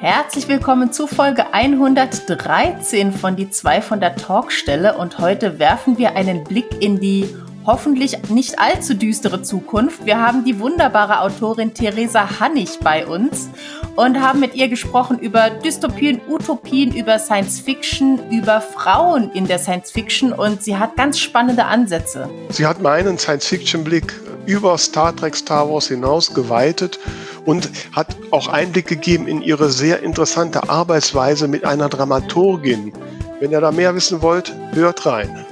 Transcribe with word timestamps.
Herzlich 0.00 0.48
willkommen 0.48 0.94
zu 0.94 1.06
Folge 1.06 1.52
113 1.52 3.12
von 3.12 3.36
Die 3.36 3.50
zwei 3.50 3.82
von 3.82 4.00
der 4.00 4.16
Talkstelle 4.16 4.96
und 4.96 5.18
heute 5.18 5.58
werfen 5.58 5.98
wir 5.98 6.16
einen 6.16 6.42
Blick 6.42 6.80
in 6.80 7.00
die 7.00 7.28
hoffentlich 7.66 8.16
nicht 8.30 8.58
allzu 8.58 8.94
düstere 8.94 9.42
Zukunft. 9.42 10.06
Wir 10.06 10.18
haben 10.18 10.42
die 10.46 10.58
wunderbare 10.58 11.20
Autorin 11.20 11.74
Theresa 11.74 12.40
Hannig 12.40 12.78
bei 12.82 13.06
uns 13.06 13.50
und 13.94 14.18
haben 14.22 14.40
mit 14.40 14.54
ihr 14.54 14.68
gesprochen 14.68 15.18
über 15.18 15.50
Dystopien, 15.50 16.22
Utopien, 16.30 16.96
über 16.96 17.18
Science 17.18 17.60
Fiction, 17.60 18.18
über 18.30 18.62
Frauen 18.62 19.30
in 19.32 19.46
der 19.46 19.58
Science 19.58 19.90
Fiction 19.90 20.32
und 20.32 20.62
sie 20.62 20.78
hat 20.78 20.96
ganz 20.96 21.18
spannende 21.18 21.66
Ansätze. 21.66 22.30
Sie 22.48 22.66
hat 22.66 22.80
meinen 22.80 23.18
Science 23.18 23.46
Fiction 23.46 23.84
Blick 23.84 24.14
über 24.46 24.76
Star 24.78 25.14
Trek 25.14 25.36
Star 25.36 25.68
Wars 25.68 25.88
hinaus 25.88 26.32
geweitet 26.34 26.98
und 27.44 27.70
hat 27.92 28.16
auch 28.30 28.48
Einblick 28.48 28.86
gegeben 28.86 29.26
in 29.26 29.42
ihre 29.42 29.70
sehr 29.70 30.02
interessante 30.02 30.68
Arbeitsweise 30.68 31.48
mit 31.48 31.64
einer 31.64 31.88
Dramaturgin. 31.88 32.92
Wenn 33.40 33.52
ihr 33.52 33.60
da 33.60 33.72
mehr 33.72 33.94
wissen 33.94 34.22
wollt, 34.22 34.54
hört 34.72 35.06
rein. 35.06 35.46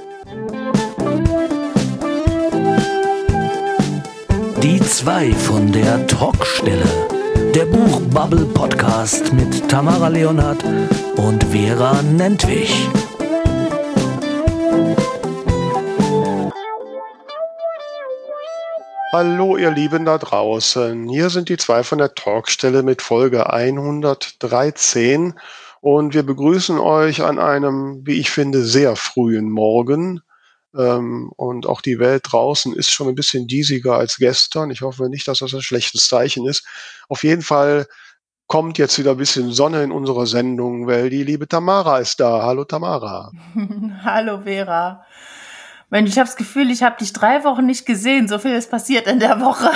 Die 4.61 4.79
zwei 4.81 5.31
von 5.31 5.71
der 5.71 6.05
Talkstelle. 6.07 6.85
Der 7.55 7.65
Buchbubble 7.65 8.45
Podcast 8.45 9.33
mit 9.33 9.67
Tamara 9.69 10.09
Leonhardt 10.09 10.63
und 11.15 11.43
Vera 11.45 12.01
Nentwich. 12.01 12.87
Hallo 19.11 19.57
ihr 19.57 19.71
Lieben 19.71 20.05
da 20.05 20.19
draußen. 20.19 21.09
Hier 21.09 21.31
sind 21.31 21.49
die 21.49 21.57
zwei 21.57 21.81
von 21.81 21.97
der 21.97 22.13
Talkstelle 22.13 22.83
mit 22.83 23.01
Folge 23.01 23.51
113 23.51 25.33
und 25.81 26.13
wir 26.13 26.21
begrüßen 26.21 26.77
euch 26.77 27.23
an 27.23 27.39
einem, 27.39 28.05
wie 28.05 28.19
ich 28.19 28.29
finde, 28.29 28.63
sehr 28.63 28.95
frühen 28.95 29.49
Morgen. 29.49 30.21
Ähm, 30.77 31.31
und 31.37 31.65
auch 31.65 31.81
die 31.81 31.97
Welt 31.97 32.27
draußen 32.29 32.75
ist 32.75 32.91
schon 32.91 33.07
ein 33.07 33.15
bisschen 33.15 33.47
diesiger 33.47 33.95
als 33.95 34.17
gestern. 34.17 34.69
Ich 34.69 34.81
hoffe 34.81 35.09
nicht, 35.09 35.27
dass 35.27 35.39
das 35.39 35.55
ein 35.55 35.63
schlechtes 35.63 36.07
Zeichen 36.07 36.47
ist. 36.47 36.67
Auf 37.07 37.23
jeden 37.23 37.41
Fall 37.41 37.87
kommt 38.45 38.77
jetzt 38.77 38.99
wieder 38.99 39.11
ein 39.11 39.17
bisschen 39.17 39.51
Sonne 39.51 39.81
in 39.81 39.91
unsere 39.91 40.27
Sendung, 40.27 40.85
weil 40.85 41.09
die 41.09 41.23
liebe 41.23 41.47
Tamara 41.47 41.97
ist 41.97 42.19
da. 42.19 42.43
Hallo 42.43 42.63
Tamara. 42.63 43.31
Hallo 44.03 44.41
Vera. 44.43 45.03
Mensch, 45.89 46.11
ich 46.11 46.19
habe 46.19 46.27
das 46.27 46.35
Gefühl, 46.35 46.69
ich 46.69 46.83
habe 46.83 46.97
dich 46.97 47.13
drei 47.13 47.43
Wochen 47.43 47.65
nicht 47.65 47.85
gesehen. 47.85 48.27
So 48.27 48.37
viel 48.37 48.51
ist 48.51 48.69
passiert 48.69 49.07
in 49.07 49.19
der 49.19 49.41
Woche. 49.41 49.71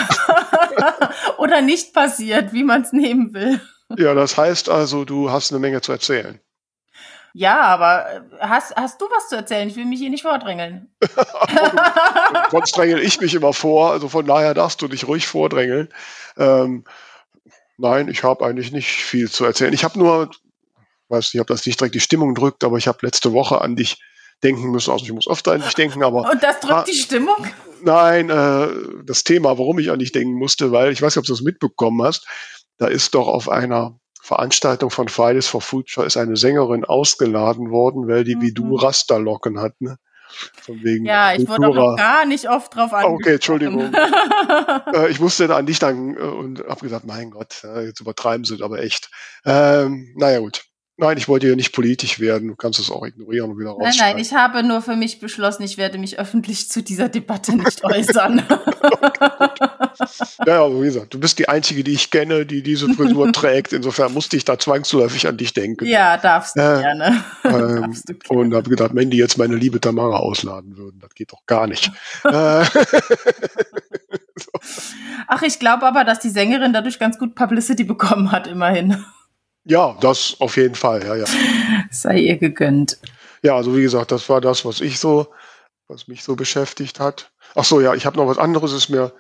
Oder 1.38 1.62
nicht 1.62 1.94
passiert, 1.94 2.54
wie 2.54 2.64
man 2.64 2.84
es 2.84 2.94
nehmen 2.94 3.34
will. 3.34 3.60
Ja, 3.98 4.14
das 4.14 4.38
heißt 4.38 4.70
also, 4.70 5.06
du 5.06 5.32
hast 5.32 5.52
eine 5.52 5.60
Menge 5.60 5.82
zu 5.82 5.92
erzählen. 5.92 6.40
Ja, 7.36 7.62
aber 7.62 8.12
äh, 8.12 8.22
hast, 8.42 8.76
hast 8.76 9.02
du 9.02 9.06
was 9.06 9.30
zu 9.30 9.36
erzählen? 9.36 9.68
Ich 9.68 9.76
will 9.76 9.86
mich 9.86 10.00
hier 10.00 10.12
nicht 10.12 10.22
vordrängeln. 10.22 10.94
Sonst 12.52 12.78
drängel 12.78 13.00
ich 13.00 13.20
mich 13.20 13.34
immer 13.34 13.54
vor. 13.54 13.92
Also 13.92 14.08
von 14.08 14.26
daher 14.26 14.54
darfst 14.54 14.84
du 14.84 14.88
dich 14.88 15.08
ruhig 15.08 15.26
vordrängeln. 15.26 15.90
Ähm, 16.38 16.84
nein, 17.78 18.08
ich 18.08 18.24
habe 18.24 18.46
eigentlich 18.46 18.72
nicht 18.72 18.92
viel 18.92 19.32
zu 19.32 19.46
erzählen. 19.46 19.74
Ich 19.74 19.84
habe 19.84 19.98
nur, 19.98 20.30
weiß 21.10 21.34
nicht, 21.34 21.42
ob 21.42 21.48
das 21.48 21.66
nicht 21.66 21.80
direkt 21.80 21.96
die 21.96 22.00
Stimmung 22.00 22.36
drückt, 22.36 22.64
aber 22.64 22.78
ich 22.78 22.88
habe 22.88 23.00
letzte 23.02 23.34
Woche 23.34 23.62
an 23.62 23.76
dich 23.76 24.00
denken 24.42 24.72
müssen. 24.72 24.92
Also 24.92 25.06
ich 25.06 25.14
muss 25.14 25.28
oft 25.28 25.48
an 25.48 25.62
dich 25.62 25.74
denken, 25.74 26.04
aber. 26.04 26.32
Und 26.32 26.42
das 26.42 26.60
drückt 26.60 26.88
die 26.88 26.96
Stimmung? 26.96 27.48
Nein, 27.82 28.30
äh, 28.30 28.68
das 29.06 29.24
Thema, 29.24 29.58
warum 29.58 29.80
ich 29.80 29.92
an 29.92 30.00
dich 30.00 30.12
denken 30.12 30.36
musste, 30.36 30.72
weil 30.72 30.92
ich 30.92 31.02
weiß 31.02 31.16
nicht, 31.16 31.22
ob 31.22 31.26
du 31.26 31.34
das 31.34 31.42
mitbekommen 31.42 32.02
hast. 32.02 32.26
Da 32.78 32.88
ist 32.88 33.14
doch 33.14 33.28
auf 33.28 33.50
einer 33.50 34.00
Veranstaltung 34.22 34.90
von 34.90 35.10
Fridays 35.10 35.48
for 35.48 35.60
Future 35.60 36.08
ist 36.08 36.16
eine 36.16 36.38
Sängerin 36.38 36.86
ausgeladen 36.86 37.72
worden, 37.72 38.08
weil 38.08 38.24
die 38.24 38.38
mhm. 38.38 38.42
wie 38.42 38.54
du. 38.54 38.76
Rasterlocken 38.76 39.60
hat, 39.60 39.80
ne? 39.82 39.98
Von 40.62 40.82
wegen 40.82 41.06
ja, 41.06 41.36
ich 41.36 41.48
wurde 41.48 41.68
auch 41.68 41.98
gar 41.98 42.26
nicht 42.26 42.50
oft 42.50 42.74
drauf 42.74 42.94
angesprochen. 42.94 43.16
Okay, 43.16 43.34
Entschuldigung. 43.34 43.94
äh, 44.94 45.10
ich 45.10 45.20
musste 45.20 45.48
da 45.48 45.58
an 45.58 45.66
dich 45.66 45.78
dann 45.78 46.16
äh, 46.16 46.22
und 46.22 46.64
habe 46.68 46.82
gesagt, 46.82 47.06
mein 47.06 47.32
Gott, 47.32 47.64
äh, 47.64 47.86
jetzt 47.86 48.00
übertreiben 48.00 48.46
sie 48.46 48.56
es 48.56 48.62
aber 48.62 48.80
echt. 48.80 49.12
Ähm, 49.46 50.14
naja, 50.16 50.40
gut. 50.40 50.64
Nein, 50.96 51.18
ich 51.18 51.28
wollte 51.28 51.48
ja 51.48 51.56
nicht 51.56 51.74
politisch 51.74 52.20
werden. 52.20 52.50
Du 52.50 52.56
kannst 52.56 52.80
es 52.80 52.92
auch 52.92 53.04
ignorieren 53.04 53.50
und 53.50 53.60
wieder 53.60 53.72
raus. 53.72 53.80
Nein, 53.82 53.96
nein, 53.98 54.18
ich 54.20 54.32
habe 54.34 54.62
nur 54.62 54.80
für 54.84 54.96
mich 54.96 55.20
beschlossen, 55.20 55.64
ich 55.64 55.80
werde 55.80 55.98
mich 55.98 56.20
öffentlich 56.20 56.70
zu 56.70 56.84
dieser 56.84 57.10
Debatte 57.10 57.56
nicht 57.56 57.84
äußern. 57.84 58.44
ja, 60.46 60.64
aber 60.64 60.80
wie 60.82 60.86
gesagt, 60.86 61.16
du 61.16 61.20
bist 61.20 61.40
die 61.40 61.50
Einzige, 61.50 61.84
die 61.84 61.94
ich 61.94 62.12
kenne, 62.12 62.46
die 62.46 62.62
diese 62.62 62.88
Frisur 62.94 63.32
trägt. 63.34 63.74
Insofern 63.74 64.14
musste 64.14 64.38
ich 64.38 64.46
da 64.46 64.60
zwangsläufig 64.60 65.28
an 65.28 65.38
dich 65.38 65.54
denken. 65.54 65.86
Ja, 65.86 66.18
darfst 66.18 66.56
du 66.56 66.62
äh, 66.62 66.82
gerne. 66.82 67.24
Ähm, 67.44 67.82
darfst 67.82 68.10
du 68.10 68.14
gerne. 68.14 68.42
Und 68.42 68.54
habe 68.54 68.70
gedacht, 68.70 68.92
wenn 68.94 69.10
die 69.10 69.18
jetzt 69.18 69.40
meine 69.40 69.56
liebe 69.56 69.82
Tamara 69.82 70.18
ausladen 70.18 70.78
würden, 70.78 71.00
das 71.00 71.16
geht 71.16 71.34
doch 71.34 71.44
gar 71.48 71.66
nicht. 71.66 71.92
Äh, 72.24 72.66
Ach, 75.28 75.42
ich 75.42 75.60
glaube 75.60 75.86
aber, 75.86 76.04
dass 76.04 76.20
die 76.20 76.30
Sängerin 76.30 76.72
dadurch 76.72 77.00
ganz 77.00 77.18
gut 77.18 77.34
Publicity 77.36 77.84
bekommen 77.84 78.32
hat, 78.32 78.48
immerhin. 78.48 79.04
Ja, 79.66 79.98
das 80.02 80.36
auf 80.40 80.58
jeden 80.58 80.76
Fall, 80.76 81.04
ja, 81.04 81.16
ja. 81.16 81.26
Sei 81.92 82.18
ihr 82.18 82.38
gegönnt. 82.38 82.98
Ja, 83.44 83.56
also 83.56 83.76
wie 83.76 83.82
gesagt, 83.82 84.12
das 84.12 84.28
war 84.30 84.42
das, 84.42 84.66
was 84.66 84.82
ich 84.82 85.00
so, 85.00 85.28
was 85.88 86.08
mich 86.08 86.24
so 86.24 86.36
beschäftigt 86.36 87.00
hat. 87.00 87.32
Ach 87.56 87.64
so, 87.64 87.82
ja, 87.82 87.94
ich 87.94 88.06
habe 88.06 88.18
noch 88.18 88.28
was 88.28 88.38
anderes, 88.38 88.74
ist 88.74 88.90
mir 88.90 89.14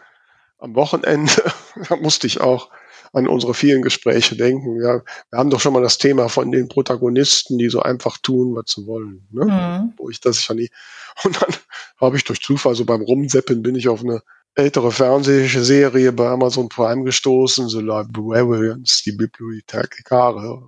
am 0.57 0.75
Wochenende, 0.75 1.31
da 1.89 1.95
musste 1.97 2.27
ich 2.27 2.41
auch 2.41 2.69
an 3.13 3.27
unsere 3.27 3.53
vielen 3.53 3.83
Gespräche 3.83 4.35
denken. 4.35 4.81
Ja, 4.81 5.01
wir 5.29 5.39
haben 5.39 5.51
doch 5.51 5.59
schon 5.59 5.73
mal 5.73 5.83
das 5.83 5.99
Thema 5.99 6.29
von 6.29 6.51
den 6.51 6.67
Protagonisten, 6.67 7.59
die 7.59 7.69
so 7.69 7.81
einfach 7.81 8.17
tun, 8.17 8.55
was 8.55 8.71
sie 8.71 8.87
wollen. 8.87 9.27
Ne? 9.29 9.45
Mhm. 9.45 9.93
Wo 9.97 10.09
ich 10.09 10.19
das 10.19 10.41
schon 10.41 10.57
nie. 10.57 10.69
Und 11.23 11.41
dann 11.41 11.53
habe 12.01 12.17
ich 12.17 12.23
durch 12.23 12.41
Zufall 12.41 12.75
so 12.75 12.85
beim 12.85 13.01
Rumseppen 13.01 13.61
bin 13.61 13.75
ich 13.75 13.87
auf 13.87 14.01
eine 14.01 14.23
ältere 14.55 14.91
Fernsehserie 14.91 16.11
bei 16.11 16.27
Amazon 16.27 16.69
Prime 16.69 17.03
gestoßen, 17.03 17.69
The 17.69 17.79
Librarians, 17.79 19.01
die 19.03 19.13
Bibliothekare. 19.13 20.61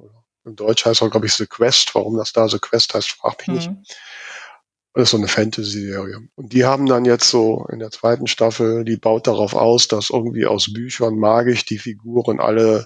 In 0.45 0.55
Deutsch 0.55 0.85
heißt 0.85 1.01
auch, 1.01 1.11
glaube 1.11 1.25
ich, 1.25 1.33
The 1.33 1.47
Quest. 1.47 1.93
Warum 1.93 2.17
das 2.17 2.33
da 2.33 2.47
The 2.47 2.59
Quest 2.59 2.93
heißt, 2.93 3.11
frag 3.11 3.47
mich 3.47 3.67
mhm. 3.67 3.77
nicht. 3.79 3.97
Das 4.93 5.03
ist 5.03 5.11
so 5.11 5.17
eine 5.17 5.27
Fantasy-Serie. 5.27 6.21
Und 6.35 6.53
die 6.53 6.63
haben 6.63 6.85
dann 6.85 7.03
jetzt 7.03 7.29
so 7.29 7.67
in 7.69 7.79
der 7.79 7.91
zweiten 7.91 8.27
Staffel, 8.27 8.85
die 8.85 8.95
baut 8.95 9.27
darauf 9.27 9.53
aus, 9.53 9.89
dass 9.89 10.09
irgendwie 10.09 10.45
aus 10.45 10.71
Büchern 10.71 11.17
magisch 11.17 11.65
die 11.65 11.79
Figuren 11.79 12.39
alle 12.39 12.85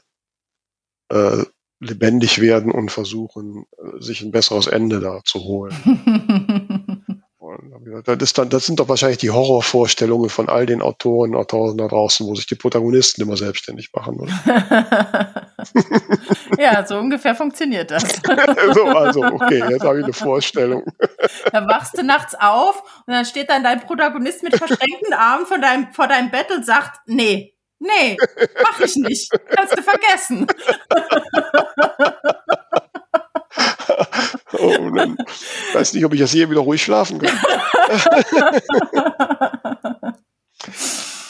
äh, 1.10 1.44
lebendig 1.80 2.42
werden 2.42 2.72
und 2.72 2.90
versuchen, 2.92 3.66
äh, 3.78 4.02
sich 4.02 4.22
ein 4.22 4.32
besseres 4.32 4.68
Ende 4.68 5.00
da 5.00 5.22
zu 5.24 5.40
holen. 5.44 5.76
Das, 8.06 8.18
ist 8.22 8.38
dann, 8.38 8.50
das 8.50 8.66
sind 8.66 8.80
doch 8.80 8.90
wahrscheinlich 8.90 9.20
die 9.20 9.32
Horrorvorstellungen 9.32 10.30
von 10.30 10.50
all 10.50 10.66
den 10.66 10.82
Autoren 10.82 11.32
und 11.32 11.38
Autoren 11.38 11.78
da 11.78 11.88
draußen, 11.88 12.28
wo 12.28 12.36
sich 12.36 12.46
die 12.46 12.56
Protagonisten 12.56 13.22
immer 13.22 13.38
selbstständig 13.38 13.92
machen. 13.94 14.18
ja, 16.60 16.86
so 16.86 16.98
ungefähr 16.98 17.36
funktioniert 17.36 17.92
das. 17.92 18.04
so, 18.74 18.86
also, 18.86 19.24
okay, 19.24 19.64
jetzt 19.70 19.84
habe 19.84 20.00
ich 20.00 20.04
eine 20.04 20.14
Vorstellung. 20.14 20.84
da 21.52 21.68
wachst 21.68 21.98
du 21.98 22.04
nachts 22.04 22.36
auf 22.40 22.84
und 23.06 23.14
dann 23.14 23.26
steht 23.26 23.50
dann 23.50 23.64
dein 23.64 23.80
Protagonist 23.80 24.44
mit 24.44 24.56
verschränkten 24.56 25.14
Armen 25.14 25.46
vor 25.46 25.60
deinem, 25.60 25.92
vor 25.94 26.08
deinem 26.08 26.32
Bett 26.32 26.52
und 26.52 26.66
sagt, 26.66 27.00
nee, 27.08 27.56
nee, 27.80 28.18
mach 28.62 28.80
ich 28.80 28.96
nicht. 28.98 29.32
Kannst 29.50 29.78
du 29.78 29.82
vergessen. 29.82 30.48
oh, 34.54 34.90
dann 34.96 35.18
weiß 35.74 35.94
nicht, 35.94 36.06
ob 36.06 36.14
ich 36.14 36.20
das 36.20 36.32
hier 36.32 36.50
wieder 36.50 36.62
ruhig 36.62 36.84
schlafen 36.84 37.20
kann. 37.20 37.40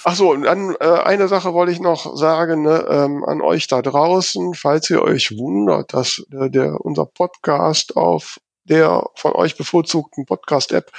Ach 0.06 0.16
so, 0.16 0.32
und 0.32 0.44
dann 0.44 0.76
äh, 0.80 1.02
eine 1.04 1.28
Sache 1.28 1.54
wollte 1.54 1.72
ich 1.72 1.80
noch 1.80 2.16
sagen 2.16 2.64
ne, 2.64 2.86
ähm, 2.90 3.24
an 3.26 3.42
euch 3.42 3.68
da 3.68 3.82
draußen, 3.82 4.54
falls 4.54 4.90
ihr 4.90 5.02
euch 5.02 5.38
wundert, 5.38 5.94
dass 5.94 6.26
äh, 6.32 6.50
der 6.50 6.80
unser 6.82 7.06
Podcast 7.06 7.98
auf 7.98 8.40
der 8.64 9.04
von 9.16 9.34
euch 9.34 9.58
bevorzugten 9.58 10.26
Podcast-App 10.26 10.92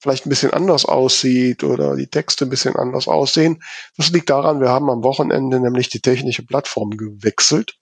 vielleicht 0.00 0.26
ein 0.26 0.30
bisschen 0.30 0.52
anders 0.52 0.84
aussieht 0.84 1.64
oder 1.64 1.96
die 1.96 2.06
Texte 2.06 2.46
ein 2.46 2.50
bisschen 2.50 2.76
anders 2.76 3.08
aussehen. 3.08 3.62
Das 3.96 4.10
liegt 4.10 4.30
daran, 4.30 4.60
wir 4.60 4.68
haben 4.68 4.90
am 4.90 5.02
Wochenende 5.02 5.60
nämlich 5.60 5.88
die 5.88 6.00
technische 6.00 6.46
Plattform 6.46 6.90
gewechselt. 6.90 7.78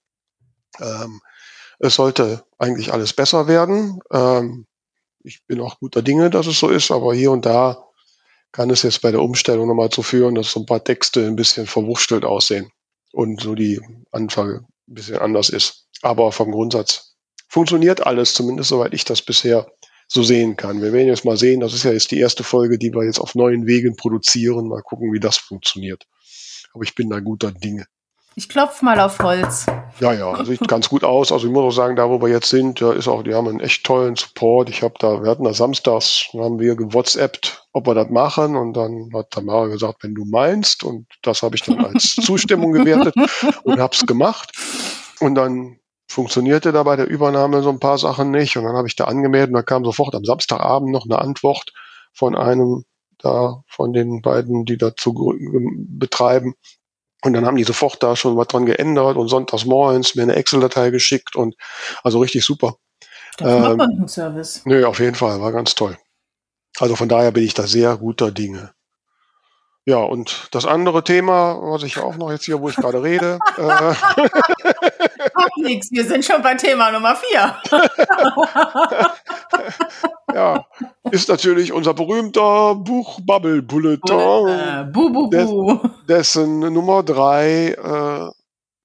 Ähm, 0.79 1.21
es 1.79 1.95
sollte 1.95 2.43
eigentlich 2.57 2.91
alles 2.91 3.13
besser 3.13 3.47
werden. 3.47 3.99
Ähm, 4.11 4.65
ich 5.27 5.45
bin 5.45 5.59
auch 5.59 5.79
guter 5.79 6.01
Dinge, 6.01 6.29
dass 6.29 6.47
es 6.47 6.59
so 6.59 6.69
ist, 6.69 6.89
aber 6.89 7.13
hier 7.13 7.31
und 7.31 7.45
da 7.45 7.83
kann 8.53 8.69
es 8.69 8.83
jetzt 8.83 9.01
bei 9.01 9.11
der 9.11 9.21
Umstellung 9.21 9.67
nochmal 9.67 9.89
zu 9.89 10.01
führen, 10.01 10.35
dass 10.35 10.51
so 10.51 10.61
ein 10.61 10.65
paar 10.65 10.83
Texte 10.83 11.25
ein 11.27 11.35
bisschen 11.35 11.67
verwurschtelt 11.67 12.23
aussehen 12.23 12.71
und 13.11 13.41
so 13.41 13.53
die 13.53 13.81
Anfrage 14.11 14.65
ein 14.87 14.93
bisschen 14.93 15.17
anders 15.17 15.49
ist. 15.49 15.87
Aber 16.01 16.31
vom 16.31 16.51
Grundsatz 16.51 17.17
funktioniert 17.49 18.05
alles, 18.05 18.33
zumindest 18.33 18.69
soweit 18.69 18.93
ich 18.93 19.03
das 19.03 19.21
bisher 19.21 19.67
so 20.07 20.23
sehen 20.23 20.55
kann. 20.55 20.81
Wir 20.81 20.93
werden 20.93 21.09
jetzt 21.09 21.25
mal 21.25 21.35
sehen, 21.35 21.59
das 21.59 21.73
ist 21.73 21.83
ja 21.83 21.91
jetzt 21.91 22.11
die 22.11 22.19
erste 22.19 22.45
Folge, 22.45 22.77
die 22.77 22.93
wir 22.93 23.03
jetzt 23.03 23.19
auf 23.19 23.35
neuen 23.35 23.67
Wegen 23.67 23.97
produzieren. 23.97 24.69
Mal 24.69 24.81
gucken, 24.81 25.11
wie 25.11 25.19
das 25.19 25.37
funktioniert. 25.37 26.05
Aber 26.73 26.83
ich 26.83 26.95
bin 26.95 27.09
da 27.09 27.19
guter 27.19 27.51
Dinge. 27.51 27.85
Ich 28.37 28.49
klopfe 28.49 28.85
mal 28.85 28.99
auf 28.99 29.17
Holz. 29.17 29.65
Ja, 29.99 30.13
ja, 30.13 30.45
sieht 30.45 30.59
ganz 30.67 30.89
gut 30.89 31.03
aus. 31.03 31.31
Also 31.31 31.47
ich 31.47 31.51
muss 31.51 31.63
auch 31.63 31.75
sagen, 31.75 31.95
da 31.95 32.07
wo 32.07 32.21
wir 32.21 32.27
jetzt 32.27 32.49
sind, 32.49 32.79
ja, 32.79 32.91
ist 32.93 33.07
auch, 33.07 33.23
die 33.23 33.33
haben 33.33 33.47
einen 33.47 33.61
echt 33.61 33.83
tollen 33.83 34.15
Support. 34.15 34.69
Ich 34.69 34.83
habe 34.83 34.93
da, 34.99 35.23
wir 35.23 35.31
hatten 35.31 35.43
da 35.43 35.55
samstags, 35.55 36.29
haben 36.33 36.59
wir 36.59 36.75
gewhatsappt, 36.75 37.67
ob 37.73 37.87
wir 37.87 37.95
das 37.95 38.11
machen 38.11 38.55
und 38.55 38.73
dann 38.73 39.09
hat 39.11 39.31
Tamara 39.31 39.65
gesagt, 39.65 40.03
wenn 40.03 40.13
du 40.13 40.23
meinst 40.23 40.83
und 40.83 41.07
das 41.23 41.41
habe 41.41 41.55
ich 41.55 41.63
dann 41.63 41.83
als 41.83 42.13
Zustimmung 42.23 42.73
gewertet 42.73 43.15
und 43.63 43.79
habe 43.79 43.95
es 43.95 44.05
gemacht 44.05 44.51
und 45.19 45.33
dann 45.33 45.79
funktionierte 46.07 46.71
da 46.71 46.83
bei 46.83 46.95
der 46.95 47.07
Übernahme 47.07 47.63
so 47.63 47.69
ein 47.69 47.79
paar 47.79 47.97
Sachen 47.97 48.29
nicht 48.29 48.55
und 48.55 48.65
dann 48.65 48.75
habe 48.75 48.87
ich 48.87 48.95
da 48.95 49.05
angemeldet 49.05 49.49
und 49.49 49.55
da 49.55 49.63
kam 49.63 49.83
sofort 49.83 50.13
am 50.13 50.23
Samstagabend 50.23 50.91
noch 50.91 51.05
eine 51.05 51.17
Antwort 51.17 51.73
von 52.13 52.35
einem 52.35 52.83
da, 53.17 53.63
von 53.65 53.93
den 53.93 54.21
beiden, 54.21 54.65
die 54.65 54.77
dazu 54.77 55.33
betreiben 55.87 56.53
und 57.27 57.33
dann 57.33 57.45
haben 57.45 57.57
die 57.57 57.63
sofort 57.63 58.01
da 58.01 58.15
schon 58.15 58.37
was 58.37 58.47
dran 58.47 58.65
geändert 58.65 59.17
und 59.17 59.27
sonntags 59.27 59.65
morgens 59.65 60.15
mir 60.15 60.23
eine 60.23 60.35
Excel-Datei 60.35 60.89
geschickt 60.89 61.35
und 61.35 61.55
also 62.03 62.19
richtig 62.19 62.43
super. 62.45 62.77
Das 63.37 63.51
ähm, 63.51 64.07
Service. 64.07 64.61
Nö, 64.65 64.85
auf 64.85 64.99
jeden 64.99 65.15
Fall, 65.15 65.39
war 65.39 65.51
ganz 65.51 65.75
toll. 65.75 65.97
Also 66.79 66.95
von 66.95 67.09
daher 67.09 67.31
bin 67.31 67.43
ich 67.43 67.53
da 67.53 67.67
sehr 67.67 67.97
guter 67.97 68.31
Dinge. 68.31 68.71
Ja, 69.87 69.99
und 69.99 70.49
das 70.51 70.65
andere 70.65 71.01
Thema, 71.01 71.57
was 71.61 71.83
ich 71.83 71.97
auch 71.97 72.17
noch 72.17 72.29
jetzt 72.29 72.43
hier, 72.43 72.59
wo 72.59 72.67
ich 72.67 72.75
gerade 72.75 73.01
rede. 73.01 73.39
äh, 73.57 73.93
nix, 75.61 75.89
wir 75.91 76.03
sind 76.03 76.25
schon 76.25 76.41
bei 76.41 76.55
Thema 76.55 76.91
Nummer 76.91 77.15
vier. 77.15 77.55
ja, 80.33 80.65
ist 81.09 81.29
natürlich 81.29 81.71
unser 81.71 81.93
berühmter 81.93 82.75
Buchbubble 82.75 83.61
Bulletin, 83.61 84.47
äh, 84.49 84.83
bu, 84.91 85.09
bu, 85.09 85.29
bu. 85.29 85.75
Des, 85.75 85.91
dessen 86.09 86.59
Nummer 86.59 87.01
drei 87.01 87.69
äh, 87.69 88.29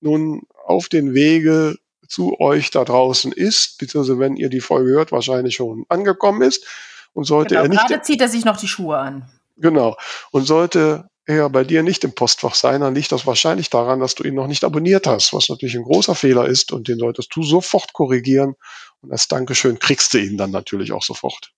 nun 0.02 0.42
auf 0.64 0.88
den 0.88 1.14
Wege 1.14 1.78
zu 2.06 2.38
euch 2.38 2.70
da 2.70 2.84
draußen 2.84 3.32
ist, 3.32 3.78
beziehungsweise 3.78 4.20
wenn 4.20 4.36
ihr 4.36 4.50
die 4.50 4.60
Folge 4.60 4.92
hört, 4.92 5.10
wahrscheinlich 5.10 5.56
schon 5.56 5.84
angekommen 5.88 6.42
ist. 6.42 6.64
Und 7.12 7.24
sollte 7.24 7.56
genau, 7.56 7.64
er 7.64 7.68
nicht. 7.70 7.88
Gerade 7.88 8.02
zieht 8.02 8.20
er 8.20 8.28
sich 8.28 8.44
noch 8.44 8.56
die 8.56 8.68
Schuhe 8.68 8.96
an. 8.96 9.28
Genau. 9.56 9.96
Und 10.30 10.44
sollte 10.44 11.08
er 11.26 11.48
bei 11.50 11.64
dir 11.64 11.82
nicht 11.82 12.04
im 12.04 12.14
Postfach 12.14 12.54
sein, 12.54 12.80
dann 12.80 12.94
liegt 12.94 13.12
das 13.12 13.26
wahrscheinlich 13.26 13.70
daran, 13.70 14.00
dass 14.00 14.14
du 14.14 14.24
ihn 14.24 14.34
noch 14.34 14.48
nicht 14.48 14.64
abonniert 14.64 15.06
hast, 15.06 15.32
was 15.32 15.48
natürlich 15.48 15.76
ein 15.76 15.84
großer 15.84 16.14
Fehler 16.14 16.46
ist 16.46 16.72
und 16.72 16.88
den 16.88 16.98
solltest 16.98 17.34
du 17.34 17.42
sofort 17.42 17.92
korrigieren. 17.92 18.54
Und 19.00 19.12
als 19.12 19.28
Dankeschön 19.28 19.78
kriegst 19.78 20.14
du 20.14 20.18
ihn 20.18 20.36
dann 20.36 20.50
natürlich 20.50 20.92
auch 20.92 21.02
sofort. 21.02 21.52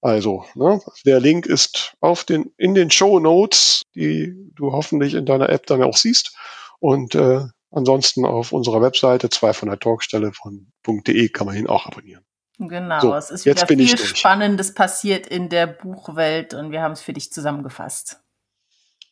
Also, 0.00 0.44
ne, 0.54 0.80
der 1.04 1.20
Link 1.20 1.46
ist 1.46 1.94
auf 2.00 2.24
den, 2.24 2.52
in 2.56 2.74
den 2.74 2.90
Show 2.90 3.18
Notes, 3.18 3.82
die 3.94 4.32
du 4.54 4.72
hoffentlich 4.72 5.14
in 5.14 5.26
deiner 5.26 5.48
App 5.48 5.66
dann 5.66 5.82
auch 5.82 5.96
siehst. 5.96 6.36
Und 6.78 7.14
äh, 7.16 7.40
ansonsten 7.70 8.24
auf 8.24 8.52
unserer 8.52 8.80
Webseite 8.80 9.28
2 9.28 9.52
von 9.52 9.68
der 9.68 9.80
Talkstelle 9.80 10.32
von.de 10.32 11.28
kann 11.30 11.46
man 11.46 11.56
ihn 11.56 11.66
auch 11.66 11.86
abonnieren. 11.86 12.24
Genau, 12.58 13.00
So, 13.00 13.14
es 13.14 13.30
ist 13.30 13.44
jetzt 13.44 13.58
wieder 13.58 13.66
bin 13.66 13.78
ich 13.80 13.90
viel 13.90 13.98
durch. 13.98 14.18
Spannendes 14.18 14.74
passiert 14.74 15.26
in 15.26 15.48
der 15.48 15.66
Buchwelt 15.66 16.54
und 16.54 16.72
wir 16.72 16.82
haben 16.82 16.92
es 16.92 17.00
für 17.00 17.12
dich 17.12 17.32
zusammengefasst. 17.32 18.20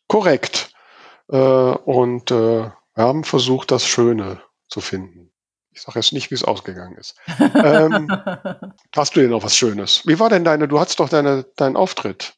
Korrekt. 0.09 0.73
Äh, 1.29 1.37
und 1.37 2.31
äh, 2.31 2.35
wir 2.35 2.73
haben 2.97 3.25
versucht, 3.25 3.71
das 3.71 3.87
Schöne 3.87 4.41
zu 4.69 4.81
finden. 4.81 5.31
Ich 5.71 5.83
sage 5.83 5.99
jetzt 5.99 6.13
nicht, 6.13 6.31
wie 6.31 6.35
es 6.35 6.43
ausgegangen 6.45 6.97
ist. 6.97 7.17
ähm, 7.39 8.09
hast 8.97 9.15
du 9.15 9.21
denn 9.21 9.31
noch 9.31 9.45
was 9.45 9.57
Schönes? 9.57 10.07
Wie 10.07 10.19
war 10.19 10.31
denn 10.31 10.43
deine, 10.45 10.67
du 10.69 10.81
hattest 10.81 10.99
doch 10.99 11.09
deine, 11.09 11.45
deinen 11.57 11.77
Auftritt. 11.77 12.35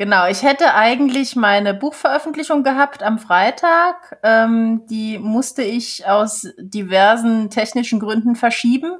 Genau, 0.00 0.26
ich 0.26 0.42
hätte 0.42 0.72
eigentlich 0.74 1.36
meine 1.36 1.74
Buchveröffentlichung 1.74 2.62
gehabt 2.62 3.02
am 3.02 3.18
Freitag. 3.18 4.18
Ähm, 4.22 4.86
die 4.86 5.18
musste 5.18 5.62
ich 5.62 6.06
aus 6.06 6.48
diversen 6.58 7.50
technischen 7.50 8.00
Gründen 8.00 8.34
verschieben. 8.34 8.96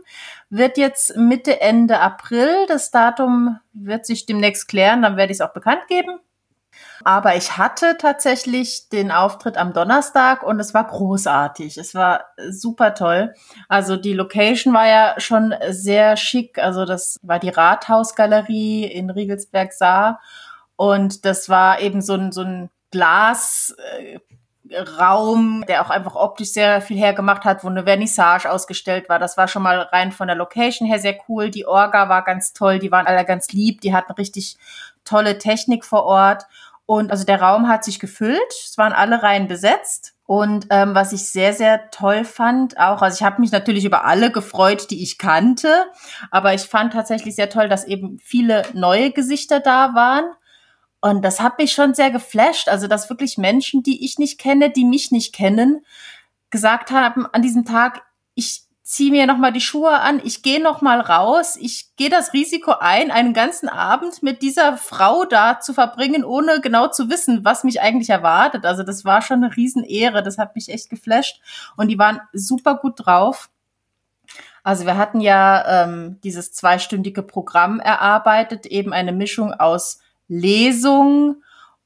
Wird 0.50 0.76
jetzt 0.76 1.16
Mitte, 1.16 1.60
Ende 1.60 2.00
April. 2.00 2.66
Das 2.66 2.90
Datum 2.90 3.58
wird 3.72 4.04
sich 4.04 4.26
demnächst 4.26 4.68
klären, 4.68 5.02
dann 5.02 5.16
werde 5.16 5.32
ich 5.32 5.38
es 5.38 5.40
auch 5.40 5.52
bekannt 5.52 5.86
geben. 5.88 6.18
Aber 7.04 7.36
ich 7.36 7.56
hatte 7.56 7.96
tatsächlich 7.98 8.88
den 8.90 9.10
Auftritt 9.10 9.56
am 9.56 9.72
Donnerstag 9.72 10.42
und 10.42 10.60
es 10.60 10.74
war 10.74 10.86
großartig. 10.86 11.78
Es 11.78 11.94
war 11.94 12.26
super 12.50 12.94
toll. 12.94 13.34
Also 13.68 13.96
die 13.96 14.12
Location 14.12 14.74
war 14.74 14.86
ja 14.86 15.14
schon 15.18 15.54
sehr 15.70 16.16
schick. 16.16 16.58
Also 16.58 16.84
das 16.84 17.18
war 17.22 17.38
die 17.38 17.48
Rathausgalerie 17.48 18.84
in 18.84 19.10
Riegelsberg-Saar. 19.10 20.20
Und 20.76 21.24
das 21.24 21.48
war 21.48 21.80
eben 21.80 22.02
so 22.02 22.14
ein, 22.14 22.32
so 22.32 22.42
ein 22.42 22.70
Glasraum, 24.70 25.64
der 25.66 25.84
auch 25.84 25.90
einfach 25.90 26.14
optisch 26.14 26.52
sehr 26.52 26.80
viel 26.80 26.96
hergemacht 26.96 27.44
hat, 27.44 27.64
wo 27.64 27.68
eine 27.68 27.84
Vernissage 27.84 28.50
ausgestellt 28.50 29.08
war. 29.08 29.18
Das 29.18 29.36
war 29.36 29.48
schon 29.48 29.62
mal 29.62 29.80
rein 29.80 30.12
von 30.12 30.28
der 30.28 30.36
Location 30.36 30.86
her 30.86 30.98
sehr 30.98 31.18
cool. 31.28 31.50
Die 31.50 31.66
Orga 31.66 32.08
war 32.08 32.22
ganz 32.24 32.52
toll, 32.52 32.78
die 32.78 32.90
waren 32.90 33.06
alle 33.06 33.24
ganz 33.24 33.50
lieb, 33.52 33.80
die 33.80 33.94
hatten 33.94 34.12
richtig 34.12 34.56
tolle 35.04 35.38
Technik 35.38 35.84
vor 35.84 36.04
Ort. 36.04 36.44
Und 36.86 37.12
also 37.12 37.24
der 37.24 37.40
Raum 37.40 37.68
hat 37.68 37.84
sich 37.84 38.00
gefüllt, 38.00 38.40
es 38.50 38.76
waren 38.76 38.92
alle 38.92 39.22
Reihen 39.22 39.46
besetzt. 39.46 40.14
Und 40.26 40.66
ähm, 40.70 40.94
was 40.94 41.12
ich 41.12 41.28
sehr, 41.28 41.52
sehr 41.52 41.90
toll 41.90 42.24
fand, 42.24 42.78
auch, 42.78 43.02
also 43.02 43.16
ich 43.16 43.22
habe 43.24 43.40
mich 43.40 43.50
natürlich 43.50 43.84
über 43.84 44.04
alle 44.04 44.30
gefreut, 44.30 44.90
die 44.90 45.02
ich 45.02 45.18
kannte, 45.18 45.86
aber 46.30 46.54
ich 46.54 46.62
fand 46.62 46.92
tatsächlich 46.92 47.34
sehr 47.34 47.50
toll, 47.50 47.68
dass 47.68 47.84
eben 47.84 48.18
viele 48.22 48.62
neue 48.72 49.10
Gesichter 49.10 49.58
da 49.58 49.94
waren. 49.94 50.24
Und 51.00 51.22
das 51.24 51.40
hat 51.40 51.58
mich 51.58 51.72
schon 51.72 51.94
sehr 51.94 52.10
geflasht. 52.10 52.68
Also, 52.68 52.86
dass 52.86 53.08
wirklich 53.08 53.38
Menschen, 53.38 53.82
die 53.82 54.04
ich 54.04 54.18
nicht 54.18 54.38
kenne, 54.38 54.70
die 54.70 54.84
mich 54.84 55.10
nicht 55.10 55.34
kennen, 55.34 55.84
gesagt 56.50 56.90
haben 56.90 57.26
an 57.26 57.42
diesem 57.42 57.64
Tag, 57.64 58.02
ich 58.34 58.62
ziehe 58.90 59.12
mir 59.12 59.26
nochmal 59.26 59.52
die 59.52 59.60
Schuhe 59.60 60.00
an, 60.00 60.20
ich 60.24 60.42
gehe 60.42 60.60
nochmal 60.60 61.00
raus, 61.00 61.56
ich 61.56 61.94
gehe 61.94 62.10
das 62.10 62.32
Risiko 62.32 62.72
ein, 62.80 63.12
einen 63.12 63.34
ganzen 63.34 63.68
Abend 63.68 64.20
mit 64.24 64.42
dieser 64.42 64.76
Frau 64.76 65.24
da 65.24 65.60
zu 65.60 65.72
verbringen, 65.72 66.24
ohne 66.24 66.60
genau 66.60 66.88
zu 66.88 67.08
wissen, 67.08 67.44
was 67.44 67.62
mich 67.62 67.80
eigentlich 67.80 68.10
erwartet. 68.10 68.66
Also 68.66 68.82
das 68.82 69.04
war 69.04 69.22
schon 69.22 69.44
eine 69.44 69.56
Riesenehre, 69.56 70.24
das 70.24 70.38
hat 70.38 70.56
mich 70.56 70.70
echt 70.70 70.90
geflasht. 70.90 71.40
Und 71.76 71.86
die 71.86 72.00
waren 72.00 72.20
super 72.32 72.74
gut 72.74 73.06
drauf. 73.06 73.48
Also 74.64 74.86
wir 74.86 74.96
hatten 74.96 75.20
ja 75.20 75.84
ähm, 75.84 76.18
dieses 76.24 76.52
zweistündige 76.52 77.22
Programm 77.22 77.78
erarbeitet, 77.78 78.66
eben 78.66 78.92
eine 78.92 79.12
Mischung 79.12 79.54
aus 79.54 80.00
Lesung 80.30 81.42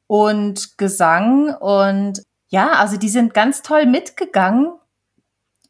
und 0.06 0.76
Gesang. 0.78 1.54
Und 1.54 2.22
ja, 2.48 2.72
also 2.72 2.96
die 2.96 3.08
sind 3.08 3.34
ganz 3.34 3.62
toll 3.62 3.86
mitgegangen. 3.86 4.72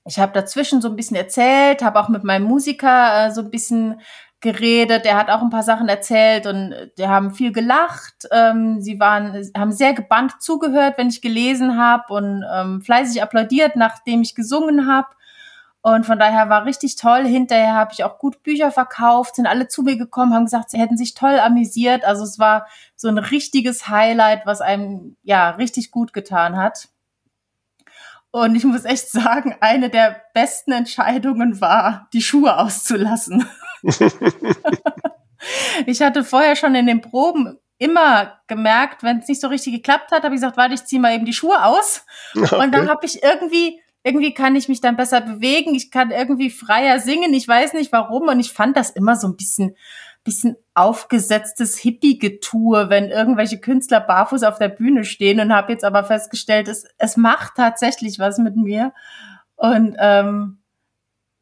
Ich 0.06 0.19
habe 0.19 0.32
dazwischen 0.32 0.82
so 0.82 0.88
ein 0.88 0.97
bisschen 0.97 1.17
erzählt, 1.17 1.82
habe 1.82 1.99
auch 1.99 2.11
mit 2.11 2.25
meinem 2.25 2.44
Musiker 2.44 3.27
äh, 3.27 3.31
so 3.31 3.41
ein 3.41 3.51
bisschen 3.51 4.01
geredet. 4.41 5.06
Der 5.06 5.17
hat 5.17 5.31
auch 5.31 5.41
ein 5.41 5.49
paar 5.49 5.63
Sachen 5.63 5.89
erzählt 5.89 6.46
und 6.46 6.75
die 6.99 7.08
haben 7.08 7.32
viel 7.32 7.53
gelacht. 7.53 8.29
Ähm, 8.31 8.82
sie 8.82 9.01
waren, 9.01 9.51
haben 9.56 9.72
sehr 9.72 9.94
gebannt 9.94 10.34
zugehört, 10.41 10.99
wenn 10.99 11.08
ich 11.08 11.22
gelesen 11.22 11.79
habe 11.79 12.13
und 12.13 12.44
ähm, 12.55 12.82
fleißig 12.82 13.22
applaudiert, 13.22 13.77
nachdem 13.77 14.20
ich 14.20 14.34
gesungen 14.34 14.87
habe. 14.87 15.08
Und 15.86 16.06
von 16.06 16.19
daher 16.19 16.48
war 16.48 16.64
richtig 16.64 16.96
toll. 16.96 17.26
Hinterher 17.26 17.74
habe 17.74 17.93
ich 17.93 18.05
auch 18.05 18.19
gut 18.19 18.43
Bücher 18.43 18.72
verkauft, 18.72 19.36
sind 19.36 19.46
alle 19.46 19.69
zu 19.69 19.82
mir 19.82 19.98
gekommen, 19.98 20.32
haben 20.32 20.46
gesagt, 20.46 20.70
sie 20.70 20.79
hätten 20.79 20.96
sich 20.96 21.12
toll 21.12 21.38
amüsiert. 21.38 22.06
Also 22.06 22.24
es 22.24 22.38
war 22.38 22.67
so 22.96 23.08
ein 23.08 23.19
richtiges 23.19 23.86
Highlight, 23.86 24.46
was 24.46 24.62
einem 24.62 25.19
ja 25.22 25.50
richtig 25.50 25.91
gut 25.91 26.14
getan 26.14 26.56
hat. 26.56 26.88
Und 28.31 28.55
ich 28.55 28.64
muss 28.64 28.86
echt 28.86 29.10
sagen, 29.10 29.56
eine 29.60 29.91
der 29.91 30.22
besten 30.32 30.72
Entscheidungen 30.72 31.60
war, 31.60 32.08
die 32.14 32.22
Schuhe 32.22 32.56
auszulassen. 32.56 33.46
ich 35.84 36.00
hatte 36.00 36.24
vorher 36.24 36.56
schon 36.56 36.74
in 36.76 36.86
den 36.86 37.03
Proben 37.03 37.58
immer 37.76 38.41
gemerkt, 38.46 39.03
wenn 39.03 39.19
es 39.19 39.29
nicht 39.29 39.43
so 39.43 39.48
richtig 39.48 39.74
geklappt 39.74 40.12
hat, 40.12 40.22
habe 40.22 40.34
ich 40.34 40.41
gesagt, 40.41 40.56
warte, 40.56 40.72
ich 40.72 40.86
ziehe 40.86 41.03
mal 41.03 41.12
eben 41.12 41.26
die 41.26 41.34
Schuhe 41.34 41.62
aus. 41.62 42.06
Okay. 42.34 42.56
Und 42.62 42.72
dann 42.72 42.88
habe 42.88 43.05
ich 43.05 43.22
irgendwie 43.22 43.82
irgendwie 44.05 44.34
kann 44.34 44.55
ich 44.55 44.69
mich 44.69 44.81
dann 44.81 44.96
besser 44.96 45.20
bewegen, 45.20 45.75
ich 45.75 45.91
kann 45.91 46.11
irgendwie 46.11 46.51
freier 46.51 47.01
singen, 47.01 47.34
ich 47.34 47.49
weiß 47.49 47.73
nicht 47.73 47.91
warum 47.91 48.29
und 48.29 48.39
ich 48.39 48.53
fand 48.53 48.77
das 48.77 48.91
immer 48.91 49.17
so 49.17 49.27
ein 49.27 49.37
bisschen 49.37 49.75
bisschen 50.25 50.56
aufgesetztes 50.73 51.77
Hippie-Getue, 51.77 52.89
wenn 52.89 53.11
irgendwelche 53.11 53.61
Künstler 53.61 54.01
barfuß 54.01 54.43
auf 54.43 54.58
der 54.58 54.70
Bühne 54.70 55.05
stehen 55.05 55.39
und 55.39 55.55
habe 55.55 55.73
jetzt 55.73 55.84
aber 55.84 56.03
festgestellt, 56.03 56.67
es, 56.67 56.87
es 56.99 57.17
macht 57.17 57.56
tatsächlich 57.56 58.19
was 58.19 58.39
mit 58.39 58.56
mir. 58.56 58.93
Und 59.56 59.96
ähm, 59.99 60.58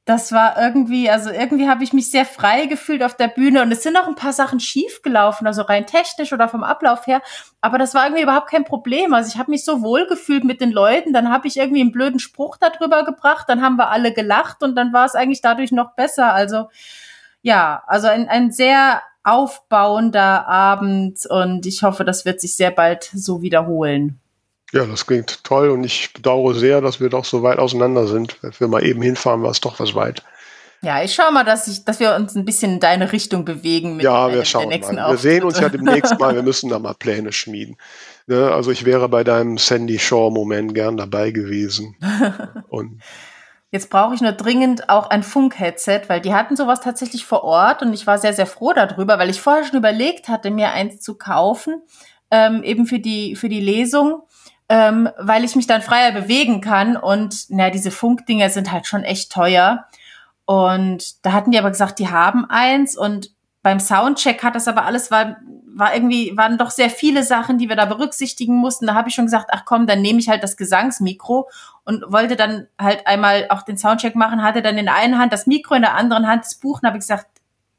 das 0.04 0.32
war 0.32 0.61
irgendwie, 0.61 1.09
also 1.09 1.30
irgendwie 1.30 1.68
habe 1.68 1.85
ich 1.85 1.92
mich 1.92 2.11
sehr 2.11 2.25
frei 2.25 2.66
gefühlt 2.66 3.04
auf 3.04 3.16
der 3.16 3.28
Bühne 3.28 3.62
und 3.62 3.71
es 3.71 3.85
sind 3.85 3.97
auch 3.97 4.09
ein 4.09 4.16
paar 4.16 4.32
Sachen 4.32 4.59
schief 4.59 5.00
gelaufen, 5.02 5.47
also 5.47 5.62
rein 5.62 5.87
technisch 5.87 6.32
oder 6.32 6.49
vom 6.49 6.64
Ablauf 6.64 7.06
her, 7.06 7.23
aber 7.61 7.78
das 7.78 7.94
war 7.94 8.04
irgendwie 8.04 8.25
überhaupt 8.25 8.50
kein 8.50 8.64
Problem. 8.64 9.14
Also 9.14 9.28
ich 9.32 9.38
habe 9.38 9.52
mich 9.52 9.64
so 9.64 9.80
wohl 9.80 10.06
gefühlt 10.09 10.42
mit 10.42 10.61
den 10.61 10.73
Leuten, 10.73 11.12
dann 11.12 11.30
habe 11.30 11.47
ich 11.47 11.56
irgendwie 11.56 11.82
einen 11.82 11.92
blöden 11.92 12.18
Spruch 12.18 12.56
darüber 12.56 13.04
gebracht, 13.04 13.49
dann 13.49 13.62
haben 13.62 13.76
wir 13.76 13.90
alle 13.90 14.12
gelacht 14.12 14.64
und 14.64 14.75
dann 14.75 14.92
war 14.92 15.04
es 15.04 15.14
eigentlich 15.14 15.40
dadurch 15.40 15.71
noch 15.71 15.94
besser. 15.94 16.32
Also 16.32 16.68
ja, 17.42 17.85
also 17.87 18.09
ein, 18.09 18.28
ein 18.28 18.50
sehr 18.50 19.02
aufbauender 19.23 20.49
Abend 20.49 21.26
und 21.26 21.64
ich 21.64 21.85
hoffe, 21.85 22.04
das 22.04 22.25
wird 22.25 22.40
sich 22.40 22.56
sehr 22.56 22.73
bald 22.73 23.04
so 23.14 23.40
wiederholen. 23.40 24.22
Ja, 24.73 24.87
das 24.87 25.07
klingt 25.07 25.45
toll 25.45 25.69
und 25.69 25.85
ich 25.85 26.12
bedauere 26.14 26.55
sehr, 26.55 26.81
dass 26.81 26.99
wir 26.99 27.11
doch 27.11 27.26
so 27.26 27.43
weit 27.43 27.59
auseinander 27.59 28.07
sind. 28.07 28.43
Wenn 28.43 28.52
wir 28.59 28.69
mal 28.69 28.85
eben 28.85 29.02
hinfahren, 29.02 29.43
war 29.43 29.50
es 29.50 29.61
doch 29.61 29.79
was 29.79 29.95
weit. 29.95 30.23
Ja, 30.85 31.02
ich 31.02 31.14
schau 31.14 31.31
mal, 31.31 31.45
dass, 31.45 31.69
ich, 31.69 31.85
dass 31.85 32.00
wir 32.00 32.17
uns 32.17 32.35
ein 32.35 32.45
bisschen 32.45 32.73
in 32.73 32.81
deine 32.81 33.12
Richtung 33.12 33.45
bewegen 33.45 33.97
mit 33.97 34.05
ja, 34.05 34.33
wir 34.33 34.45
schauen 34.45 34.69
mal. 34.69 35.11
Wir 35.11 35.19
sehen 35.19 35.45
uns 35.45 35.61
ja 35.61 35.69
demnächst 35.69 36.19
mal. 36.19 36.35
Wir 36.35 36.43
müssen 36.43 36.71
da 36.71 36.81
mal 36.81 36.95
Pläne 36.95 37.33
schmieden. 37.33 37.76
Ne? 38.26 38.50
Also 38.50 38.73
ich 38.73 38.85
wäre 38.85 39.09
bei 39.09 39.23
deinem 39.23 39.59
Sandy 39.59 40.00
Shaw-Moment 40.00 40.75
gern 40.75 40.97
dabei 40.97 41.31
gewesen. 41.31 41.97
und 42.69 43.00
Jetzt 43.71 43.88
brauche 43.88 44.14
ich 44.14 44.21
nur 44.21 44.33
dringend 44.33 44.91
auch 44.91 45.09
ein 45.09 45.23
Funk-Headset, 45.23 46.02
weil 46.09 46.21
die 46.21 46.35
hatten 46.35 46.57
sowas 46.57 46.81
tatsächlich 46.81 47.25
vor 47.25 47.43
Ort 47.43 47.81
und 47.81 47.95
ich 47.95 48.07
war 48.07 48.19
sehr, 48.19 48.35
sehr 48.35 48.45
froh 48.45 48.75
darüber, 48.75 49.19
weil 49.19 49.31
ich 49.31 49.41
vorher 49.41 49.64
schon 49.64 49.79
überlegt 49.79 50.29
hatte, 50.29 50.50
mir 50.50 50.73
eins 50.73 51.00
zu 51.00 51.17
kaufen, 51.17 51.81
ähm, 52.31 52.62
eben 52.64 52.85
für 52.87 52.99
die, 52.99 53.35
für 53.35 53.49
die 53.49 53.61
Lesung, 53.61 54.25
ähm, 54.73 55.11
weil 55.19 55.45
ich 55.45 55.55
mich 55.55 55.67
dann 55.67 55.83
freier 55.83 56.12
bewegen 56.12 56.62
kann 56.62 56.97
und 56.97 57.45
na, 57.50 57.69
diese 57.69 57.91
Funkdinger 57.91 58.49
sind 58.49 58.73
halt 58.73 58.87
schon 58.87 59.05
echt 59.05 59.31
teuer. 59.31 59.85
Und 60.47 61.26
da 61.26 61.33
hatten 61.33 61.50
die 61.50 61.59
aber 61.59 61.69
gesagt, 61.69 61.99
die 61.99 62.09
haben 62.09 62.47
eins 62.49 62.97
und 62.97 63.33
beim 63.62 63.79
Soundcheck 63.79 64.43
hat 64.43 64.55
das 64.55 64.69
aber 64.69 64.87
alles 64.87 65.11
war 65.11 65.37
war 65.75 65.95
irgendwie 65.95 66.35
waren 66.38 66.57
doch 66.57 66.71
sehr 66.71 66.88
viele 66.88 67.23
Sachen, 67.23 67.59
die 67.59 67.69
wir 67.69 67.76
da 67.76 67.85
berücksichtigen 67.85 68.57
mussten. 68.57 68.87
Da 68.87 68.95
habe 68.95 69.11
ich 69.11 69.14
schon 69.14 69.26
gesagt, 69.26 69.50
ach 69.52 69.67
komm, 69.67 69.87
dann 69.87 70.00
nehme 70.00 70.21
ich 70.21 70.31
halt 70.31 70.43
das 70.43 70.57
Gesangsmikro 70.57 71.50
und 71.85 72.05
wollte 72.11 72.37
dann 72.37 72.67
halt 72.81 73.07
einmal 73.07 73.49
auch 73.50 73.62
den 73.62 73.76
Soundcheck 73.76 74.14
machen, 74.14 74.43
hatte 74.43 74.62
dann 74.62 74.79
in 74.79 74.87
der 74.87 74.95
einen 74.95 75.19
Hand 75.19 75.35
das 75.35 75.47
Mikro, 75.47 75.75
in 75.75 75.83
der 75.83 75.97
anderen 75.97 76.26
Hand 76.26 76.47
das 76.47 76.55
Buch 76.55 76.81
und 76.81 76.88
habe 76.88 76.99
gesagt, 76.99 77.26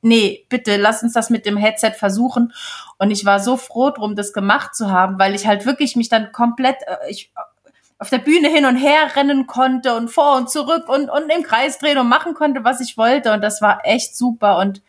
nee, 0.03 0.45
bitte 0.49 0.77
lass 0.77 1.03
uns 1.03 1.13
das 1.13 1.29
mit 1.29 1.45
dem 1.45 1.57
Headset 1.57 1.91
versuchen. 1.97 2.53
Und 2.97 3.11
ich 3.11 3.25
war 3.25 3.39
so 3.39 3.57
froh 3.57 3.89
drum, 3.89 4.15
das 4.15 4.33
gemacht 4.33 4.75
zu 4.75 4.91
haben, 4.91 5.19
weil 5.19 5.35
ich 5.35 5.47
halt 5.47 5.65
wirklich 5.65 5.95
mich 5.95 6.09
dann 6.09 6.31
komplett, 6.31 6.77
äh, 6.87 7.09
ich 7.09 7.31
auf 7.99 8.09
der 8.09 8.17
Bühne 8.17 8.49
hin 8.49 8.65
und 8.65 8.75
her 8.75 9.15
rennen 9.15 9.47
konnte 9.47 9.95
und 9.95 10.09
vor 10.09 10.35
und 10.35 10.49
zurück 10.49 10.89
und, 10.89 11.09
und 11.09 11.29
im 11.29 11.43
Kreis 11.43 11.79
drehen 11.79 11.97
und 11.97 12.09
machen 12.09 12.33
konnte, 12.33 12.63
was 12.63 12.81
ich 12.81 12.97
wollte. 12.97 13.31
Und 13.31 13.41
das 13.41 13.61
war 13.61 13.79
echt 13.85 14.17
super. 14.17 14.57
Und 14.57 14.81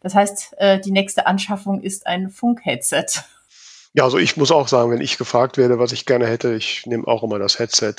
das 0.00 0.14
heißt, 0.14 0.54
äh, 0.56 0.80
die 0.80 0.90
nächste 0.90 1.26
Anschaffung 1.26 1.82
ist 1.82 2.06
ein 2.06 2.30
Funk-Headset. 2.30 3.06
Ja, 3.94 4.04
also 4.04 4.16
ich 4.16 4.38
muss 4.38 4.50
auch 4.50 4.68
sagen, 4.68 4.90
wenn 4.90 5.02
ich 5.02 5.18
gefragt 5.18 5.58
werde, 5.58 5.78
was 5.78 5.92
ich 5.92 6.06
gerne 6.06 6.26
hätte, 6.26 6.54
ich 6.54 6.86
nehme 6.86 7.06
auch 7.06 7.22
immer 7.22 7.38
das 7.38 7.58
Headset. 7.58 7.96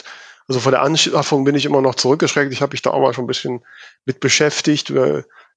Also 0.48 0.60
vor 0.60 0.72
der 0.72 0.82
Anschaffung 0.82 1.44
bin 1.44 1.56
ich 1.56 1.66
immer 1.66 1.82
noch 1.82 1.96
zurückgeschreckt. 1.96 2.52
Ich 2.52 2.62
habe 2.62 2.72
mich 2.72 2.82
da 2.82 2.90
auch 2.90 3.00
mal 3.00 3.14
schon 3.14 3.26
ein 3.26 3.28
bisschen 3.28 3.64
mit 4.06 4.20
beschäftigt. 4.20 4.92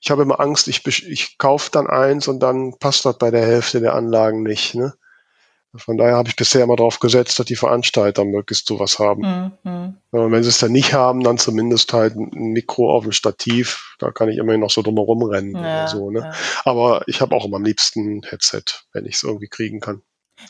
Ich 0.00 0.10
habe 0.10 0.22
immer 0.22 0.40
Angst, 0.40 0.68
ich, 0.68 0.86
ich 0.86 1.38
kaufe 1.38 1.70
dann 1.70 1.86
eins 1.86 2.28
und 2.28 2.40
dann 2.40 2.78
passt 2.78 3.04
das 3.04 3.18
bei 3.18 3.30
der 3.30 3.44
Hälfte 3.44 3.80
der 3.80 3.94
Anlagen 3.94 4.42
nicht. 4.42 4.74
Ne? 4.74 4.94
Von 5.78 5.98
daher 5.98 6.16
habe 6.16 6.28
ich 6.28 6.36
bisher 6.36 6.64
immer 6.64 6.76
darauf 6.76 7.00
gesetzt, 7.00 7.38
dass 7.38 7.46
die 7.46 7.56
Veranstalter 7.56 8.24
möglichst 8.24 8.66
sowas 8.66 8.98
haben. 8.98 9.54
Mhm. 9.62 9.96
Wenn 10.10 10.42
sie 10.42 10.48
es 10.48 10.58
dann 10.58 10.72
nicht 10.72 10.94
haben, 10.94 11.22
dann 11.22 11.38
zumindest 11.38 11.92
halt 11.92 12.16
ein 12.16 12.52
Mikro 12.52 12.90
auf 12.90 13.04
dem 13.04 13.12
Stativ. 13.12 13.96
Da 13.98 14.10
kann 14.10 14.28
ich 14.28 14.38
immerhin 14.38 14.60
noch 14.60 14.70
so 14.70 14.82
drumherum 14.82 15.22
rennen 15.24 15.54
ja, 15.54 15.60
oder 15.60 15.88
so. 15.88 16.10
Ne? 16.10 16.20
Ja. 16.20 16.32
Aber 16.64 17.02
ich 17.06 17.20
habe 17.20 17.34
auch 17.34 17.44
immer 17.44 17.56
am 17.56 17.64
liebsten 17.64 18.18
ein 18.18 18.22
Headset, 18.22 18.62
wenn 18.92 19.06
ich 19.06 19.16
es 19.16 19.22
irgendwie 19.22 19.48
kriegen 19.48 19.80
kann. 19.80 20.02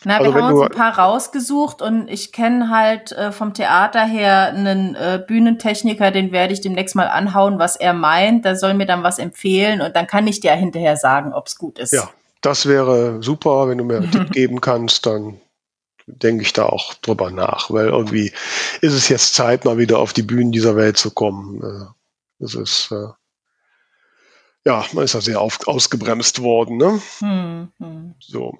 Na, 0.04 0.18
also 0.18 0.34
wir 0.34 0.42
haben 0.42 0.54
uns 0.54 0.70
ein 0.70 0.76
paar 0.76 0.98
rausgesucht 0.98 1.80
und 1.80 2.08
ich 2.08 2.32
kenne 2.32 2.70
halt 2.70 3.12
äh, 3.12 3.32
vom 3.32 3.54
Theater 3.54 4.04
her 4.04 4.48
einen 4.48 4.94
äh, 4.94 5.22
Bühnentechniker, 5.26 6.10
den 6.10 6.32
werde 6.32 6.52
ich 6.52 6.60
demnächst 6.60 6.94
mal 6.94 7.08
anhauen, 7.08 7.58
was 7.58 7.76
er 7.76 7.92
meint. 7.92 8.44
Der 8.44 8.56
soll 8.56 8.74
mir 8.74 8.86
dann 8.86 9.02
was 9.02 9.18
empfehlen 9.18 9.80
und 9.80 9.94
dann 9.96 10.06
kann 10.06 10.26
ich 10.26 10.40
dir 10.40 10.52
hinterher 10.52 10.96
sagen, 10.96 11.32
ob 11.32 11.46
es 11.46 11.56
gut 11.56 11.78
ist. 11.78 11.92
Ja, 11.92 12.10
das 12.40 12.66
wäre 12.66 13.22
super, 13.22 13.68
wenn 13.68 13.78
du 13.78 13.84
mir 13.84 13.98
einen 13.98 14.10
Tipp 14.10 14.32
geben 14.32 14.60
kannst, 14.60 15.06
dann 15.06 15.40
denke 16.06 16.42
ich 16.42 16.52
da 16.52 16.66
auch 16.66 16.94
drüber 16.94 17.30
nach, 17.30 17.70
weil 17.70 17.86
irgendwie 17.86 18.32
ist 18.80 18.92
es 18.92 19.08
jetzt 19.08 19.34
Zeit, 19.34 19.64
mal 19.64 19.78
wieder 19.78 19.98
auf 19.98 20.12
die 20.12 20.22
Bühnen 20.22 20.52
dieser 20.52 20.76
Welt 20.76 20.96
zu 20.96 21.10
kommen. 21.10 21.62
Äh, 21.62 22.44
es 22.44 22.54
ist, 22.54 22.92
äh, 22.92 23.08
ja, 24.64 24.84
man 24.92 25.04
ist 25.04 25.14
ja 25.14 25.20
sehr 25.20 25.40
auf, 25.40 25.66
ausgebremst 25.66 26.42
worden. 26.42 26.76
Ne? 26.76 27.00
Hm, 27.20 27.72
hm. 27.78 28.14
So. 28.20 28.58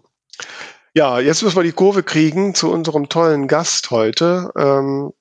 Ja, 0.96 1.20
jetzt 1.20 1.42
müssen 1.42 1.56
wir 1.56 1.62
die 1.62 1.72
Kurve 1.72 2.02
kriegen 2.02 2.54
zu 2.54 2.72
unserem 2.72 3.10
tollen 3.10 3.48
Gast 3.48 3.90
heute, 3.90 4.50
ähm, 4.56 5.12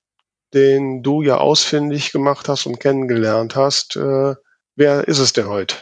den 0.53 1.03
du 1.03 1.21
ja 1.21 1.39
ausfindig 1.39 2.13
gemacht 2.13 2.47
hast 2.47 2.65
und 2.65 2.79
kennengelernt 2.79 3.57
hast. 3.57 3.97
Äh, 3.97 4.35
wer 4.77 5.09
ist 5.09 5.19
es 5.19 5.33
denn 5.33 5.47
heute? 5.47 5.75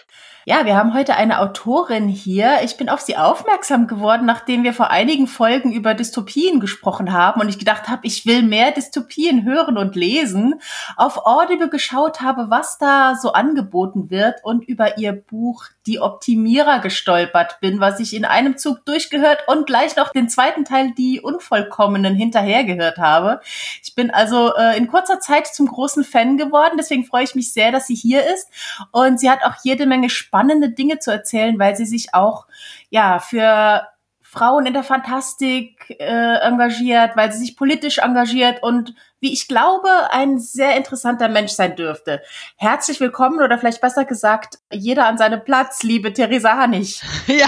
Ja, 0.46 0.66
wir 0.66 0.76
haben 0.76 0.94
heute 0.94 1.16
eine 1.16 1.40
Autorin 1.40 2.10
hier. 2.10 2.58
Ich 2.64 2.76
bin 2.76 2.90
auf 2.90 3.00
sie 3.00 3.16
aufmerksam 3.16 3.88
geworden, 3.88 4.26
nachdem 4.26 4.66
wir 4.66 4.74
vor 4.74 4.90
einigen 4.90 5.26
Folgen 5.26 5.72
über 5.72 5.94
Dystopien 5.94 6.60
gesprochen 6.60 7.14
haben 7.14 7.40
und 7.40 7.48
ich 7.48 7.60
gedacht 7.60 7.88
habe, 7.88 8.06
ich 8.06 8.26
will 8.26 8.42
mehr 8.44 8.72
Dystopien 8.72 9.46
hören 9.46 9.78
und 9.78 9.96
lesen. 9.96 10.56
Auf 10.98 11.26
Audible 11.26 11.70
geschaut 11.70 12.20
habe, 12.20 12.50
was 12.50 12.78
da 12.78 13.16
so 13.16 13.32
angeboten 13.32 14.10
wird 14.10 14.44
und 14.44 14.68
über 14.68 14.98
ihr 14.98 15.14
Buch 15.14 15.64
Die 15.86 16.02
Optimierer 16.02 16.80
gestolpert 16.80 17.60
bin, 17.62 17.80
was 17.80 18.02
ich 18.02 18.14
in 18.14 18.26
einem 18.26 18.58
Zug 18.58 18.86
durchgehört 18.86 19.48
und 19.48 19.66
gleich 19.66 19.96
noch 19.96 20.12
den 20.12 20.28
zweiten 20.28 20.66
Teil 20.66 20.92
Die 20.98 21.22
Unvollkommenen 21.22 22.16
hinterhergehört 22.16 22.98
habe. 22.98 23.40
Ich 23.82 23.96
bin 23.96 24.12
also 24.12 24.54
äh, 24.56 24.78
in 24.78 24.90
kurzer 24.90 25.22
Zeit 25.22 25.48
zum 25.48 25.68
großen 25.68 26.04
Fan 26.04 26.36
geworden, 26.36 26.76
deswegen 26.78 27.06
freue 27.06 27.24
ich 27.24 27.34
mich 27.34 27.54
sehr, 27.54 27.72
dass 27.72 27.88
sie 27.88 27.96
hier 27.96 28.26
ist 28.34 28.50
und 28.92 29.22
sie 29.22 29.30
hat 29.30 29.46
auch 29.46 29.56
jede 29.64 29.86
Menge 29.86 30.10
spannende 30.34 30.72
Dinge 30.72 30.98
zu 30.98 31.12
erzählen, 31.12 31.60
weil 31.60 31.75
sie 31.75 31.86
sich 31.86 32.16
auch 32.16 32.48
ja 32.90 33.20
für 33.20 33.88
Frauen 34.20 34.66
in 34.66 34.74
der 34.74 34.84
Fantastik 34.84 35.96
äh, 36.00 36.38
engagiert, 36.40 37.12
weil 37.16 37.32
sie 37.32 37.38
sich 37.38 37.56
politisch 37.56 38.00
engagiert 38.00 38.63
und 38.63 38.96
wie 39.20 39.32
ich 39.32 39.48
glaube, 39.48 39.90
ein 40.10 40.40
sehr 40.40 40.75
interessanter 40.75 41.30
Mensch 41.30 41.52
sein 41.52 41.75
dürfte. 41.75 42.20
Herzlich 42.58 43.00
willkommen 43.00 43.44
oder 43.44 43.60
vielleicht 43.60 43.80
besser 43.80 44.06
gesagt, 44.06 44.58
jeder 44.72 45.06
an 45.06 45.20
seinem 45.20 45.44
Platz, 45.44 45.84
liebe 45.84 46.12
Theresa 46.12 46.58
Hannig. 46.58 47.00
Ja, 47.28 47.48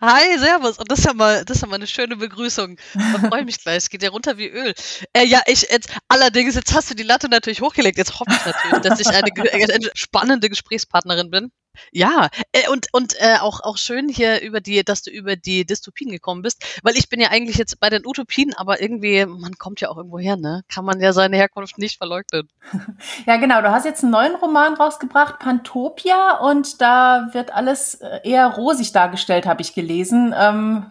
hi, 0.00 0.38
servus. 0.38 0.78
Und 0.78 0.90
das 0.90 1.00
ist 1.00 1.06
ja 1.06 1.14
mal, 1.14 1.44
das 1.44 1.56
ist 1.56 1.62
ja 1.62 1.68
mal 1.68 1.74
eine 1.74 1.86
schöne 1.88 2.16
Begrüßung. 2.16 2.76
Da 2.94 3.28
freue 3.28 3.40
ich 3.40 3.46
mich 3.46 3.60
gleich. 3.60 3.78
Es 3.78 3.90
geht 3.90 4.02
ja 4.02 4.10
runter 4.10 4.38
wie 4.38 4.48
Öl. 4.48 4.72
Äh, 5.12 5.26
ja, 5.26 5.40
ich 5.46 5.62
jetzt, 5.62 5.92
allerdings, 6.08 6.54
jetzt 6.54 6.74
hast 6.74 6.90
du 6.90 6.94
die 6.94 7.02
Latte 7.02 7.28
natürlich 7.28 7.60
hochgelegt. 7.60 7.98
Jetzt 7.98 8.18
hoffe 8.18 8.30
ich 8.30 8.46
natürlich, 8.46 8.78
dass 8.82 9.00
ich 9.00 9.08
eine, 9.08 9.30
eine 9.74 9.90
spannende 9.94 10.48
Gesprächspartnerin 10.48 11.30
bin. 11.30 11.52
Ja, 11.92 12.28
äh, 12.52 12.68
und, 12.68 12.88
und 12.92 13.14
äh, 13.18 13.36
auch, 13.40 13.60
auch 13.60 13.76
schön 13.76 14.08
hier 14.08 14.40
über 14.42 14.60
die, 14.60 14.84
dass 14.84 15.02
du 15.02 15.10
über 15.10 15.36
die 15.36 15.64
Dystopien 15.64 16.10
gekommen 16.10 16.42
bist, 16.42 16.80
weil 16.82 16.96
ich 16.96 17.08
bin 17.08 17.20
ja 17.20 17.28
eigentlich 17.30 17.56
jetzt 17.56 17.80
bei 17.80 17.90
den 17.90 18.06
Utopien, 18.06 18.54
aber 18.54 18.80
irgendwie, 18.80 19.26
man 19.26 19.56
kommt 19.58 19.80
ja 19.80 19.88
auch 19.88 19.96
irgendwo 19.96 20.18
her, 20.18 20.36
ne? 20.36 20.62
Kann 20.68 20.84
man 20.84 21.00
ja 21.00 21.12
seine 21.12 21.36
Herkunft 21.36 21.78
nicht 21.78 21.98
verleugnen. 21.98 22.48
Ja, 23.26 23.36
genau. 23.36 23.60
Du 23.60 23.70
hast 23.70 23.84
jetzt 23.84 24.02
einen 24.02 24.12
neuen 24.12 24.34
Roman 24.34 24.74
rausgebracht, 24.74 25.38
Pantopia, 25.38 26.38
und 26.38 26.80
da 26.80 27.28
wird 27.32 27.52
alles 27.52 27.94
äh, 27.94 28.20
eher 28.24 28.46
rosig 28.46 28.92
dargestellt, 28.92 29.46
habe 29.46 29.62
ich 29.62 29.74
gelesen. 29.74 30.34
Ähm, 30.36 30.90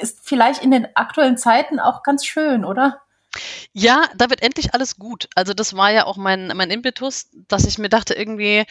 ist 0.00 0.20
vielleicht 0.22 0.62
in 0.62 0.70
den 0.70 0.88
aktuellen 0.96 1.36
Zeiten 1.36 1.80
auch 1.80 2.02
ganz 2.02 2.24
schön, 2.24 2.64
oder? 2.64 3.00
Ja, 3.72 4.08
da 4.16 4.30
wird 4.30 4.42
endlich 4.42 4.74
alles 4.74 4.96
gut. 4.96 5.28
Also 5.34 5.54
das 5.54 5.74
war 5.74 5.92
ja 5.92 6.06
auch 6.06 6.16
mein, 6.16 6.48
mein 6.54 6.70
Impetus, 6.70 7.28
dass 7.48 7.64
ich 7.64 7.78
mir 7.78 7.88
dachte, 7.88 8.14
irgendwie, 8.14 8.64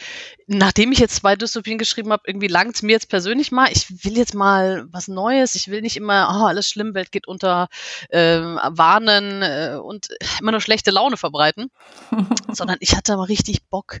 nachdem 0.46 0.92
ich 0.92 0.98
jetzt 0.98 1.16
zwei 1.16 1.36
Dystopien 1.36 1.78
geschrieben 1.78 2.12
habe, 2.12 2.24
irgendwie 2.26 2.48
langt 2.48 2.76
es 2.76 2.82
mir 2.82 2.92
jetzt 2.92 3.08
persönlich 3.08 3.52
mal. 3.52 3.68
Ich 3.70 4.04
will 4.04 4.16
jetzt 4.16 4.34
mal 4.34 4.86
was 4.90 5.08
Neues. 5.08 5.54
Ich 5.54 5.68
will 5.68 5.82
nicht 5.82 5.96
immer, 5.96 6.28
oh, 6.30 6.46
alles 6.46 6.68
schlimm, 6.68 6.94
Welt 6.94 7.12
geht 7.12 7.28
unter, 7.28 7.68
äh, 8.10 8.40
warnen 8.40 9.42
äh, 9.42 9.78
und 9.82 10.08
immer 10.40 10.52
nur 10.52 10.60
schlechte 10.60 10.90
Laune 10.90 11.16
verbreiten. 11.16 11.70
sondern 12.52 12.76
ich 12.80 12.96
hatte 12.96 13.16
mal 13.16 13.24
richtig 13.24 13.68
Bock, 13.68 14.00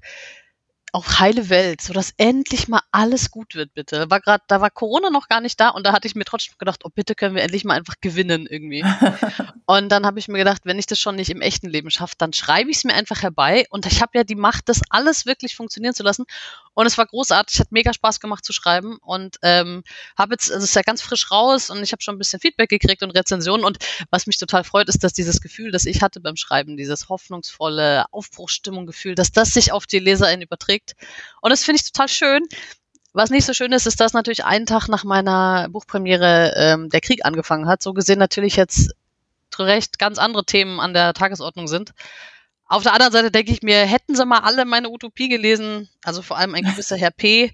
auf 0.92 1.18
heile 1.18 1.48
Welt, 1.48 1.80
sodass 1.80 2.12
endlich 2.16 2.68
mal 2.68 2.80
alles 2.92 3.30
gut 3.30 3.54
wird, 3.54 3.74
bitte. 3.74 4.10
War 4.10 4.20
grad, 4.20 4.42
da 4.48 4.60
war 4.60 4.70
Corona 4.70 5.10
noch 5.10 5.28
gar 5.28 5.40
nicht 5.40 5.60
da 5.60 5.68
und 5.68 5.86
da 5.86 5.92
hatte 5.92 6.08
ich 6.08 6.14
mir 6.14 6.24
trotzdem 6.24 6.54
gedacht, 6.58 6.80
oh 6.84 6.90
bitte 6.94 7.14
können 7.14 7.34
wir 7.34 7.42
endlich 7.42 7.64
mal 7.64 7.74
einfach 7.74 7.96
gewinnen 8.00 8.46
irgendwie. 8.46 8.82
und 9.66 9.90
dann 9.90 10.06
habe 10.06 10.18
ich 10.18 10.28
mir 10.28 10.38
gedacht, 10.38 10.62
wenn 10.64 10.78
ich 10.78 10.86
das 10.86 10.98
schon 10.98 11.16
nicht 11.16 11.30
im 11.30 11.40
echten 11.40 11.68
Leben 11.68 11.90
schaffe, 11.90 12.14
dann 12.16 12.32
schreibe 12.32 12.70
ich 12.70 12.78
es 12.78 12.84
mir 12.84 12.94
einfach 12.94 13.22
herbei 13.22 13.66
und 13.70 13.86
ich 13.86 14.00
habe 14.00 14.12
ja 14.14 14.24
die 14.24 14.34
Macht, 14.34 14.68
das 14.68 14.80
alles 14.88 15.26
wirklich 15.26 15.56
funktionieren 15.56 15.94
zu 15.94 16.02
lassen. 16.02 16.24
Und 16.74 16.86
es 16.86 16.96
war 16.96 17.06
großartig, 17.06 17.58
hat 17.58 17.72
mega 17.72 17.92
Spaß 17.92 18.20
gemacht 18.20 18.44
zu 18.44 18.52
schreiben 18.52 18.98
und 19.02 19.36
ähm, 19.42 19.82
habe 20.16 20.34
jetzt, 20.34 20.50
also 20.50 20.62
es 20.62 20.70
ist 20.70 20.76
ja 20.76 20.82
ganz 20.82 21.02
frisch 21.02 21.30
raus 21.32 21.70
und 21.70 21.82
ich 21.82 21.90
habe 21.90 22.02
schon 22.02 22.14
ein 22.14 22.18
bisschen 22.18 22.38
Feedback 22.38 22.70
gekriegt 22.70 23.02
und 23.02 23.10
Rezensionen 23.10 23.64
und 23.64 23.78
was 24.10 24.28
mich 24.28 24.38
total 24.38 24.62
freut, 24.62 24.88
ist, 24.88 25.02
dass 25.02 25.12
dieses 25.12 25.40
Gefühl, 25.40 25.72
das 25.72 25.86
ich 25.86 26.02
hatte 26.02 26.20
beim 26.20 26.36
Schreiben, 26.36 26.76
dieses 26.76 27.08
hoffnungsvolle 27.08 28.04
Aufbruchsstimmung-Gefühl, 28.12 29.16
dass 29.16 29.32
das 29.32 29.52
sich 29.54 29.72
auf 29.72 29.86
die 29.86 29.98
LeserInnen 29.98 30.42
überträgt. 30.42 30.77
Und 31.40 31.50
das 31.50 31.64
finde 31.64 31.80
ich 31.80 31.90
total 31.90 32.08
schön. 32.08 32.42
Was 33.12 33.30
nicht 33.30 33.46
so 33.46 33.54
schön 33.54 33.72
ist, 33.72 33.86
ist, 33.86 34.00
dass 34.00 34.12
natürlich 34.12 34.44
einen 34.44 34.66
Tag 34.66 34.88
nach 34.88 35.04
meiner 35.04 35.68
Buchpremiere 35.70 36.52
ähm, 36.56 36.88
der 36.90 37.00
Krieg 37.00 37.24
angefangen 37.24 37.66
hat. 37.66 37.82
So 37.82 37.92
gesehen 37.92 38.18
natürlich 38.18 38.56
jetzt 38.56 38.94
recht 39.58 39.98
ganz 39.98 40.18
andere 40.18 40.44
Themen 40.44 40.78
an 40.78 40.94
der 40.94 41.14
Tagesordnung 41.14 41.66
sind. 41.66 41.92
Auf 42.66 42.82
der 42.82 42.92
anderen 42.92 43.12
Seite 43.12 43.30
denke 43.30 43.50
ich 43.50 43.62
mir, 43.62 43.78
hätten 43.78 44.14
sie 44.14 44.26
mal 44.26 44.40
alle 44.40 44.64
meine 44.64 44.90
Utopie 44.90 45.28
gelesen, 45.28 45.88
also 46.04 46.20
vor 46.22 46.36
allem 46.36 46.54
ein 46.54 46.64
gewisser 46.64 46.96
Herr 46.96 47.10
P., 47.10 47.52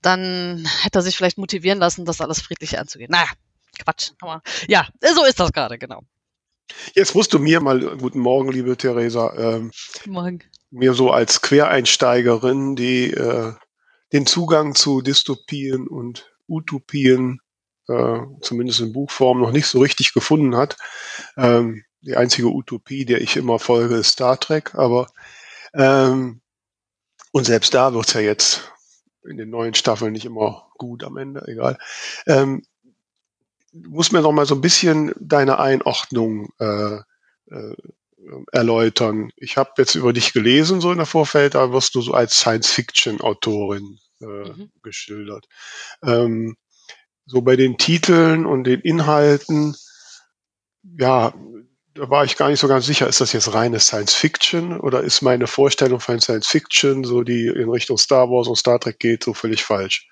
dann 0.00 0.66
hätte 0.82 0.98
er 0.98 1.02
sich 1.02 1.16
vielleicht 1.16 1.38
motivieren 1.38 1.78
lassen, 1.78 2.04
das 2.04 2.20
alles 2.20 2.40
friedlich 2.40 2.78
anzugehen. 2.78 3.10
Naja, 3.10 3.28
Quatsch. 3.78 4.10
Aber 4.20 4.42
ja, 4.66 4.88
so 5.14 5.24
ist 5.24 5.38
das 5.38 5.52
gerade, 5.52 5.78
genau. 5.78 6.02
Jetzt 6.94 7.14
musst 7.14 7.32
du 7.32 7.38
mir 7.38 7.60
mal, 7.60 7.80
guten 7.98 8.20
Morgen, 8.20 8.50
liebe 8.50 8.76
Theresa, 8.76 9.32
ähm, 9.36 9.72
Morgen. 10.06 10.42
Mir 10.72 10.94
so 10.94 11.10
als 11.10 11.42
Quereinsteigerin, 11.42 12.76
die 12.76 13.12
äh, 13.12 13.52
den 14.12 14.26
Zugang 14.26 14.74
zu 14.74 15.02
Dystopien 15.02 15.86
und 15.86 16.32
Utopien, 16.48 17.40
äh, 17.88 18.20
zumindest 18.40 18.80
in 18.80 18.92
Buchform, 18.92 19.40
noch 19.40 19.52
nicht 19.52 19.66
so 19.66 19.80
richtig 19.80 20.14
gefunden 20.14 20.56
hat. 20.56 20.76
Ähm, 21.36 21.84
die 22.00 22.16
einzige 22.16 22.48
Utopie, 22.48 23.04
der 23.04 23.20
ich 23.20 23.36
immer 23.36 23.58
folge, 23.58 23.96
ist 23.96 24.12
Star 24.12 24.40
Trek, 24.40 24.74
aber 24.74 25.08
ähm, 25.74 26.40
und 27.32 27.44
selbst 27.44 27.74
da 27.74 27.94
wird's 27.94 28.12
ja 28.14 28.20
jetzt 28.20 28.72
in 29.24 29.36
den 29.36 29.50
neuen 29.50 29.74
Staffeln 29.74 30.12
nicht 30.12 30.24
immer 30.24 30.70
gut 30.78 31.04
am 31.04 31.16
Ende, 31.16 31.46
egal. 31.46 31.78
Ähm, 32.26 32.62
du 33.72 33.90
musst 33.90 34.12
mir 34.12 34.20
noch 34.20 34.32
mal 34.32 34.46
so 34.46 34.54
ein 34.54 34.60
bisschen 34.60 35.12
deine 35.20 35.58
Einordnung 35.58 36.48
äh, 36.58 36.96
äh, 37.50 37.76
erläutern. 38.52 39.30
Ich 39.36 39.56
habe 39.56 39.72
jetzt 39.78 39.94
über 39.94 40.12
dich 40.12 40.32
gelesen, 40.32 40.80
so 40.80 40.90
in 40.92 40.98
der 40.98 41.06
Vorfeld, 41.06 41.54
da 41.54 41.72
wirst 41.72 41.94
du 41.94 42.00
so 42.00 42.12
als 42.12 42.38
Science-Fiction-Autorin 42.38 43.98
äh, 44.20 44.24
mhm. 44.24 44.70
geschildert. 44.82 45.46
Ähm, 46.04 46.56
so 47.26 47.42
bei 47.42 47.56
den 47.56 47.78
Titeln 47.78 48.46
und 48.46 48.64
den 48.64 48.80
Inhalten, 48.80 49.74
ja, 50.98 51.32
da 51.94 52.10
war 52.10 52.24
ich 52.24 52.36
gar 52.36 52.48
nicht 52.48 52.60
so 52.60 52.68
ganz 52.68 52.86
sicher, 52.86 53.06
ist 53.06 53.20
das 53.20 53.32
jetzt 53.32 53.52
reine 53.52 53.78
Science 53.78 54.14
Fiction 54.14 54.80
oder 54.80 55.02
ist 55.02 55.22
meine 55.22 55.46
Vorstellung 55.46 56.00
von 56.00 56.20
Science 56.20 56.46
Fiction, 56.46 57.04
so 57.04 57.22
die 57.22 57.46
in 57.46 57.68
Richtung 57.68 57.98
Star 57.98 58.30
Wars 58.30 58.48
und 58.48 58.56
Star 58.56 58.80
Trek 58.80 58.98
geht, 58.98 59.24
so 59.24 59.34
völlig 59.34 59.62
falsch? 59.62 60.08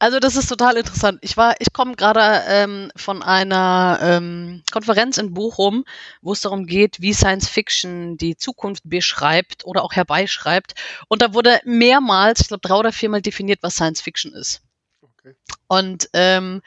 Also 0.00 0.18
das 0.18 0.34
ist 0.34 0.48
total 0.48 0.78
interessant. 0.78 1.18
Ich 1.20 1.36
war, 1.36 1.56
ich 1.58 1.74
komme 1.74 1.94
gerade 1.94 2.42
ähm, 2.48 2.90
von 2.96 3.22
einer 3.22 3.98
ähm, 4.00 4.62
Konferenz 4.72 5.18
in 5.18 5.34
Bochum, 5.34 5.84
wo 6.22 6.32
es 6.32 6.40
darum 6.40 6.64
geht, 6.64 7.02
wie 7.02 7.12
Science 7.12 7.50
Fiction 7.50 8.16
die 8.16 8.34
Zukunft 8.34 8.82
beschreibt 8.86 9.66
oder 9.66 9.84
auch 9.84 9.92
herbeischreibt. 9.92 10.72
Und 11.08 11.20
da 11.20 11.34
wurde 11.34 11.60
mehrmals, 11.66 12.40
ich 12.40 12.48
glaube 12.48 12.66
drei 12.66 12.76
oder 12.76 12.92
viermal 12.92 13.20
definiert, 13.20 13.58
was 13.62 13.74
Science 13.74 14.00
Fiction 14.00 14.32
ist. 14.32 14.62
Okay. 15.02 15.34
Und 15.68 16.08
ähm, 16.14 16.62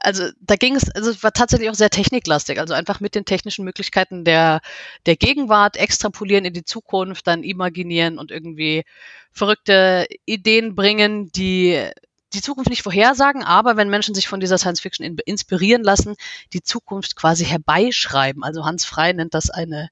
also 0.00 0.28
da 0.40 0.54
ging 0.54 0.76
es, 0.76 0.88
also 0.92 1.10
es 1.10 1.24
war 1.24 1.32
tatsächlich 1.32 1.70
auch 1.70 1.74
sehr 1.74 1.90
techniklastig, 1.90 2.60
also 2.60 2.72
einfach 2.72 3.00
mit 3.00 3.16
den 3.16 3.24
technischen 3.24 3.64
Möglichkeiten 3.64 4.24
der, 4.24 4.60
der 5.06 5.16
Gegenwart 5.16 5.76
extrapolieren 5.76 6.44
in 6.44 6.52
die 6.52 6.64
Zukunft, 6.64 7.26
dann 7.26 7.42
imaginieren 7.42 8.18
und 8.18 8.30
irgendwie 8.30 8.84
verrückte 9.32 10.06
Ideen 10.24 10.76
bringen, 10.76 11.32
die 11.32 11.90
die 12.34 12.42
Zukunft 12.42 12.70
nicht 12.70 12.82
vorhersagen, 12.82 13.42
aber 13.42 13.76
wenn 13.76 13.88
Menschen 13.88 14.14
sich 14.14 14.28
von 14.28 14.40
dieser 14.40 14.58
Science 14.58 14.80
Fiction 14.80 15.04
in, 15.04 15.16
inspirieren 15.24 15.82
lassen, 15.82 16.16
die 16.52 16.62
Zukunft 16.62 17.16
quasi 17.16 17.44
herbeischreiben. 17.44 18.42
Also 18.42 18.64
Hans 18.64 18.84
Frey 18.84 19.14
nennt 19.14 19.34
das 19.34 19.50
eine 19.50 19.88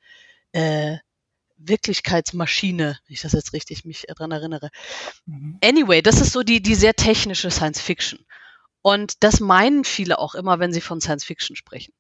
äh, 0.53 0.97
Wirklichkeitsmaschine, 1.57 2.99
wenn 3.07 3.15
ich 3.15 3.23
das 3.23 3.33
jetzt 3.33 3.53
richtig 3.53 3.85
mich 3.85 4.07
dran 4.09 4.33
erinnere. 4.33 4.71
Mhm. 5.27 5.59
Anyway, 5.63 6.03
das 6.03 6.21
ist 6.21 6.33
so 6.33 6.43
die, 6.43 6.61
die 6.61 6.75
sehr 6.75 6.95
technische 6.95 7.51
Science 7.51 7.81
Fiction. 7.81 8.25
Und 8.83 9.23
das 9.23 9.41
meinen 9.41 9.85
viele 9.85 10.19
auch 10.19 10.35
immer, 10.35 10.59
wenn 10.59 10.73
sie 10.73 10.81
von 10.81 11.01
Science 11.01 11.25
Fiction 11.25 11.55
sprechen. 11.55 11.95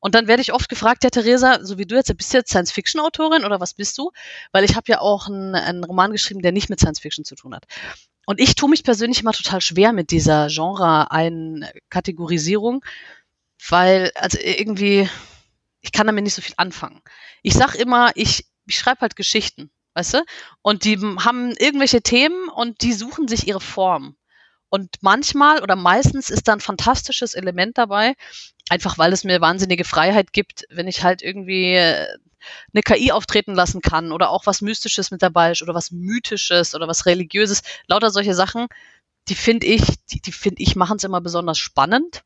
Und 0.00 0.14
dann 0.14 0.26
werde 0.26 0.42
ich 0.42 0.52
oft 0.52 0.68
gefragt, 0.68 1.04
ja 1.04 1.10
Theresa, 1.10 1.60
so 1.62 1.78
wie 1.78 1.86
du 1.86 1.94
jetzt, 1.94 2.14
bist 2.16 2.32
du 2.32 2.38
jetzt 2.38 2.50
Science-Fiction-Autorin 2.50 3.44
oder 3.44 3.60
was 3.60 3.74
bist 3.74 3.96
du? 3.98 4.10
Weil 4.50 4.64
ich 4.64 4.74
habe 4.74 4.86
ja 4.88 5.00
auch 5.00 5.28
einen, 5.28 5.54
einen 5.54 5.84
Roman 5.84 6.10
geschrieben, 6.12 6.42
der 6.42 6.50
nicht 6.52 6.70
mit 6.70 6.80
Science-Fiction 6.80 7.24
zu 7.24 7.36
tun 7.36 7.54
hat. 7.54 7.66
Und 8.26 8.40
ich 8.40 8.54
tue 8.54 8.70
mich 8.70 8.84
persönlich 8.84 9.20
immer 9.20 9.32
total 9.32 9.60
schwer 9.60 9.92
mit 9.92 10.10
dieser 10.10 10.48
Genre-Einkategorisierung, 10.48 12.84
weil, 13.68 14.10
also 14.14 14.38
irgendwie, 14.40 15.08
ich 15.80 15.92
kann 15.92 16.06
damit 16.06 16.24
nicht 16.24 16.34
so 16.34 16.42
viel 16.42 16.54
anfangen. 16.56 17.02
Ich 17.42 17.54
sag 17.54 17.74
immer, 17.74 18.10
ich, 18.14 18.46
ich 18.66 18.78
schreibe 18.78 19.00
halt 19.02 19.16
Geschichten, 19.16 19.70
weißt 19.94 20.14
du? 20.14 20.24
Und 20.62 20.84
die 20.84 20.98
haben 20.98 21.52
irgendwelche 21.58 22.02
Themen 22.02 22.48
und 22.48 22.82
die 22.82 22.92
suchen 22.92 23.28
sich 23.28 23.48
ihre 23.48 23.60
Form. 23.60 24.16
Und 24.68 24.90
manchmal 25.00 25.62
oder 25.62 25.74
meistens 25.74 26.30
ist 26.30 26.46
da 26.46 26.52
ein 26.52 26.60
fantastisches 26.60 27.34
Element 27.34 27.76
dabei, 27.76 28.14
einfach 28.70 28.98
weil 28.98 29.12
es 29.12 29.24
mir 29.24 29.40
wahnsinnige 29.40 29.84
Freiheit 29.84 30.32
gibt, 30.32 30.64
wenn 30.70 30.88
ich 30.88 31.02
halt 31.02 31.22
irgendwie 31.22 31.74
äh, 31.74 32.06
eine 32.72 32.82
KI 32.82 33.12
auftreten 33.12 33.54
lassen 33.54 33.82
kann 33.82 34.12
oder 34.12 34.30
auch 34.30 34.46
was 34.46 34.62
Mystisches 34.62 35.10
mit 35.10 35.22
dabei 35.22 35.50
ist 35.50 35.62
oder 35.62 35.74
was 35.74 35.90
Mythisches 35.90 36.74
oder 36.74 36.88
was 36.88 37.04
Religiöses. 37.04 37.62
Lauter 37.88 38.10
solche 38.10 38.34
Sachen, 38.34 38.68
die 39.28 39.34
finde 39.34 39.66
ich, 39.66 39.82
die, 40.06 40.22
die 40.22 40.32
finde 40.32 40.62
ich, 40.62 40.76
machen 40.76 40.96
es 40.96 41.04
immer 41.04 41.20
besonders 41.20 41.58
spannend. 41.58 42.22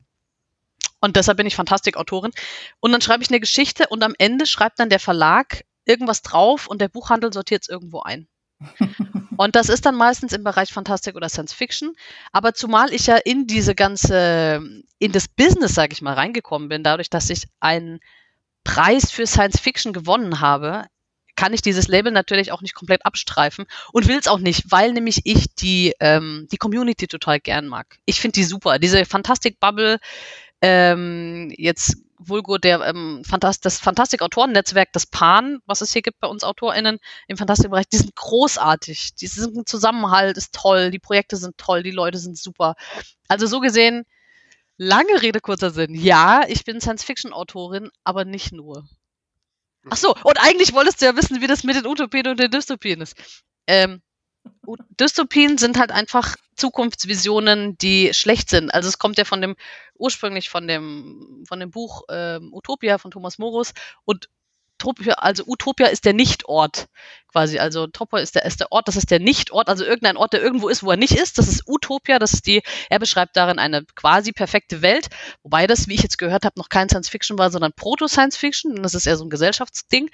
Und 1.01 1.15
deshalb 1.17 1.37
bin 1.37 1.47
ich 1.47 1.55
Fantastikautorin. 1.55 2.31
Und 2.79 2.91
dann 2.91 3.01
schreibe 3.01 3.23
ich 3.23 3.29
eine 3.29 3.39
Geschichte 3.39 3.87
und 3.87 4.03
am 4.03 4.15
Ende 4.17 4.45
schreibt 4.45 4.79
dann 4.79 4.89
der 4.89 4.99
Verlag 4.99 5.65
irgendwas 5.83 6.21
drauf 6.21 6.67
und 6.67 6.79
der 6.79 6.89
Buchhandel 6.89 7.33
sortiert 7.33 7.63
es 7.63 7.69
irgendwo 7.69 8.01
ein. 8.01 8.27
Und 9.37 9.55
das 9.55 9.69
ist 9.69 9.85
dann 9.85 9.95
meistens 9.95 10.33
im 10.33 10.43
Bereich 10.43 10.71
Fantastik 10.71 11.15
oder 11.15 11.29
Science 11.29 11.53
Fiction. 11.53 11.93
Aber 12.31 12.53
zumal 12.53 12.93
ich 12.93 13.07
ja 13.07 13.17
in 13.17 13.47
diese 13.47 13.75
ganze, 13.75 14.61
in 14.99 15.11
das 15.11 15.27
Business, 15.27 15.73
sage 15.73 15.93
ich 15.93 16.01
mal, 16.01 16.13
reingekommen 16.13 16.69
bin, 16.69 16.83
dadurch, 16.83 17.09
dass 17.09 17.29
ich 17.29 17.47
einen 17.59 17.99
Preis 18.63 19.11
für 19.11 19.27
Science 19.27 19.59
Fiction 19.59 19.93
gewonnen 19.93 20.39
habe, 20.39 20.85
kann 21.35 21.53
ich 21.53 21.61
dieses 21.61 21.87
Label 21.87 22.11
natürlich 22.11 22.51
auch 22.51 22.61
nicht 22.61 22.75
komplett 22.75 23.05
abstreifen 23.05 23.65
und 23.91 24.07
will 24.07 24.17
es 24.17 24.27
auch 24.27 24.39
nicht, 24.39 24.71
weil 24.71 24.93
nämlich 24.93 25.21
ich 25.25 25.53
die, 25.53 25.93
ähm, 25.99 26.47
die 26.51 26.57
Community 26.57 27.07
total 27.07 27.39
gern 27.39 27.67
mag. 27.67 27.97
Ich 28.05 28.21
finde 28.21 28.35
die 28.35 28.45
super. 28.45 28.79
Diese 28.79 29.05
Fantastik-Bubble, 29.05 29.99
ähm, 30.61 31.53
jetzt 31.57 31.97
Vulgo 32.17 32.57
der 32.57 32.81
ähm, 32.81 33.23
Fantast 33.25 33.65
das 33.65 33.79
Fantastik-Autoren-Netzwerk, 33.79 34.91
das 34.93 35.05
PAN, 35.05 35.59
was 35.65 35.81
es 35.81 35.91
hier 35.91 36.01
gibt 36.01 36.19
bei 36.19 36.27
uns 36.27 36.43
AutorInnen 36.43 36.99
im 37.27 37.37
Fantastikbereich, 37.37 37.87
die 37.89 37.97
sind 37.97 38.15
großartig. 38.15 39.15
Die 39.15 39.25
ein 39.25 39.65
Zusammenhalt, 39.65 40.37
ist 40.37 40.53
toll, 40.53 40.91
die 40.91 40.99
Projekte 40.99 41.37
sind 41.37 41.57
toll, 41.57 41.83
die 41.83 41.91
Leute 41.91 42.17
sind 42.17 42.37
super. 42.37 42.75
Also 43.27 43.47
so 43.47 43.59
gesehen, 43.59 44.05
lange 44.77 45.21
Rede, 45.21 45.39
kurzer 45.41 45.71
Sinn. 45.71 45.93
Ja, 45.93 46.43
ich 46.47 46.63
bin 46.63 46.81
Science-Fiction-Autorin, 46.81 47.89
aber 48.03 48.25
nicht 48.25 48.51
nur. 48.51 48.87
Ach 49.89 49.97
so, 49.97 50.15
und 50.23 50.41
eigentlich 50.41 50.73
wolltest 50.73 51.01
du 51.01 51.05
ja 51.05 51.15
wissen, 51.15 51.41
wie 51.41 51.47
das 51.47 51.63
mit 51.63 51.75
den 51.75 51.85
Utopien 51.85 52.27
und 52.27 52.39
den 52.39 52.49
Dystopien 52.49 53.01
ist. 53.01 53.15
Ähm, 53.67 54.01
Dystopien 54.99 55.57
sind 55.57 55.77
halt 55.77 55.91
einfach 55.91 56.35
Zukunftsvisionen, 56.55 57.77
die 57.77 58.13
schlecht 58.13 58.49
sind. 58.49 58.73
Also 58.73 58.89
es 58.89 58.97
kommt 58.97 59.17
ja 59.17 59.25
von 59.25 59.41
dem 59.41 59.55
ursprünglich 59.95 60.49
von 60.49 60.67
dem 60.67 61.43
von 61.47 61.59
dem 61.59 61.71
Buch 61.71 62.03
ähm, 62.09 62.53
Utopia 62.53 62.97
von 62.97 63.11
Thomas 63.11 63.37
Morus 63.37 63.73
und 64.05 64.29
Utopia, 64.85 65.13
also 65.13 65.43
Utopia 65.47 65.87
ist 65.87 66.05
der 66.05 66.13
Nichtort 66.13 66.87
quasi. 67.31 67.59
Also 67.59 67.87
Topoi 67.87 68.21
ist 68.21 68.35
der, 68.35 68.45
ist 68.45 68.59
der 68.59 68.71
Ort, 68.71 68.87
das 68.87 68.97
ist 68.97 69.09
der 69.09 69.19
Nichtort, 69.19 69.67
also 69.67 69.83
irgendein 69.83 70.17
Ort, 70.17 70.33
der 70.33 70.41
irgendwo 70.41 70.69
ist, 70.69 70.83
wo 70.83 70.91
er 70.91 70.97
nicht 70.97 71.15
ist. 71.15 71.37
Das 71.37 71.47
ist 71.47 71.63
Utopia, 71.67 72.19
das 72.19 72.33
ist 72.33 72.45
die, 72.45 72.61
er 72.89 72.99
beschreibt 72.99 73.35
darin 73.35 73.57
eine 73.59 73.85
quasi 73.95 74.31
perfekte 74.31 74.81
Welt, 74.81 75.07
wobei 75.43 75.65
das, 75.65 75.87
wie 75.87 75.95
ich 75.95 76.03
jetzt 76.03 76.17
gehört 76.17 76.45
habe, 76.45 76.59
noch 76.59 76.69
kein 76.69 76.89
Science 76.89 77.09
Fiction 77.09 77.37
war, 77.37 77.51
sondern 77.51 77.73
Proto-Science 77.73 78.37
Fiction. 78.37 78.83
Das 78.83 78.93
ist 78.93 79.07
eher 79.07 79.17
so 79.17 79.25
ein 79.25 79.29
Gesellschaftsding. 79.29 80.09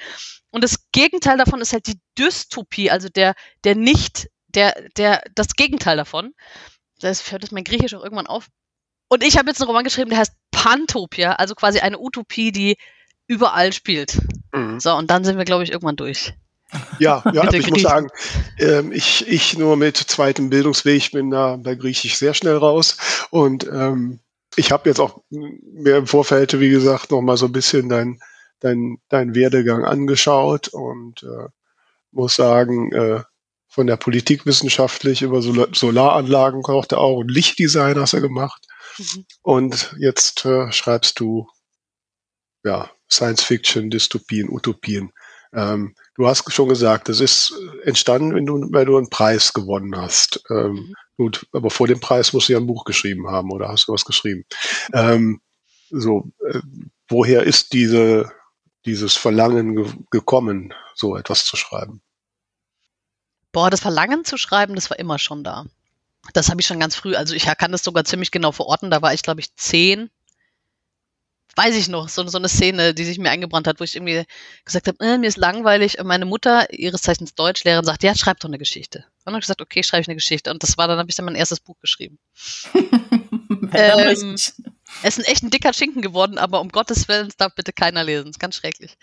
Und 0.52 0.64
das 0.64 0.92
Gegenteil 0.92 1.38
davon 1.38 1.62
ist 1.62 1.74
halt 1.74 1.88
die 1.88 2.00
Dystopie, 2.18 2.92
also 2.92 3.10
der, 3.10 3.36
der 3.64 3.76
nicht, 3.76 4.30
der, 4.56 4.90
der, 4.98 5.24
das 5.36 5.56
Gegenteil 5.56 5.98
davon. 5.98 6.34
Das 7.00 7.32
hört 7.32 7.44
das 7.44 7.52
mein 7.52 7.64
Griechisch 7.64 7.94
auch 7.94 8.04
irgendwann 8.04 8.28
auf. 8.28 8.48
Und 9.08 9.24
ich 9.24 9.38
habe 9.38 9.50
jetzt 9.50 9.60
einen 9.60 9.68
Roman 9.68 9.84
geschrieben, 9.84 10.10
der 10.10 10.20
heißt 10.20 10.34
Pantopia, 10.52 11.34
also 11.34 11.56
quasi 11.56 11.80
eine 11.80 12.00
Utopie, 12.00 12.52
die 12.52 12.78
überall 13.28 13.74
spielt. 13.74 14.18
Mhm. 14.54 14.80
So, 14.80 14.96
und 14.96 15.10
dann 15.10 15.24
sind 15.24 15.38
wir, 15.38 15.46
glaube 15.46 15.64
ich, 15.64 15.72
irgendwann 15.72 15.96
durch. 15.96 16.34
Ja, 17.00 17.24
ja 17.34 17.42
also 17.42 17.58
ich 17.58 17.70
muss 17.70 17.82
sagen, 17.82 18.08
ähm, 18.60 18.92
ich, 18.92 19.28
ich 19.28 19.58
nur 19.58 19.78
mit 19.78 19.98
zweitem 19.98 20.50
Bildungsweg 20.50 21.12
bin 21.12 21.32
da 21.32 21.58
bei 21.58 21.76
Griechisch 21.76 22.16
sehr 22.16 22.34
schnell 22.34 22.58
raus. 22.58 22.98
Und 23.30 23.66
ähm, 23.68 24.20
ich 24.56 24.72
habe 24.72 24.90
jetzt 24.90 25.00
auch 25.00 25.22
mir 25.30 25.98
im 25.98 26.08
Vorfeld, 26.08 26.60
wie 26.60 26.70
gesagt, 26.70 27.12
noch 27.12 27.22
mal 27.22 27.38
so 27.38 27.46
ein 27.48 27.52
bisschen 27.52 27.90
dein, 27.90 28.20
dein, 28.60 28.98
dein 29.10 29.36
Werdegang 29.36 29.86
angeschaut 29.86 30.68
und 30.70 31.24
äh, 31.24 31.48
muss 32.12 32.36
sagen, 32.36 32.92
äh, 32.92 33.22
von 33.72 33.88
der 33.88 33.96
Politikwissenschaftlich 33.96 35.22
über 35.22 35.42
Sol 35.42 35.70
Solaranlagen 35.74 36.62
kocht 36.62 36.92
er 36.92 36.98
auch 37.00 37.20
und 37.20 37.32
Lichtdesign 37.32 37.98
hast 37.98 38.12
du 38.12 38.20
gemacht. 38.20 38.68
Mhm. 38.98 39.26
Und 39.42 39.96
jetzt 39.98 40.46
äh, 40.46 40.70
schreibst 40.74 41.22
du 41.22 41.48
ja 42.66 42.92
Science 43.10 43.44
Fiction, 43.44 43.90
Dystopien, 43.90 44.50
Utopien. 44.50 45.14
Ähm, 45.54 45.96
du 46.16 46.28
hast 46.28 46.52
schon 46.52 46.68
gesagt, 46.68 47.08
das 47.08 47.22
ist 47.22 47.54
entstanden, 47.84 48.36
wenn 48.36 48.46
du, 48.46 48.60
weil 48.72 48.86
du 48.86 48.98
einen 48.98 49.10
Preis 49.10 49.54
gewonnen 49.54 49.96
hast. 49.96 50.44
Ähm, 50.50 50.74
mhm. 50.74 50.94
Gut, 51.16 51.48
aber 51.54 51.70
vor 51.70 51.88
dem 51.88 52.02
Preis 52.02 52.34
musst 52.34 52.50
du 52.50 52.54
ja 52.54 52.60
ein 52.60 52.68
Buch 52.68 52.84
geschrieben 52.84 53.30
haben 53.30 53.52
oder 53.52 53.70
hast 53.70 53.88
du 53.88 53.94
was 53.94 54.04
geschrieben. 54.04 54.44
Ähm, 54.94 55.40
so, 55.90 56.30
äh, 56.46 56.60
woher 57.08 57.44
ist 57.44 57.72
diese, 57.72 58.32
dieses 58.86 59.16
Verlangen 59.16 59.78
ge 59.78 59.86
gekommen, 60.10 60.74
so 60.94 61.16
etwas 61.16 61.46
zu 61.46 61.56
schreiben? 61.56 62.02
Boah, 63.52 63.70
das 63.70 63.82
Verlangen 63.82 64.26
zu 64.26 64.38
schreiben, 64.38 64.76
das 64.76 64.90
war 64.90 65.00
immer 65.00 65.20
schon 65.20 65.44
da. 65.44 65.66
Das 66.34 66.50
habe 66.50 66.62
ich 66.62 66.68
schon 66.68 66.80
ganz 66.80 66.96
früh, 66.96 67.16
also 67.16 67.34
ich 67.34 67.46
kann 67.46 67.72
das 67.72 67.84
sogar 67.84 68.06
ziemlich 68.06 68.32
genau 68.32 68.52
verorten, 68.52 68.92
da 68.92 69.02
war 69.02 69.14
ich, 69.14 69.24
glaube 69.24 69.42
ich, 69.42 69.56
zehn 69.56 70.10
weiß 71.56 71.76
ich 71.76 71.90
noch, 71.90 72.10
so, 72.10 72.26
so 72.28 72.38
eine 72.38 72.50
Szene, 72.50 72.94
die 72.94 73.04
sich 73.04 73.18
mir 73.20 73.30
eingebrannt 73.30 73.68
hat, 73.68 73.80
wo 73.80 73.84
ich 73.84 73.96
irgendwie 73.96 74.24
gesagt 74.66 74.88
habe, 74.88 74.98
äh, 75.04 75.18
mir 75.18 75.28
ist 75.28 75.38
langweilig 75.38 76.00
und 76.00 76.08
meine 76.08 76.26
Mutter, 76.26 76.72
ihres 76.74 77.02
Zeichens 77.02 77.36
Deutschlehrerin, 77.36 77.86
sagt, 77.86 78.04
ja, 78.04 78.16
schreib 78.16 78.40
doch 78.40 78.50
eine 78.50 78.58
Geschichte. 78.58 79.00
Und 79.00 79.06
dann 79.26 79.34
habe 79.34 79.40
ich 79.40 79.46
gesagt, 79.46 79.62
okay, 79.62 79.84
schreibe 79.84 80.02
ich 80.02 80.08
eine 80.08 80.16
Geschichte. 80.16 80.52
Und 80.52 80.64
das 80.64 80.78
war 80.78 80.88
dann, 80.88 80.98
habe 80.98 81.10
ich 81.10 81.16
dann 81.16 81.26
mein 81.26 81.36
erstes 81.36 81.60
Buch 81.60 81.80
geschrieben. 81.80 82.20
ähm, 83.74 84.36
es 85.04 85.18
ist 85.18 85.26
ein 85.26 85.32
echt 85.32 85.44
ein 85.44 85.50
dicker 85.50 85.74
Schinken 85.74 86.02
geworden, 86.02 86.38
aber 86.38 86.62
um 86.62 86.70
Gottes 86.70 87.08
Willen, 87.08 87.32
darf 87.38 87.56
bitte 87.56 87.74
keiner 87.74 88.04
lesen. 88.04 88.26
Das 88.26 88.36
ist 88.36 88.40
ganz 88.40 88.56
schrecklich. 88.56 88.98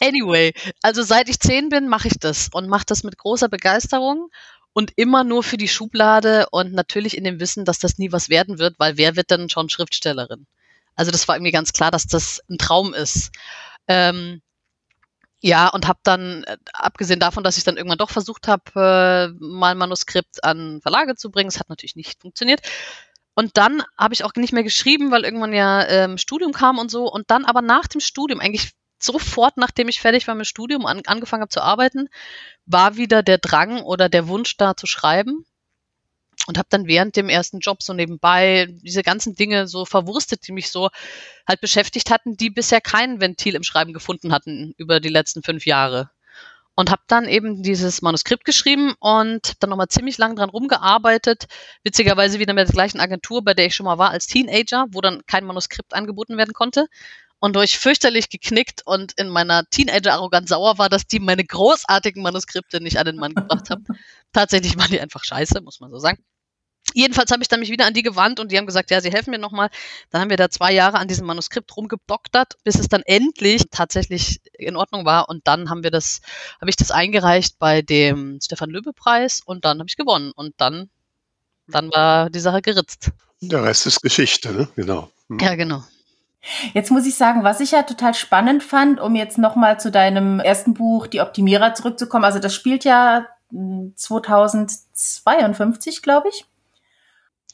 Anyway, 0.00 0.52
also 0.82 1.02
seit 1.02 1.28
ich 1.28 1.40
zehn 1.40 1.68
bin, 1.68 1.88
mache 1.88 2.08
ich 2.08 2.18
das 2.18 2.48
und 2.52 2.68
mache 2.68 2.86
das 2.86 3.02
mit 3.04 3.16
großer 3.18 3.48
Begeisterung 3.48 4.28
und 4.72 4.92
immer 4.96 5.24
nur 5.24 5.42
für 5.42 5.56
die 5.56 5.68
Schublade 5.68 6.46
und 6.50 6.72
natürlich 6.72 7.16
in 7.16 7.24
dem 7.24 7.40
Wissen, 7.40 7.64
dass 7.64 7.78
das 7.78 7.98
nie 7.98 8.12
was 8.12 8.28
werden 8.28 8.58
wird, 8.58 8.78
weil 8.78 8.96
wer 8.96 9.16
wird 9.16 9.30
denn 9.30 9.48
schon 9.48 9.68
Schriftstellerin? 9.68 10.46
Also 10.94 11.10
das 11.10 11.26
war 11.28 11.36
irgendwie 11.36 11.52
ganz 11.52 11.72
klar, 11.72 11.90
dass 11.90 12.06
das 12.06 12.40
ein 12.48 12.58
Traum 12.58 12.94
ist. 12.94 13.30
Ähm, 13.88 14.42
ja, 15.42 15.68
und 15.68 15.88
habe 15.88 16.00
dann, 16.02 16.44
äh, 16.44 16.58
abgesehen 16.74 17.18
davon, 17.18 17.42
dass 17.42 17.56
ich 17.56 17.64
dann 17.64 17.76
irgendwann 17.78 17.98
doch 17.98 18.10
versucht 18.10 18.46
habe, 18.46 18.62
äh, 18.76 19.28
mal 19.42 19.72
ein 19.72 19.78
Manuskript 19.78 20.44
an 20.44 20.80
Verlage 20.82 21.16
zu 21.16 21.30
bringen, 21.30 21.48
es 21.48 21.58
hat 21.58 21.70
natürlich 21.70 21.96
nicht 21.96 22.20
funktioniert. 22.20 22.60
Und 23.40 23.56
dann 23.56 23.82
habe 23.96 24.12
ich 24.12 24.22
auch 24.22 24.34
nicht 24.34 24.52
mehr 24.52 24.62
geschrieben, 24.62 25.10
weil 25.10 25.24
irgendwann 25.24 25.54
ja 25.54 25.88
ähm, 25.88 26.18
Studium 26.18 26.52
kam 26.52 26.76
und 26.76 26.90
so. 26.90 27.10
Und 27.10 27.30
dann 27.30 27.46
aber 27.46 27.62
nach 27.62 27.86
dem 27.86 28.02
Studium, 28.02 28.38
eigentlich 28.38 28.72
sofort, 28.98 29.56
nachdem 29.56 29.88
ich 29.88 29.98
fertig 29.98 30.28
war 30.28 30.34
mit 30.34 30.44
dem 30.44 30.50
Studium 30.50 30.84
an, 30.84 31.00
angefangen 31.06 31.40
habe 31.40 31.48
zu 31.48 31.62
arbeiten, 31.62 32.10
war 32.66 32.98
wieder 32.98 33.22
der 33.22 33.38
Drang 33.38 33.80
oder 33.80 34.10
der 34.10 34.28
Wunsch 34.28 34.58
da 34.58 34.76
zu 34.76 34.86
schreiben 34.86 35.46
und 36.48 36.58
habe 36.58 36.68
dann 36.68 36.86
während 36.86 37.16
dem 37.16 37.30
ersten 37.30 37.60
Job 37.60 37.82
so 37.82 37.94
nebenbei 37.94 38.66
diese 38.82 39.02
ganzen 39.02 39.34
Dinge 39.34 39.66
so 39.68 39.86
verwurstet, 39.86 40.46
die 40.46 40.52
mich 40.52 40.70
so 40.70 40.90
halt 41.48 41.62
beschäftigt 41.62 42.10
hatten, 42.10 42.36
die 42.36 42.50
bisher 42.50 42.82
kein 42.82 43.22
Ventil 43.22 43.54
im 43.54 43.62
Schreiben 43.62 43.94
gefunden 43.94 44.34
hatten 44.34 44.74
über 44.76 45.00
die 45.00 45.08
letzten 45.08 45.42
fünf 45.42 45.64
Jahre. 45.64 46.10
Und 46.80 46.90
habe 46.90 47.02
dann 47.08 47.28
eben 47.28 47.62
dieses 47.62 48.00
Manuskript 48.00 48.46
geschrieben 48.46 48.94
und 49.00 49.62
dann 49.62 49.68
nochmal 49.68 49.88
ziemlich 49.88 50.16
lang 50.16 50.34
dran 50.34 50.48
rumgearbeitet. 50.48 51.44
Witzigerweise 51.84 52.38
wieder 52.38 52.54
mit 52.54 52.66
der 52.66 52.72
gleichen 52.72 53.00
Agentur, 53.00 53.44
bei 53.44 53.52
der 53.52 53.66
ich 53.66 53.74
schon 53.74 53.84
mal 53.84 53.98
war 53.98 54.12
als 54.12 54.26
Teenager, 54.26 54.86
wo 54.90 55.02
dann 55.02 55.20
kein 55.26 55.44
Manuskript 55.44 55.92
angeboten 55.92 56.38
werden 56.38 56.54
konnte 56.54 56.86
und 57.38 57.54
wo 57.54 57.60
ich 57.60 57.78
fürchterlich 57.78 58.30
geknickt 58.30 58.80
und 58.86 59.12
in 59.18 59.28
meiner 59.28 59.66
Teenager-Arroganz 59.68 60.48
sauer 60.48 60.78
war, 60.78 60.88
dass 60.88 61.06
die 61.06 61.20
meine 61.20 61.44
großartigen 61.44 62.22
Manuskripte 62.22 62.82
nicht 62.82 62.98
an 62.98 63.04
den 63.04 63.16
Mann 63.16 63.34
gebracht 63.34 63.68
haben. 63.68 63.84
Tatsächlich 64.32 64.78
waren 64.78 64.90
die 64.90 65.02
einfach 65.02 65.22
scheiße, 65.22 65.60
muss 65.60 65.80
man 65.80 65.90
so 65.90 65.98
sagen. 65.98 66.24
Jedenfalls 66.94 67.30
habe 67.30 67.42
ich 67.42 67.48
dann 67.48 67.60
mich 67.60 67.70
wieder 67.70 67.86
an 67.86 67.94
die 67.94 68.02
gewandt 68.02 68.40
und 68.40 68.52
die 68.52 68.58
haben 68.58 68.66
gesagt, 68.66 68.90
ja, 68.90 69.00
sie 69.00 69.10
helfen 69.10 69.30
mir 69.30 69.38
nochmal. 69.38 69.70
Dann 70.10 70.20
haben 70.20 70.30
wir 70.30 70.36
da 70.36 70.50
zwei 70.50 70.72
Jahre 70.72 70.98
an 70.98 71.08
diesem 71.08 71.26
Manuskript 71.26 71.76
rumgedoktert, 71.76 72.56
bis 72.64 72.78
es 72.78 72.88
dann 72.88 73.02
endlich 73.04 73.64
tatsächlich 73.70 74.40
in 74.52 74.76
Ordnung 74.76 75.04
war. 75.04 75.28
Und 75.28 75.46
dann 75.46 75.70
haben 75.70 75.82
wir 75.82 75.90
das, 75.90 76.20
habe 76.60 76.70
ich 76.70 76.76
das 76.76 76.90
eingereicht 76.90 77.58
bei 77.58 77.82
dem 77.82 78.38
Stefan 78.42 78.70
Löbe 78.70 78.92
Preis 78.92 79.40
und 79.44 79.64
dann 79.64 79.78
habe 79.78 79.88
ich 79.88 79.96
gewonnen. 79.96 80.32
Und 80.34 80.54
dann, 80.58 80.90
dann 81.68 81.90
war 81.90 82.30
die 82.30 82.40
Sache 82.40 82.62
geritzt. 82.62 83.10
Der 83.40 83.64
Rest 83.64 83.86
ist 83.86 84.02
Geschichte, 84.02 84.52
ne? 84.52 84.68
Genau. 84.76 85.10
Hm. 85.28 85.38
Ja, 85.38 85.54
genau. 85.54 85.82
Jetzt 86.72 86.90
muss 86.90 87.04
ich 87.06 87.16
sagen, 87.16 87.44
was 87.44 87.60
ich 87.60 87.72
ja 87.72 87.82
total 87.82 88.14
spannend 88.14 88.62
fand, 88.62 88.98
um 88.98 89.14
jetzt 89.14 89.36
nochmal 89.36 89.78
zu 89.78 89.90
deinem 89.90 90.40
ersten 90.40 90.72
Buch, 90.74 91.06
Die 91.06 91.20
Optimierer, 91.20 91.74
zurückzukommen. 91.74 92.24
Also 92.24 92.38
das 92.38 92.54
spielt 92.54 92.84
ja 92.84 93.26
2052, 93.50 95.96
hm, 95.96 96.02
glaube 96.02 96.30
ich. 96.30 96.46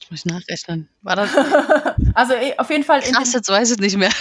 Ich 0.07 0.11
muss 0.13 0.25
nachrechnen. 0.25 0.89
War 1.03 1.17
das? 1.17 1.31
also 2.15 2.35
eh, 2.35 2.57
auf 2.59 2.71
jeden 2.71 2.85
Fall. 2.85 3.01
Krass, 3.01 3.33
jetzt 3.33 3.49
weiß 3.49 3.73
ich 3.73 3.79
nicht 3.79 3.97
mehr. 3.97 4.13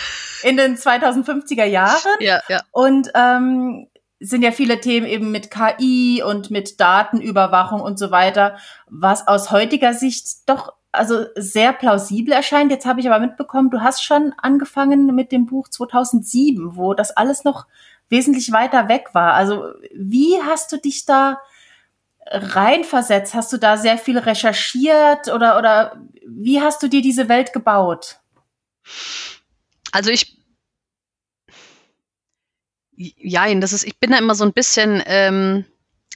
In 0.41 0.57
den 0.57 0.77
2050er 0.77 1.65
Jahren. 1.65 2.17
Ja, 2.21 2.41
ja. 2.49 2.61
Und 2.71 3.11
ähm, 3.13 3.87
sind 4.19 4.41
ja 4.41 4.51
viele 4.51 4.81
Themen 4.81 5.05
eben 5.05 5.29
mit 5.29 5.51
KI 5.51 6.23
und 6.25 6.49
mit 6.49 6.79
Datenüberwachung 6.79 7.81
und 7.81 7.99
so 7.99 8.09
weiter, 8.09 8.57
was 8.87 9.27
aus 9.27 9.51
heutiger 9.51 9.93
Sicht 9.93 10.49
doch 10.49 10.73
also 10.91 11.25
sehr 11.35 11.71
plausibel 11.71 12.33
erscheint. 12.33 12.71
Jetzt 12.71 12.87
habe 12.87 12.99
ich 12.99 13.07
aber 13.07 13.23
mitbekommen, 13.23 13.69
du 13.69 13.81
hast 13.81 14.03
schon 14.03 14.33
angefangen 14.37 15.13
mit 15.13 15.31
dem 15.31 15.45
Buch 15.45 15.67
2007, 15.67 16.75
wo 16.75 16.95
das 16.95 17.11
alles 17.11 17.43
noch 17.43 17.67
wesentlich 18.09 18.51
weiter 18.51 18.87
weg 18.87 19.09
war. 19.13 19.33
Also 19.33 19.65
wie 19.93 20.41
hast 20.41 20.71
du 20.71 20.77
dich 20.77 21.05
da 21.05 21.39
reinversetzt? 22.25 23.33
Hast 23.33 23.53
du 23.53 23.57
da 23.57 23.77
sehr 23.77 23.97
viel 23.97 24.17
recherchiert 24.17 25.27
oder, 25.27 25.57
oder 25.57 26.01
wie 26.25 26.61
hast 26.61 26.81
du 26.81 26.87
dir 26.87 27.01
diese 27.01 27.29
Welt 27.29 27.53
gebaut? 27.53 28.17
Also 29.91 30.09
ich, 30.09 30.37
ja, 32.95 33.53
das 33.55 33.73
ist, 33.73 33.85
ich 33.85 33.99
bin 33.99 34.11
da 34.11 34.17
immer 34.17 34.35
so 34.35 34.43
ein 34.43 34.53
bisschen, 34.53 35.01
ähm, 35.05 35.65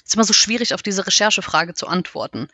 ist 0.03 0.15
immer 0.15 0.23
so 0.23 0.33
schwierig, 0.33 0.73
auf 0.73 0.81
diese 0.81 1.05
Recherchefrage 1.05 1.73
zu 1.73 1.87
antworten, 1.87 2.47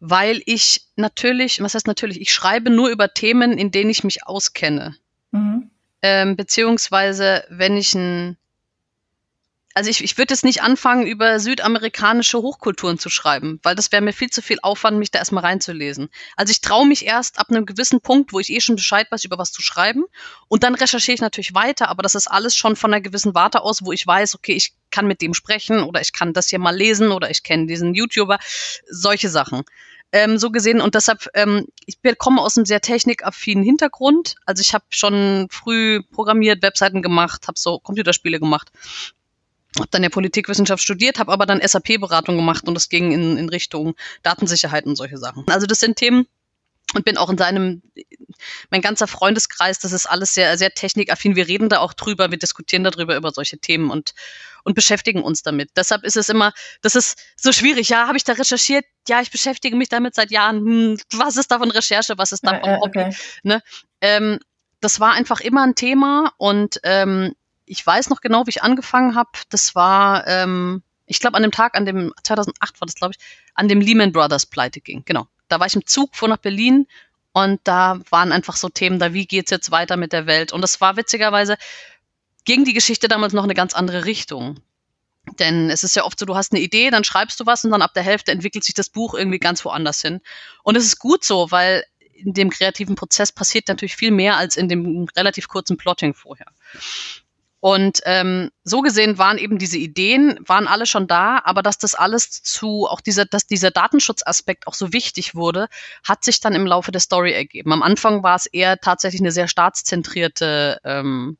weil 0.00 0.42
ich 0.46 0.86
natürlich, 0.96 1.62
was 1.62 1.74
heißt 1.74 1.86
natürlich, 1.86 2.20
ich 2.20 2.32
schreibe 2.32 2.70
nur 2.70 2.90
über 2.90 3.12
Themen, 3.12 3.56
in 3.56 3.70
denen 3.70 3.90
ich 3.90 4.04
mich 4.04 4.26
auskenne. 4.26 4.96
Mhm. 5.30 5.70
Ähm, 6.02 6.36
beziehungsweise, 6.36 7.44
wenn 7.48 7.76
ich 7.76 7.94
ein 7.94 8.36
also 9.78 9.90
ich, 9.90 10.02
ich 10.02 10.18
würde 10.18 10.34
jetzt 10.34 10.42
nicht 10.42 10.60
anfangen, 10.60 11.06
über 11.06 11.38
südamerikanische 11.38 12.38
Hochkulturen 12.38 12.98
zu 12.98 13.10
schreiben, 13.10 13.60
weil 13.62 13.76
das 13.76 13.92
wäre 13.92 14.02
mir 14.02 14.12
viel 14.12 14.28
zu 14.28 14.42
viel 14.42 14.58
Aufwand, 14.60 14.98
mich 14.98 15.12
da 15.12 15.20
erstmal 15.20 15.44
reinzulesen. 15.44 16.08
Also 16.34 16.50
ich 16.50 16.60
traue 16.60 16.84
mich 16.84 17.06
erst 17.06 17.38
ab 17.38 17.46
einem 17.48 17.64
gewissen 17.64 18.00
Punkt, 18.00 18.32
wo 18.32 18.40
ich 18.40 18.50
eh 18.50 18.60
schon 18.60 18.74
Bescheid 18.74 19.06
weiß, 19.08 19.22
über 19.22 19.38
was 19.38 19.52
zu 19.52 19.62
schreiben. 19.62 20.02
Und 20.48 20.64
dann 20.64 20.74
recherchiere 20.74 21.14
ich 21.14 21.20
natürlich 21.20 21.54
weiter, 21.54 21.90
aber 21.90 22.02
das 22.02 22.16
ist 22.16 22.26
alles 22.26 22.56
schon 22.56 22.74
von 22.74 22.92
einer 22.92 23.00
gewissen 23.00 23.36
Warte 23.36 23.62
aus, 23.62 23.84
wo 23.84 23.92
ich 23.92 24.04
weiß, 24.04 24.34
okay, 24.34 24.54
ich 24.54 24.72
kann 24.90 25.06
mit 25.06 25.22
dem 25.22 25.32
sprechen 25.32 25.84
oder 25.84 26.00
ich 26.00 26.12
kann 26.12 26.32
das 26.32 26.48
hier 26.48 26.58
mal 26.58 26.74
lesen 26.74 27.12
oder 27.12 27.30
ich 27.30 27.44
kenne 27.44 27.66
diesen 27.66 27.94
YouTuber, 27.94 28.40
solche 28.90 29.28
Sachen. 29.28 29.62
Ähm, 30.10 30.38
so 30.38 30.50
gesehen 30.50 30.80
und 30.80 30.96
deshalb, 30.96 31.28
ähm, 31.34 31.66
ich 31.86 31.98
komme 32.16 32.40
aus 32.40 32.56
einem 32.56 32.64
sehr 32.64 32.80
technikaffinen 32.80 33.62
Hintergrund. 33.62 34.36
Also 34.44 34.60
ich 34.60 34.74
habe 34.74 34.86
schon 34.88 35.46
früh 35.52 36.02
programmiert, 36.02 36.62
Webseiten 36.62 37.00
gemacht, 37.00 37.46
habe 37.46 37.60
so 37.60 37.78
Computerspiele 37.78 38.40
gemacht 38.40 38.72
habe 39.76 39.88
dann 39.90 40.02
ja 40.02 40.08
Politikwissenschaft 40.08 40.82
studiert, 40.82 41.18
habe 41.18 41.32
aber 41.32 41.46
dann 41.46 41.60
SAP-Beratung 41.60 42.36
gemacht 42.36 42.66
und 42.66 42.74
das 42.74 42.88
ging 42.88 43.12
in, 43.12 43.36
in 43.36 43.48
Richtung 43.48 43.94
Datensicherheit 44.22 44.86
und 44.86 44.96
solche 44.96 45.18
Sachen. 45.18 45.44
Also 45.48 45.66
das 45.66 45.80
sind 45.80 45.96
Themen 45.96 46.26
und 46.94 47.04
bin 47.04 47.18
auch 47.18 47.28
in 47.28 47.36
seinem, 47.36 47.82
mein 48.70 48.80
ganzer 48.80 49.06
Freundeskreis, 49.06 49.78
das 49.78 49.92
ist 49.92 50.06
alles 50.06 50.32
sehr, 50.32 50.56
sehr 50.56 50.72
technikaffin. 50.72 51.36
Wir 51.36 51.46
reden 51.46 51.68
da 51.68 51.80
auch 51.80 51.92
drüber, 51.92 52.30
wir 52.30 52.38
diskutieren 52.38 52.82
darüber, 52.82 53.14
über 53.16 53.30
solche 53.30 53.58
Themen 53.58 53.90
und, 53.90 54.14
und 54.64 54.74
beschäftigen 54.74 55.22
uns 55.22 55.42
damit. 55.42 55.70
Deshalb 55.76 56.04
ist 56.04 56.16
es 56.16 56.30
immer, 56.30 56.54
das 56.80 56.94
ist 56.94 57.18
so 57.36 57.52
schwierig. 57.52 57.90
Ja, 57.90 58.06
habe 58.06 58.16
ich 58.16 58.24
da 58.24 58.32
recherchiert? 58.32 58.86
Ja, 59.06 59.20
ich 59.20 59.30
beschäftige 59.30 59.76
mich 59.76 59.90
damit 59.90 60.14
seit 60.14 60.30
Jahren. 60.30 60.58
Hm, 60.58 60.98
was 61.12 61.36
ist 61.36 61.50
davon 61.50 61.70
Recherche? 61.70 62.16
Was 62.16 62.32
ist 62.32 62.46
davon 62.46 62.70
ja, 62.70 62.78
okay. 62.80 63.14
Ne? 63.42 63.62
Ähm, 64.00 64.38
das 64.80 64.98
war 64.98 65.12
einfach 65.12 65.40
immer 65.40 65.64
ein 65.64 65.74
Thema 65.74 66.32
und 66.38 66.80
ähm, 66.84 67.34
ich 67.68 67.86
weiß 67.86 68.10
noch 68.10 68.20
genau, 68.20 68.46
wie 68.46 68.50
ich 68.50 68.62
angefangen 68.62 69.14
habe. 69.14 69.30
Das 69.50 69.74
war, 69.74 70.26
ähm, 70.26 70.82
ich 71.06 71.20
glaube, 71.20 71.36
an 71.36 71.42
dem 71.42 71.52
Tag, 71.52 71.76
an 71.76 71.86
dem 71.86 72.12
2008 72.22 72.80
war 72.80 72.86
das, 72.86 72.94
glaube 72.94 73.14
ich, 73.16 73.24
an 73.54 73.68
dem 73.68 73.80
Lehman 73.80 74.12
Brothers 74.12 74.46
Pleite 74.46 74.80
ging. 74.80 75.02
Genau. 75.04 75.26
Da 75.48 75.60
war 75.60 75.66
ich 75.66 75.74
im 75.74 75.86
Zug, 75.86 76.14
fuhr 76.14 76.28
nach 76.28 76.38
Berlin 76.38 76.86
und 77.32 77.60
da 77.64 78.00
waren 78.10 78.32
einfach 78.32 78.56
so 78.56 78.68
Themen 78.68 78.98
da, 78.98 79.12
wie 79.14 79.26
geht's 79.26 79.50
jetzt 79.50 79.70
weiter 79.70 79.96
mit 79.96 80.12
der 80.12 80.26
Welt? 80.26 80.52
Und 80.52 80.60
das 80.60 80.80
war 80.80 80.96
witzigerweise 80.96 81.56
ging 82.44 82.64
die 82.64 82.72
Geschichte 82.72 83.08
damals 83.08 83.34
noch 83.34 83.44
eine 83.44 83.54
ganz 83.54 83.74
andere 83.74 84.06
Richtung. 84.06 84.60
Denn 85.38 85.68
es 85.68 85.84
ist 85.84 85.94
ja 85.96 86.04
oft 86.04 86.18
so, 86.18 86.24
du 86.24 86.34
hast 86.34 86.52
eine 86.52 86.62
Idee, 86.62 86.88
dann 86.90 87.04
schreibst 87.04 87.38
du 87.38 87.44
was 87.44 87.62
und 87.62 87.70
dann 87.70 87.82
ab 87.82 87.92
der 87.92 88.02
Hälfte 88.02 88.32
entwickelt 88.32 88.64
sich 88.64 88.74
das 88.74 88.88
Buch 88.88 89.12
irgendwie 89.12 89.38
ganz 89.38 89.62
woanders 89.66 90.00
hin. 90.00 90.20
Und 90.62 90.74
es 90.76 90.84
ist 90.84 90.98
gut 90.98 91.24
so, 91.24 91.50
weil 91.50 91.84
in 92.14 92.32
dem 92.32 92.48
kreativen 92.48 92.94
Prozess 92.94 93.32
passiert 93.32 93.68
natürlich 93.68 93.96
viel 93.96 94.10
mehr 94.10 94.38
als 94.38 94.56
in 94.56 94.68
dem 94.68 95.06
relativ 95.14 95.48
kurzen 95.48 95.76
Plotting 95.76 96.14
vorher. 96.14 96.46
Und 97.60 98.00
ähm, 98.04 98.50
so 98.62 98.82
gesehen 98.82 99.18
waren 99.18 99.36
eben 99.36 99.58
diese 99.58 99.78
Ideen, 99.78 100.38
waren 100.46 100.68
alle 100.68 100.86
schon 100.86 101.08
da, 101.08 101.40
aber 101.44 101.62
dass 101.62 101.78
das 101.78 101.96
alles 101.96 102.42
zu, 102.42 102.86
auch 102.86 103.00
dieser, 103.00 103.24
dass 103.24 103.46
dieser 103.46 103.72
Datenschutzaspekt 103.72 104.68
auch 104.68 104.74
so 104.74 104.92
wichtig 104.92 105.34
wurde, 105.34 105.68
hat 106.06 106.22
sich 106.22 106.40
dann 106.40 106.54
im 106.54 106.66
Laufe 106.66 106.92
der 106.92 107.00
Story 107.00 107.32
ergeben. 107.32 107.72
Am 107.72 107.82
Anfang 107.82 108.22
war 108.22 108.36
es 108.36 108.46
eher 108.46 108.78
tatsächlich 108.78 109.20
eine 109.20 109.32
sehr 109.32 109.48
staatszentrierte 109.48 110.78
ähm, 110.84 111.36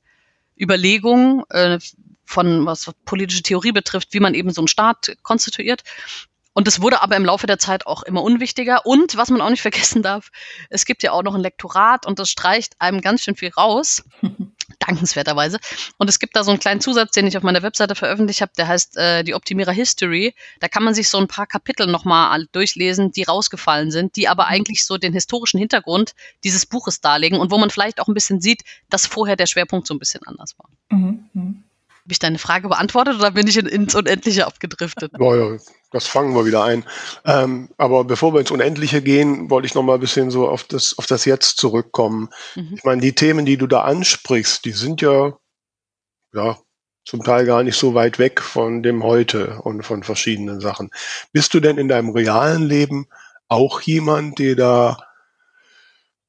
Überlegung 0.59 1.44
äh, 1.50 1.78
von 2.24 2.66
was 2.66 2.92
politische 3.04 3.42
Theorie 3.42 3.72
betrifft, 3.72 4.12
wie 4.12 4.20
man 4.20 4.35
eben 4.35 4.50
so 4.50 4.61
einen 4.61 4.68
Staat 4.68 5.16
konstituiert. 5.22 5.83
Und 6.52 6.66
es 6.66 6.83
wurde 6.83 7.00
aber 7.00 7.14
im 7.14 7.24
Laufe 7.24 7.46
der 7.46 7.59
Zeit 7.61 7.87
auch 7.87 8.02
immer 8.02 8.24
unwichtiger. 8.24 8.85
Und 8.85 9.16
was 9.16 9.31
man 9.31 9.40
auch 9.40 9.50
nicht 9.50 9.62
vergessen 9.68 10.02
darf, 10.02 10.31
es 10.68 10.85
gibt 10.85 11.04
ja 11.04 11.12
auch 11.12 11.22
noch 11.22 11.37
ein 11.37 11.40
Lektorat 11.40 12.07
und 12.07 12.18
das 12.18 12.28
streicht 12.28 12.74
einem 12.81 13.02
ganz 13.02 13.22
schön 13.22 13.37
viel 13.37 13.50
raus. 13.50 14.02
dankenswerterweise. 14.79 15.59
Und 15.99 16.09
es 16.09 16.19
gibt 16.19 16.37
da 16.37 16.45
so 16.45 16.51
einen 16.51 16.61
kleinen 16.61 16.81
Zusatz, 16.81 17.12
den 17.12 17.27
ich 17.27 17.37
auf 17.37 17.43
meiner 17.43 17.62
Webseite 17.62 17.95
veröffentlicht 17.95 18.41
habe, 18.41 18.53
der 18.57 18.69
heißt 18.69 18.97
äh, 18.97 19.25
die 19.25 19.35
Optimierer 19.35 19.73
History. 19.73 20.35
Da 20.61 20.69
kann 20.69 20.83
man 20.83 20.95
sich 20.95 21.09
so 21.09 21.19
ein 21.19 21.29
paar 21.29 21.47
Kapitel 21.47 21.87
nochmal 21.87 22.47
durchlesen, 22.53 23.12
die 23.12 23.25
rausgefallen 23.25 23.91
sind, 23.91 24.17
die 24.17 24.29
aber 24.29 24.47
eigentlich 24.47 24.85
so 24.85 24.99
den 24.99 25.12
historischen 25.12 25.59
Hintergrund 25.59 26.14
dieses 26.45 26.67
Buches 26.67 27.01
darlegen 27.01 27.38
und 27.38 27.51
wo 27.51 27.59
man 27.59 27.71
vielleicht 27.71 28.01
auch 28.01 28.09
ein 28.09 28.14
bisschen 28.14 28.41
sieht, 28.41 28.62
dass 28.91 29.07
vorher 29.07 29.37
der 29.37 29.47
Schwerpunkt 29.47 29.87
so 29.87 29.95
ein 29.95 29.99
bisschen 29.99 30.23
anders 30.25 30.55
war. 30.59 30.71
Mhm. 30.91 31.64
Habe 32.09 32.14
ich 32.14 32.21
deine 32.21 32.38
Frage 32.38 32.68
beantwortet 32.68 33.16
oder 33.16 33.33
bin 33.33 33.47
ich 33.49 33.59
in, 33.59 33.66
ins 33.66 33.94
Unendliche 33.94 34.47
abgedriftet? 34.47 35.12
Naja, 35.18 35.59
das 35.90 36.07
fangen 36.07 36.35
wir 36.35 36.47
wieder 36.47 36.64
ein. 36.64 36.87
Ähm, 37.27 37.68
aber 37.77 38.03
bevor 38.05 38.33
wir 38.33 38.40
ins 38.40 38.51
Unendliche 38.51 39.03
gehen, 39.03 39.51
wollte 39.51 39.66
ich 39.66 39.75
noch 39.75 39.83
mal 39.83 39.92
ein 39.92 40.01
bisschen 40.01 40.31
so 40.31 40.49
auf 40.49 40.64
das, 40.64 40.97
auf 40.97 41.05
das 41.05 41.27
Jetzt 41.27 41.59
zurückkommen. 41.59 42.31
Mhm. 42.55 42.77
Ich 42.79 42.85
meine, 42.85 43.03
die 43.03 43.14
Themen, 43.14 43.44
die 43.44 43.59
du 43.59 43.66
da 43.66 43.83
ansprichst, 43.83 44.64
die 44.64 44.73
sind 44.73 45.03
ja, 45.03 45.37
ja, 46.33 46.57
zum 47.05 47.23
Teil 47.23 47.44
gar 47.44 47.62
nicht 47.62 47.77
so 47.77 47.92
weit 47.92 48.18
weg 48.18 48.40
von 48.40 48.83
dem 48.83 49.03
Heute 49.03 49.61
und 49.61 49.83
von 49.83 50.03
verschiedenen 50.03 50.61
Sachen. 50.62 50.88
Bist 51.33 51.53
du 51.53 51.61
denn 51.61 51.77
in 51.77 51.88
deinem 51.88 52.09
realen 52.09 52.62
Leben 52.62 53.07
auch 53.49 53.83
jemand, 53.83 54.38
der 54.38 54.55
da, 54.55 54.97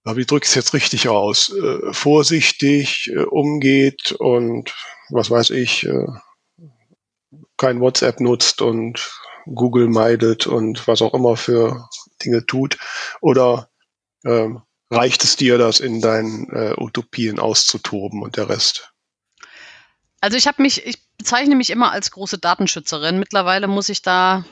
wie 0.03 0.25
drücke 0.25 0.43
ich 0.43 0.49
es 0.49 0.55
jetzt 0.55 0.73
richtig 0.73 1.07
aus, 1.07 1.53
äh, 1.53 1.93
vorsichtig 1.93 3.09
äh, 3.15 3.19
umgeht 3.19 4.11
und 4.11 4.73
was 5.09 5.29
weiß 5.29 5.51
ich, 5.51 5.85
äh, 5.85 6.07
kein 7.57 7.79
WhatsApp 7.81 8.19
nutzt 8.19 8.61
und 8.61 9.11
Google 9.45 9.87
meidet 9.87 10.47
und 10.47 10.87
was 10.87 11.01
auch 11.01 11.13
immer 11.13 11.37
für 11.37 11.89
Dinge 12.23 12.45
tut? 12.45 12.77
Oder 13.21 13.69
ähm, 14.25 14.61
reicht 14.89 15.23
es 15.23 15.35
dir, 15.35 15.57
das 15.57 15.79
in 15.79 16.01
deinen 16.01 16.49
äh, 16.49 16.73
Utopien 16.77 17.39
auszutoben 17.39 18.21
und 18.21 18.37
der 18.37 18.49
Rest? 18.49 18.93
Also 20.21 20.37
ich 20.37 20.47
habe 20.47 20.61
mich, 20.61 20.85
ich 20.85 20.97
bezeichne 21.17 21.55
mich 21.55 21.69
immer 21.69 21.91
als 21.91 22.11
große 22.11 22.37
Datenschützerin. 22.37 23.19
Mittlerweile 23.19 23.67
muss 23.67 23.89
ich 23.89 24.01
da 24.01 24.45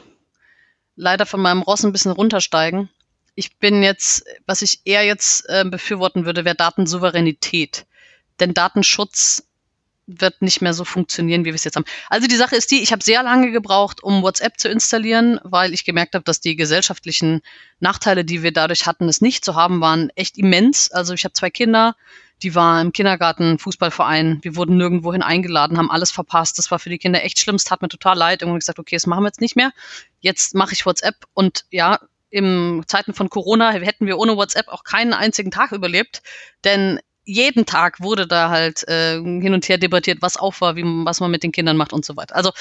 leider 0.96 1.26
von 1.26 1.41
meinem 1.41 1.62
Ross 1.62 1.84
ein 1.84 1.91
bisschen 1.91 2.12
runtersteigen. 2.12 2.89
Ich 3.36 3.58
bin 3.60 3.84
jetzt, 3.84 4.26
was 4.46 4.62
ich 4.62 4.82
eher 4.86 5.04
jetzt 5.04 5.48
äh, 5.50 5.63
befürworten 5.65 6.26
würde, 6.26 6.46
wäre 6.46 6.56
Datensouveränität. 6.56 7.86
Denn 8.39 8.54
Datenschutz 8.54 9.47
wird 10.08 10.41
nicht 10.41 10.62
mehr 10.62 10.74
so 10.74 10.86
funktionieren, 10.86 11.41
wie 11.41 11.50
wir 11.50 11.56
es 11.56 11.65
jetzt 11.65 11.76
haben. 11.76 11.86
Also 12.10 12.28
die 12.28 12.36
Sache 12.38 12.56
ist 12.56 12.72
die, 12.72 12.82
ich 12.82 12.91
habe 12.93 13.04
sehr 13.04 13.22
lange 13.24 13.52
gebraucht, 13.52 14.02
um 14.02 14.24
WhatsApp 14.24 14.58
zu 14.58 14.70
installieren, 14.70 15.39
weil 15.43 15.74
ich 15.74 15.84
gemerkt 15.84 16.15
habe, 16.15 16.24
dass 16.24 16.39
die 16.39 16.56
gesellschaftlichen 16.56 17.41
Nachteile, 17.80 18.24
die 18.24 18.41
wir 18.41 18.54
dadurch 18.54 18.86
hatten, 18.88 19.10
es 19.10 19.22
nicht 19.22 19.43
zu 19.43 19.56
haben, 19.56 19.82
waren 19.82 20.10
echt 20.15 20.38
immens. 20.38 20.91
Also 20.91 21.13
ich 21.13 21.26
habe 21.26 21.34
zwei 21.34 21.50
Kinder, 21.50 21.96
die 22.41 22.56
waren 22.56 22.88
im 22.88 22.93
Kindergarten, 22.93 23.60
Fußballverein, 23.60 24.39
wir 24.43 24.56
wurden 24.56 24.78
nirgendwohin 24.78 25.24
eingeladen, 25.24 25.78
haben 25.78 25.91
alles 25.91 26.12
verpasst. 26.12 26.58
Das 26.58 26.72
war 26.72 26.80
für 26.80 26.89
die 26.89 27.00
Kinder 27.00 27.24
echt 27.24 27.39
schlimm, 27.39 27.56
es 27.56 27.65
tat 27.65 27.82
mir 27.82 27.89
total 27.89 28.17
leid. 28.17 28.41
Irgendwann 28.41 28.60
gesagt, 28.60 28.80
okay, 28.80 28.96
das 28.96 29.08
machen 29.08 29.24
wir 29.24 29.28
jetzt 29.28 29.41
nicht 29.41 29.58
mehr. 29.58 29.72
Jetzt 30.22 30.56
mache 30.56 30.74
ich 30.74 30.86
WhatsApp 30.86 31.26
und 31.34 31.65
ja, 31.70 32.00
im 32.30 32.84
Zeiten 32.88 33.13
von 33.13 33.30
Corona 33.30 33.72
hätten 33.72 34.06
wir 34.06 34.17
ohne 34.17 34.36
WhatsApp 34.36 34.67
auch 34.67 34.84
keinen 34.84 35.13
einzigen 35.13 35.52
Tag 35.52 35.72
überlebt, 35.72 36.22
denn 36.63 37.00
jeden 37.28 37.66
Tag 37.66 38.00
wurde 38.00 38.26
da 38.26 38.50
halt 38.50 38.88
äh, 38.88 39.16
hin 39.16 39.54
und 39.54 39.68
her 39.68 39.78
debattiert, 39.78 40.22
was 40.22 40.38
auch 40.38 40.60
war, 40.62 40.76
wie, 40.76 40.84
was 40.84 41.20
man 41.20 41.30
mit 41.30 41.44
den 41.44 41.52
Kindern 41.52 41.78
macht 41.78 41.94
und 41.94 42.06
so 42.06 42.16
weiter. 42.16 42.36
Also 42.36 42.52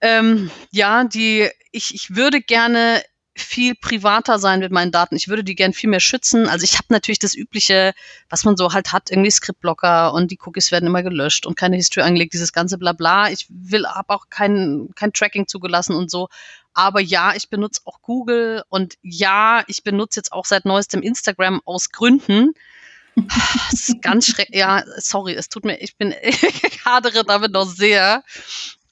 ähm, 0.00 0.50
ja, 0.72 1.04
die, 1.04 1.48
ich, 1.70 1.94
ich 1.94 2.16
würde 2.16 2.40
gerne 2.40 3.02
viel 3.34 3.74
privater 3.74 4.38
sein 4.38 4.60
mit 4.60 4.72
meinen 4.72 4.92
Daten. 4.92 5.16
Ich 5.16 5.28
würde 5.28 5.44
die 5.44 5.54
gern 5.54 5.72
viel 5.72 5.88
mehr 5.88 6.00
schützen. 6.00 6.48
Also 6.48 6.64
ich 6.64 6.74
habe 6.74 6.86
natürlich 6.90 7.20
das 7.20 7.34
übliche, 7.34 7.94
was 8.28 8.44
man 8.44 8.56
so 8.56 8.72
halt 8.72 8.92
hat, 8.92 9.10
irgendwie 9.10 9.30
Skriptblocker 9.30 10.12
und 10.12 10.30
die 10.30 10.38
Cookies 10.44 10.70
werden 10.70 10.86
immer 10.86 11.02
gelöscht 11.02 11.46
und 11.46 11.56
keine 11.56 11.76
History 11.76 12.04
angelegt, 12.04 12.34
dieses 12.34 12.52
ganze 12.52 12.76
Blabla. 12.76 13.30
Ich 13.30 13.46
will, 13.48 13.86
habe 13.86 14.10
auch 14.10 14.26
kein, 14.28 14.90
kein 14.96 15.12
Tracking 15.12 15.46
zugelassen 15.46 15.94
und 15.94 16.10
so. 16.10 16.28
Aber 16.74 17.00
ja, 17.00 17.34
ich 17.34 17.48
benutze 17.48 17.82
auch 17.84 18.02
Google 18.02 18.64
und 18.68 18.94
ja, 19.02 19.62
ich 19.66 19.82
benutze 19.82 20.20
jetzt 20.20 20.32
auch 20.32 20.44
seit 20.44 20.64
neuestem 20.64 21.00
Instagram 21.02 21.62
aus 21.64 21.90
Gründen, 21.90 22.54
das 23.16 23.88
ist 23.88 24.02
ganz 24.02 24.26
schrecklich. 24.26 24.58
Ja, 24.58 24.82
sorry, 24.96 25.34
es 25.34 25.48
tut 25.48 25.64
mir, 25.64 25.80
ich 25.80 25.96
bin, 25.96 26.14
ich 26.22 26.84
hadere 26.84 27.24
damit 27.24 27.52
noch 27.52 27.66
sehr. 27.66 28.22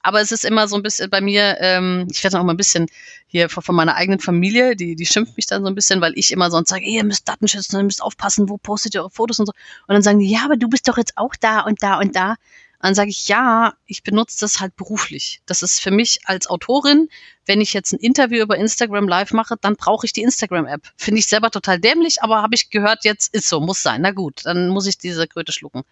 Aber 0.03 0.19
es 0.19 0.31
ist 0.31 0.45
immer 0.45 0.67
so 0.67 0.75
ein 0.75 0.81
bisschen 0.81 1.09
bei 1.09 1.21
mir, 1.21 1.57
ähm, 1.59 2.07
ich 2.09 2.23
werde 2.23 2.39
auch 2.39 2.43
mal 2.43 2.53
ein 2.53 2.57
bisschen 2.57 2.87
hier 3.27 3.49
von, 3.49 3.75
meiner 3.75 3.95
eigenen 3.95 4.19
Familie, 4.19 4.75
die, 4.75 4.95
die 4.95 5.05
schimpft 5.05 5.37
mich 5.37 5.45
dann 5.45 5.61
so 5.61 5.69
ein 5.69 5.75
bisschen, 5.75 6.01
weil 6.01 6.13
ich 6.15 6.31
immer 6.31 6.49
sonst 6.49 6.69
sage, 6.69 6.85
ihr 6.85 7.03
müsst 7.03 7.29
Daten 7.29 7.47
schützen, 7.47 7.77
ihr 7.77 7.83
müsst 7.83 8.01
aufpassen, 8.01 8.49
wo 8.49 8.57
postet 8.57 8.95
ihr 8.95 9.01
eure 9.01 9.11
Fotos 9.11 9.39
und 9.39 9.45
so. 9.45 9.53
Und 9.87 9.93
dann 9.93 10.01
sagen 10.01 10.19
die, 10.19 10.31
ja, 10.31 10.43
aber 10.43 10.57
du 10.57 10.67
bist 10.67 10.87
doch 10.87 10.97
jetzt 10.97 11.17
auch 11.17 11.35
da 11.39 11.61
und 11.61 11.83
da 11.83 11.99
und 11.99 12.15
da 12.15 12.35
dann 12.81 12.95
sage 12.95 13.09
ich, 13.09 13.27
ja, 13.27 13.73
ich 13.85 14.03
benutze 14.03 14.39
das 14.39 14.59
halt 14.59 14.75
beruflich. 14.75 15.41
Das 15.45 15.61
ist 15.61 15.79
für 15.79 15.91
mich 15.91 16.19
als 16.25 16.47
Autorin, 16.47 17.09
wenn 17.45 17.61
ich 17.61 17.73
jetzt 17.73 17.93
ein 17.93 17.99
Interview 17.99 18.41
über 18.41 18.57
Instagram 18.57 19.07
live 19.07 19.33
mache, 19.33 19.55
dann 19.59 19.75
brauche 19.75 20.05
ich 20.05 20.13
die 20.13 20.23
Instagram-App. 20.23 20.81
Finde 20.97 21.19
ich 21.19 21.27
selber 21.27 21.51
total 21.51 21.79
dämlich, 21.79 22.23
aber 22.23 22.41
habe 22.41 22.55
ich 22.55 22.69
gehört, 22.69 23.05
jetzt 23.05 23.33
ist 23.33 23.47
so, 23.47 23.59
muss 23.59 23.83
sein. 23.83 24.01
Na 24.01 24.11
gut, 24.11 24.41
dann 24.45 24.69
muss 24.69 24.87
ich 24.87 24.97
diese 24.97 25.27
Kröte 25.27 25.51
schlucken. 25.51 25.83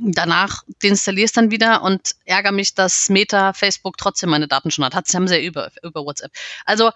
Danach 0.00 0.62
deinstalliere 0.82 1.30
dann 1.34 1.50
wieder 1.50 1.82
und 1.82 2.14
ärgere 2.24 2.52
mich, 2.52 2.74
dass 2.74 3.08
Meta, 3.08 3.52
Facebook 3.52 3.96
trotzdem 3.96 4.30
meine 4.30 4.46
Daten 4.46 4.70
schon 4.70 4.84
hat. 4.84 4.94
Hat, 4.94 5.12
haben 5.12 5.26
sie 5.26 5.36
ja 5.36 5.42
über, 5.42 5.70
über 5.82 6.04
WhatsApp. 6.04 6.30
Also 6.64 6.90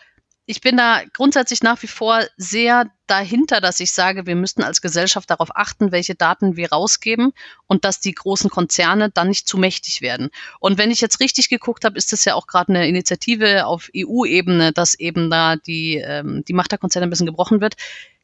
ich 0.53 0.61
bin 0.61 0.77
da 0.77 1.01
grundsätzlich 1.15 1.63
nach 1.63 1.83
wie 1.83 1.87
vor 1.87 2.21
sehr 2.37 2.91
dahinter, 3.07 3.63
dass 3.63 3.81
ich 3.81 3.91
sage, 3.93 4.27
wir 4.27 4.37
müssten 4.37 4.63
als 4.63 4.83
Gesellschaft 4.83 5.31
darauf 5.31 5.57
achten, 5.57 5.93
welche 5.93 6.15
Daten 6.15 6.57
wir 6.57 6.71
rausgeben 6.71 7.33
und 7.67 7.87
dass 7.87 8.01
die 8.01 8.13
großen 8.13 8.51
Konzerne 8.51 9.09
dann 9.09 9.29
nicht 9.29 9.49
zu 9.49 9.57
mächtig 9.57 10.03
werden. 10.03 10.29
Und 10.61 10.77
wenn 10.77 10.91
ich 10.91 11.01
jetzt 11.01 11.21
richtig 11.21 11.49
geguckt 11.49 11.87
habe, 11.87 11.97
ist 11.97 12.13
das 12.13 12.27
ja 12.27 12.35
auch 12.35 12.47
gerade 12.47 12.69
eine 12.69 12.87
Initiative 12.87 13.65
auf 13.65 13.89
EU-Ebene, 13.97 14.73
dass 14.73 14.95
eben 14.95 15.31
da 15.31 15.57
die, 15.57 15.97
ähm, 15.97 16.45
die 16.47 16.53
Macht 16.53 16.71
der 16.71 16.79
Konzerne 16.79 17.07
ein 17.07 17.11
bisschen 17.11 17.27
gebrochen 17.27 17.63
wird. 17.63 17.77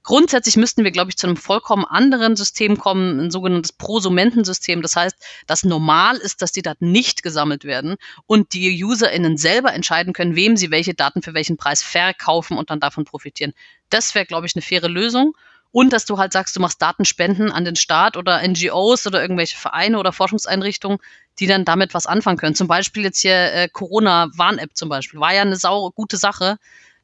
Grundsätzlich 0.02 0.56
müssten 0.56 0.84
wir, 0.84 0.90
glaube 0.90 1.10
ich, 1.10 1.18
zu 1.18 1.26
einem 1.26 1.36
vollkommen 1.36 1.84
anderen 1.84 2.36
System 2.36 2.78
kommen, 2.78 3.20
ein 3.20 3.30
sogenanntes 3.30 3.72
Prosumentensystem. 3.72 4.80
Das 4.80 4.96
heißt, 4.96 5.16
das 5.46 5.64
normal 5.64 6.16
ist, 6.16 6.40
dass 6.40 6.52
die 6.52 6.62
Daten 6.62 6.92
nicht 6.92 7.22
gesammelt 7.22 7.64
werden 7.64 7.96
und 8.26 8.52
die 8.54 8.82
UserInnen 8.82 9.36
selber 9.36 9.72
entscheiden 9.72 10.12
können, 10.12 10.36
wem 10.36 10.56
sie 10.56 10.70
welche 10.70 10.94
Daten 10.94 11.22
für 11.22 11.34
welchen 11.34 11.56
Preis 11.56 11.82
verkaufen 11.82 12.56
und 12.56 12.70
dann 12.70 12.80
davon 12.80 13.04
profitieren. 13.04 13.52
Das 13.90 14.14
wäre, 14.14 14.24
glaube 14.24 14.46
ich, 14.46 14.54
eine 14.54 14.62
faire 14.62 14.88
Lösung. 14.88 15.34
Und 15.70 15.92
dass 15.92 16.06
du 16.06 16.16
halt 16.16 16.32
sagst, 16.32 16.56
du 16.56 16.60
machst 16.60 16.80
Datenspenden 16.80 17.52
an 17.52 17.66
den 17.66 17.76
Staat 17.76 18.16
oder 18.16 18.40
NGOs 18.46 19.06
oder 19.06 19.20
irgendwelche 19.20 19.56
Vereine 19.56 19.98
oder 19.98 20.12
Forschungseinrichtungen, 20.12 20.98
die 21.38 21.46
dann 21.46 21.66
damit 21.66 21.92
was 21.92 22.06
anfangen 22.06 22.38
können. 22.38 22.54
Zum 22.54 22.68
Beispiel 22.68 23.04
jetzt 23.04 23.20
hier 23.20 23.52
äh, 23.52 23.68
Corona-Warn-App 23.68 24.70
zum 24.74 24.88
Beispiel. 24.88 25.20
War 25.20 25.34
ja 25.34 25.42
eine 25.42 25.56
sau 25.56 25.90
gute 25.90 26.16
Sache 26.16 26.56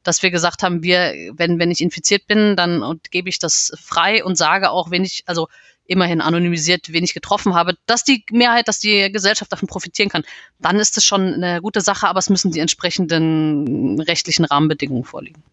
dass 0.07 0.23
wir 0.23 0.31
gesagt 0.31 0.63
haben, 0.63 0.83
wir, 0.83 1.13
wenn, 1.33 1.59
wenn 1.59 1.71
ich 1.71 1.81
infiziert 1.81 2.27
bin, 2.27 2.55
dann 2.55 2.83
und 2.83 3.11
gebe 3.11 3.29
ich 3.29 3.39
das 3.39 3.73
frei 3.81 4.23
und 4.23 4.37
sage 4.37 4.69
auch, 4.69 4.91
wenn 4.91 5.03
ich, 5.03 5.23
also 5.25 5.47
immerhin 5.87 6.21
anonymisiert, 6.21 6.91
wen 6.91 7.03
ich 7.03 7.13
getroffen 7.13 7.53
habe, 7.53 7.75
dass 7.85 8.03
die 8.03 8.23
Mehrheit, 8.31 8.67
dass 8.67 8.79
die 8.79 9.11
Gesellschaft 9.11 9.51
davon 9.51 9.67
profitieren 9.67 10.09
kann, 10.09 10.23
dann 10.59 10.79
ist 10.79 10.97
es 10.97 11.05
schon 11.05 11.33
eine 11.33 11.61
gute 11.61 11.81
Sache, 11.81 12.07
aber 12.07 12.19
es 12.19 12.29
müssen 12.29 12.51
die 12.51 12.59
entsprechenden 12.59 13.99
rechtlichen 14.01 14.45
Rahmenbedingungen 14.45 15.03
vorliegen. 15.03 15.43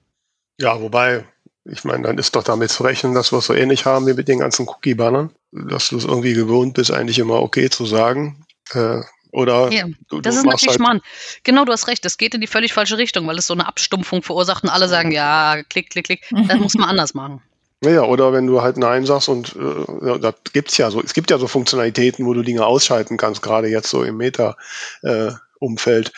Ja, 0.59 0.81
wobei, 0.81 1.25
ich 1.65 1.85
meine, 1.85 2.05
dann 2.05 2.19
ist 2.19 2.35
doch 2.35 2.45
damit 2.45 2.71
zu 2.71 2.83
rechnen, 2.83 3.15
dass 3.15 3.33
wir 3.33 3.39
es 3.39 3.47
so 3.47 3.55
ähnlich 3.55 3.85
haben 3.85 4.07
wie 4.07 4.15
mit 4.15 4.29
den 4.29 4.39
ganzen 4.39 4.67
Cookie-Bannern, 4.67 5.31
dass 5.53 5.89
du 5.89 5.97
es 5.97 6.05
irgendwie 6.05 6.35
gewohnt 6.35 6.75
bist, 6.75 6.91
eigentlich 6.91 7.19
immer 7.19 7.43
okay 7.43 7.69
zu 7.69 7.85
sagen. 7.85 8.47
Äh, 8.73 9.03
oder 9.33 9.73
ja, 9.73 9.87
du, 10.09 10.21
das 10.21 10.35
du 10.35 10.41
ist 10.41 10.47
natürlich 10.47 10.79
halt 10.79 10.81
Mann. 10.81 11.01
Genau, 11.43 11.65
du 11.65 11.73
hast 11.73 11.89
recht. 11.89 12.05
Das 12.05 12.19
geht 12.19 12.35
in 12.35 12.43
die 12.43 12.47
völlig 12.47 12.75
falsche 12.75 12.99
Richtung, 12.99 13.27
weil 13.27 13.39
es 13.39 13.47
so 13.47 13.55
eine 13.55 13.67
Abstumpfung 13.67 14.23
verursacht 14.23 14.63
und 14.63 14.69
alle 14.69 14.89
sagen, 14.89 15.11
ja, 15.11 15.63
klick, 15.71 15.91
klick, 15.91 16.05
klick. 16.05 16.29
Das 16.49 16.59
muss 16.59 16.75
man 16.75 16.89
anders 16.89 17.15
machen. 17.15 17.43
Ja, 17.85 18.05
oder 18.05 18.33
wenn 18.33 18.47
du 18.47 18.63
halt 18.63 18.77
Nein 18.77 19.05
sagst 19.07 19.29
und 19.29 19.57
äh, 19.57 20.21
da 20.21 20.33
gibt's 20.53 20.79
ja 20.79 20.89
so, 20.93 21.03
es 21.03 21.15
gibt 21.15 21.33
ja 21.33 21.39
so 21.39 21.49
Funktionalitäten, 21.49 22.25
wo 22.25 22.33
du 22.33 22.43
Dinge 22.43 22.65
ausschalten 22.65 23.17
kannst, 23.17 23.43
gerade 23.43 23.67
jetzt 23.67 23.91
so 23.91 24.05
im 24.05 24.19
Meta-Umfeld. 24.19 26.09
Äh, 26.09 26.13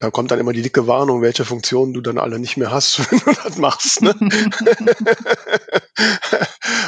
da 0.00 0.10
kommt 0.10 0.30
dann 0.30 0.38
immer 0.38 0.52
die 0.52 0.60
dicke 0.60 0.86
Warnung, 0.86 1.22
welche 1.22 1.46
Funktionen 1.46 1.94
du 1.94 2.02
dann 2.02 2.18
alle 2.18 2.38
nicht 2.38 2.58
mehr 2.58 2.70
hast, 2.70 2.98
wenn 3.10 3.20
du 3.20 3.32
das 3.42 3.56
machst. 3.56 4.02
Ne? 4.02 4.14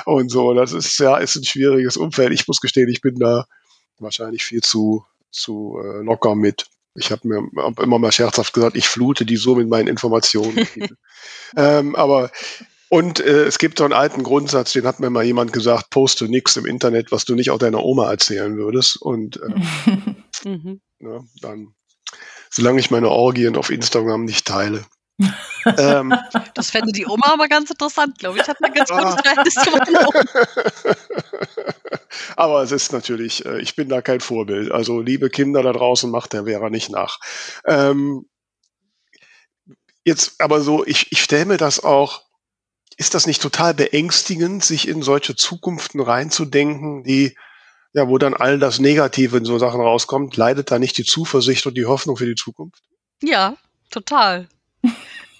und 0.05 0.31
so, 0.31 0.53
das 0.53 0.75
ist 0.75 0.99
ja 0.99 1.17
ist 1.17 1.37
ein 1.37 1.45
schwieriges 1.45 1.97
Umfeld. 1.97 2.33
Ich 2.33 2.47
muss 2.47 2.61
gestehen, 2.61 2.91
ich 2.91 3.01
bin 3.01 3.19
da 3.19 3.47
wahrscheinlich 3.99 4.45
viel 4.45 4.61
zu 4.61 5.07
zu 5.31 5.79
äh, 5.83 6.03
locker 6.03 6.35
mit. 6.35 6.67
Ich 6.95 7.13
habe 7.13 7.27
mir 7.29 7.43
hab 7.63 7.81
immer 7.81 7.99
mal 7.99 8.13
scherzhaft 8.13 8.53
gesagt, 8.53 8.77
ich 8.77 8.89
flute 8.89 9.25
die 9.25 9.37
so 9.37 9.55
mit 9.55 9.69
meinen 9.69 9.89
Informationen. 9.89 10.67
ähm, 11.57 11.95
aber 11.95 12.31
und 12.89 13.21
äh, 13.21 13.45
es 13.45 13.59
gibt 13.59 13.79
so 13.79 13.85
einen 13.85 13.93
alten 13.93 14.25
Grundsatz, 14.25 14.73
den 14.73 14.85
hat 14.85 14.99
mir 14.99 15.11
mal 15.11 15.25
jemand 15.25 15.53
gesagt, 15.53 15.91
poste 15.91 16.29
nichts 16.29 16.57
im 16.57 16.67
Internet, 16.67 17.13
was 17.13 17.25
du 17.25 17.37
nicht 17.37 17.51
auch 17.53 17.59
deiner 17.59 17.85
Oma 17.85 18.11
erzählen 18.11 18.57
würdest. 18.57 19.01
Und 19.01 19.41
äh, 19.41 20.49
mhm. 20.49 20.81
dann, 21.41 21.75
solange 22.51 22.81
ich 22.81 22.91
meine 22.91 23.09
Orgien 23.09 23.57
auf 23.57 23.71
Instagram 23.71 24.25
nicht 24.25 24.45
teile. 24.45 24.85
Ähm, 25.79 26.15
das 26.55 26.71
fände 26.71 26.93
die 26.93 27.07
Oma 27.07 27.33
aber 27.33 27.49
ganz 27.49 27.71
interessant, 27.71 28.19
glaube 28.19 28.39
ich. 28.39 28.49
Hat 28.49 28.63
eine 28.63 28.73
ganz 28.73 28.91
gutes 28.91 29.15
Verhältnis 29.15 29.55
zu 29.55 29.71
meiner 29.71 30.09
Oma. 30.09 30.23
Aber 32.37 32.63
es 32.63 32.73
ist 32.73 32.93
natürlich, 32.93 33.45
äh, 33.45 33.61
ich 33.61 33.77
bin 33.77 33.89
da 33.89 34.03
kein 34.03 34.21
Vorbild. 34.21 34.73
Also 34.73 35.01
liebe 35.01 35.31
Kinder 35.31 35.63
da 35.63 35.73
draußen, 35.73 36.11
macht 36.11 36.33
der 36.33 36.45
Vera 36.45 36.71
nicht 36.71 36.91
nach. 36.91 37.19
Ähm, 37.67 38.27
jetzt 40.05 40.41
aber 40.41 40.61
so, 40.61 40.85
ich, 40.85 41.13
ich 41.13 41.23
stelle 41.23 41.47
mir 41.47 41.57
das 41.57 41.83
auch, 41.83 42.23
ist 42.97 43.15
das 43.15 43.27
nicht 43.27 43.41
total 43.41 43.75
beängstigend, 43.75 44.65
sich 44.65 44.89
in 44.89 45.03
solche 45.03 45.37
Zukunften 45.37 46.01
reinzudenken, 46.01 47.05
die, 47.05 47.37
ja, 47.93 48.09
wo 48.09 48.19
dann 48.19 48.35
all 48.35 48.59
das 48.59 48.79
Negative 48.79 49.39
in 49.39 49.45
so 49.45 49.59
Sachen 49.59 49.81
rauskommt? 49.81 50.37
Leidet 50.37 50.71
da 50.71 50.79
nicht 50.79 50.99
die 50.99 51.05
Zuversicht 51.05 51.67
und 51.67 51.77
die 51.77 51.87
Hoffnung 51.87 52.17
für 52.17 52.27
die 52.27 52.35
Zukunft? 52.35 52.83
Ja, 53.23 53.57
total. 53.91 54.49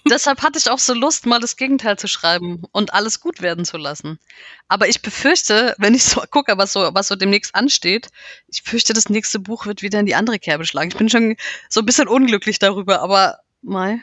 Deshalb 0.09 0.41
hatte 0.41 0.57
ich 0.57 0.69
auch 0.69 0.79
so 0.79 0.93
Lust, 0.93 1.25
mal 1.25 1.39
das 1.39 1.57
Gegenteil 1.57 1.97
zu 1.97 2.07
schreiben 2.07 2.63
und 2.71 2.93
alles 2.93 3.19
gut 3.19 3.41
werden 3.41 3.65
zu 3.65 3.77
lassen. 3.77 4.19
Aber 4.67 4.87
ich 4.87 5.01
befürchte, 5.01 5.75
wenn 5.77 5.93
ich 5.93 6.03
so 6.03 6.21
gucke, 6.31 6.57
was 6.57 6.73
so, 6.73 6.89
was 6.93 7.07
so 7.07 7.15
demnächst 7.15 7.53
ansteht, 7.55 8.09
ich 8.47 8.63
fürchte, 8.63 8.93
das 8.93 9.09
nächste 9.09 9.39
Buch 9.39 9.65
wird 9.65 9.81
wieder 9.81 9.99
in 9.99 10.05
die 10.05 10.15
andere 10.15 10.39
Kerbe 10.39 10.65
schlagen. 10.65 10.89
Ich 10.89 10.97
bin 10.97 11.09
schon 11.09 11.35
so 11.69 11.81
ein 11.81 11.85
bisschen 11.85 12.07
unglücklich 12.07 12.59
darüber, 12.59 13.01
aber 13.01 13.39
mal. 13.61 13.99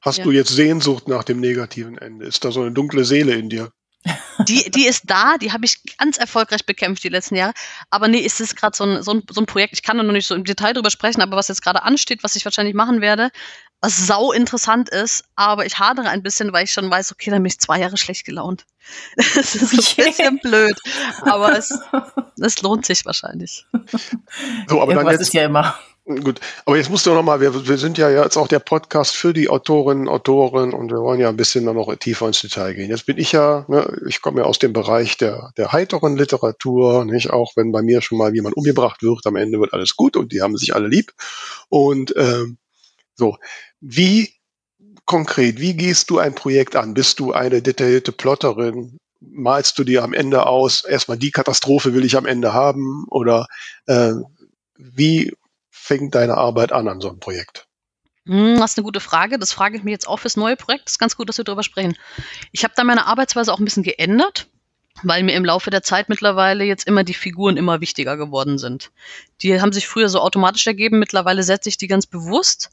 Hast 0.00 0.18
ja. 0.18 0.24
du 0.24 0.32
jetzt 0.32 0.50
Sehnsucht 0.50 1.08
nach 1.08 1.24
dem 1.24 1.40
negativen 1.40 1.96
Ende? 1.96 2.26
Ist 2.26 2.44
da 2.44 2.50
so 2.50 2.60
eine 2.60 2.72
dunkle 2.72 3.04
Seele 3.04 3.34
in 3.34 3.48
dir? 3.48 3.72
Die, 4.46 4.70
die 4.70 4.86
ist 4.86 5.04
da, 5.06 5.36
die 5.38 5.52
habe 5.52 5.64
ich 5.64 5.80
ganz 5.96 6.18
erfolgreich 6.18 6.66
bekämpft 6.66 7.02
die 7.02 7.08
letzten 7.08 7.36
Jahre. 7.36 7.54
Aber 7.90 8.08
nee, 8.08 8.18
ist 8.18 8.40
es 8.40 8.54
gerade 8.54 8.76
so 8.76 8.84
ein, 8.84 9.02
so, 9.02 9.14
ein, 9.14 9.22
so 9.30 9.40
ein 9.40 9.46
Projekt, 9.46 9.72
ich 9.72 9.82
kann 9.82 9.96
da 9.96 10.02
noch 10.02 10.12
nicht 10.12 10.26
so 10.26 10.34
im 10.34 10.44
Detail 10.44 10.74
drüber 10.74 10.90
sprechen, 10.90 11.22
aber 11.22 11.36
was 11.36 11.48
jetzt 11.48 11.62
gerade 11.62 11.82
ansteht, 11.82 12.22
was 12.22 12.36
ich 12.36 12.44
wahrscheinlich 12.44 12.74
machen 12.74 13.00
werde, 13.00 13.30
was 13.80 14.06
sau 14.06 14.32
interessant 14.32 14.88
ist, 14.88 15.24
aber 15.36 15.66
ich 15.66 15.78
hadere 15.78 16.08
ein 16.08 16.22
bisschen, 16.22 16.52
weil 16.52 16.64
ich 16.64 16.72
schon 16.72 16.90
weiß, 16.90 17.12
okay, 17.12 17.30
dann 17.30 17.42
bin 17.42 17.50
ich 17.50 17.60
zwei 17.60 17.80
Jahre 17.80 17.96
schlecht 17.96 18.24
gelaunt. 18.24 18.64
Das 19.34 19.56
ist 19.56 19.72
ein 19.72 20.04
bisschen 20.04 20.38
blöd, 20.38 20.78
aber 21.22 21.58
es, 21.58 21.76
es 22.40 22.62
lohnt 22.62 22.86
sich 22.86 23.04
wahrscheinlich. 23.04 23.66
So, 24.68 24.80
aber 24.80 24.92
Irgendwas 24.92 25.04
dann 25.04 25.12
jetzt, 25.12 25.20
ist 25.22 25.34
ja 25.34 25.44
immer. 25.44 25.76
Gut, 26.06 26.38
aber 26.64 26.76
jetzt 26.76 26.88
musst 26.88 27.04
du 27.06 27.10
noch 27.12 27.24
mal, 27.24 27.40
wir, 27.40 27.66
wir 27.66 27.78
sind 27.78 27.98
ja 27.98 28.08
jetzt 28.08 28.36
auch 28.36 28.46
der 28.46 28.60
Podcast 28.60 29.16
für 29.16 29.32
die 29.32 29.48
Autorinnen, 29.48 30.08
Autoren 30.08 30.72
und 30.72 30.88
wir 30.92 30.98
wollen 30.98 31.18
ja 31.18 31.28
ein 31.28 31.36
bisschen 31.36 31.64
noch 31.64 31.92
tiefer 31.96 32.28
ins 32.28 32.40
Detail 32.40 32.74
gehen. 32.74 32.90
Jetzt 32.90 33.06
bin 33.06 33.18
ich 33.18 33.32
ja, 33.32 33.64
ne, 33.66 34.00
ich 34.06 34.22
komme 34.22 34.42
ja 34.42 34.46
aus 34.46 34.60
dem 34.60 34.72
Bereich 34.72 35.16
der, 35.16 35.50
der 35.56 35.72
heiteren 35.72 36.16
Literatur, 36.16 37.04
nicht? 37.04 37.30
Auch 37.30 37.56
wenn 37.56 37.72
bei 37.72 37.82
mir 37.82 38.02
schon 38.02 38.18
mal 38.18 38.32
jemand 38.32 38.56
umgebracht 38.56 39.02
wird, 39.02 39.26
am 39.26 39.34
Ende 39.34 39.58
wird 39.58 39.72
alles 39.72 39.96
gut 39.96 40.16
und 40.16 40.30
die 40.30 40.42
haben 40.42 40.56
sich 40.56 40.76
alle 40.76 40.86
lieb. 40.86 41.12
Und 41.70 42.14
ähm, 42.16 42.58
so, 43.16 43.38
wie 43.80 44.34
konkret, 45.06 45.58
wie 45.60 45.74
gehst 45.74 46.10
du 46.10 46.18
ein 46.18 46.34
Projekt 46.34 46.76
an? 46.76 46.94
Bist 46.94 47.18
du 47.20 47.32
eine 47.32 47.62
detaillierte 47.62 48.12
Plotterin? 48.12 48.98
Malst 49.20 49.78
du 49.78 49.84
dir 49.84 50.04
am 50.04 50.12
Ende 50.12 50.46
aus, 50.46 50.84
erstmal 50.84 51.16
die 51.16 51.30
Katastrophe 51.30 51.94
will 51.94 52.04
ich 52.04 52.16
am 52.16 52.26
Ende 52.26 52.52
haben? 52.52 53.06
Oder 53.08 53.46
äh, 53.86 54.12
wie 54.76 55.32
fängt 55.70 56.14
deine 56.14 56.36
Arbeit 56.36 56.72
an 56.72 56.88
an 56.88 57.00
so 57.00 57.08
einem 57.08 57.20
Projekt? 57.20 57.66
Hm, 58.26 58.58
das 58.58 58.72
ist 58.72 58.78
eine 58.78 58.84
gute 58.84 59.00
Frage. 59.00 59.38
Das 59.38 59.52
frage 59.52 59.76
ich 59.76 59.84
mich 59.84 59.92
jetzt 59.92 60.08
auch 60.08 60.18
fürs 60.18 60.36
neue 60.36 60.56
Projekt. 60.56 60.86
Das 60.86 60.94
ist 60.94 60.98
ganz 60.98 61.16
gut, 61.16 61.28
dass 61.28 61.38
wir 61.38 61.44
darüber 61.44 61.62
sprechen. 61.62 61.96
Ich 62.52 62.64
habe 62.64 62.74
da 62.76 62.84
meine 62.84 63.06
Arbeitsweise 63.06 63.52
auch 63.52 63.58
ein 63.58 63.64
bisschen 63.64 63.84
geändert, 63.84 64.48
weil 65.02 65.22
mir 65.22 65.34
im 65.34 65.44
Laufe 65.44 65.70
der 65.70 65.82
Zeit 65.82 66.08
mittlerweile 66.08 66.64
jetzt 66.64 66.86
immer 66.86 67.04
die 67.04 67.14
Figuren 67.14 67.56
immer 67.56 67.80
wichtiger 67.80 68.16
geworden 68.16 68.58
sind. 68.58 68.90
Die 69.42 69.60
haben 69.60 69.72
sich 69.72 69.86
früher 69.86 70.08
so 70.08 70.20
automatisch 70.20 70.66
ergeben. 70.66 70.98
Mittlerweile 70.98 71.44
setze 71.44 71.68
ich 71.68 71.78
die 71.78 71.86
ganz 71.86 72.06
bewusst 72.06 72.70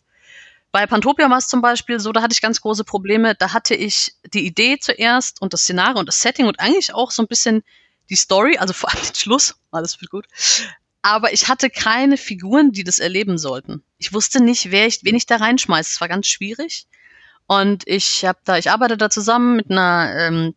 bei 0.74 0.88
Pantopia 0.88 1.30
war 1.30 1.38
es 1.38 1.48
zum 1.48 1.62
Beispiel 1.62 2.00
so, 2.00 2.12
da 2.12 2.24
hatte 2.24 2.34
ich 2.34 2.42
ganz 2.42 2.60
große 2.60 2.84
Probleme. 2.84 3.36
Da 3.36 3.54
hatte 3.54 3.76
ich 3.76 4.16
die 4.34 4.44
Idee 4.44 4.80
zuerst 4.80 5.40
und 5.40 5.54
das 5.54 5.62
Szenario 5.62 6.00
und 6.00 6.08
das 6.08 6.20
Setting 6.20 6.48
und 6.48 6.60
eigentlich 6.60 6.96
auch 6.96 7.12
so 7.12 7.22
ein 7.22 7.28
bisschen 7.28 7.64
die 8.10 8.16
Story, 8.16 8.58
also 8.58 8.74
vor 8.74 8.92
allem 8.92 9.04
den 9.04 9.14
Schluss, 9.14 9.56
alles 9.72 10.02
wird 10.02 10.10
gut. 10.10 10.26
Aber 11.04 11.32
ich 11.32 11.48
hatte 11.48 11.70
keine 11.70 12.18
Figuren, 12.18 12.72
die 12.72 12.84
das 12.84 12.98
erleben 12.98 13.38
sollten. 13.38 13.84
Ich 14.00 14.14
wusste 14.14 14.44
nicht, 14.44 14.72
wer 14.72 14.88
ich, 14.88 15.04
wen 15.04 15.16
ich 15.16 15.28
da 15.28 15.36
reinschmeiße. 15.36 15.92
Es 15.94 16.02
war 16.02 16.08
ganz 16.08 16.26
schwierig. 16.26 16.88
Und 17.46 17.84
ich 17.86 18.26
habe 18.26 18.40
da, 18.44 18.58
ich 18.58 18.72
arbeite 18.72 18.98
da 18.98 19.12
zusammen 19.12 19.58
mit 19.58 19.70
einer 19.70 20.12
ähm, 20.18 20.56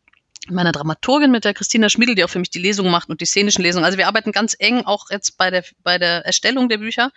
meiner 0.48 0.72
Dramaturgin, 0.72 1.30
mit 1.30 1.44
der 1.44 1.52
Christina 1.52 1.90
Schmiedel, 1.90 2.14
die 2.14 2.24
auch 2.24 2.30
für 2.30 2.38
mich 2.38 2.48
die 2.48 2.58
Lesung 2.58 2.88
macht 2.88 3.10
und 3.10 3.20
die 3.20 3.26
szenischen 3.26 3.62
Lesungen. 3.62 3.84
Also 3.84 3.98
wir 3.98 4.06
arbeiten 4.06 4.32
ganz 4.32 4.56
eng 4.58 4.86
auch 4.86 5.10
jetzt 5.10 5.36
bei 5.36 5.50
der, 5.50 5.62
bei 5.82 5.98
der 5.98 6.24
Erstellung 6.24 6.70
der 6.70 6.78
Bücher. 6.78 7.12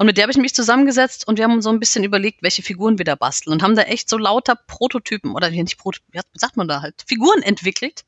Und 0.00 0.06
mit 0.06 0.16
der 0.16 0.22
habe 0.22 0.32
ich 0.32 0.38
mich 0.38 0.54
zusammengesetzt 0.54 1.28
und 1.28 1.36
wir 1.36 1.44
haben 1.44 1.60
so 1.60 1.68
ein 1.68 1.78
bisschen 1.78 2.04
überlegt, 2.04 2.42
welche 2.42 2.62
Figuren 2.62 2.96
wir 2.96 3.04
da 3.04 3.16
basteln 3.16 3.52
und 3.52 3.62
haben 3.62 3.76
da 3.76 3.82
echt 3.82 4.08
so 4.08 4.16
lauter 4.16 4.56
Prototypen 4.56 5.32
oder 5.32 5.50
nicht 5.50 5.76
Prototypen, 5.76 6.22
wie 6.32 6.38
sagt 6.38 6.56
man 6.56 6.68
da 6.68 6.80
halt, 6.80 7.04
Figuren 7.06 7.42
entwickelt. 7.42 8.06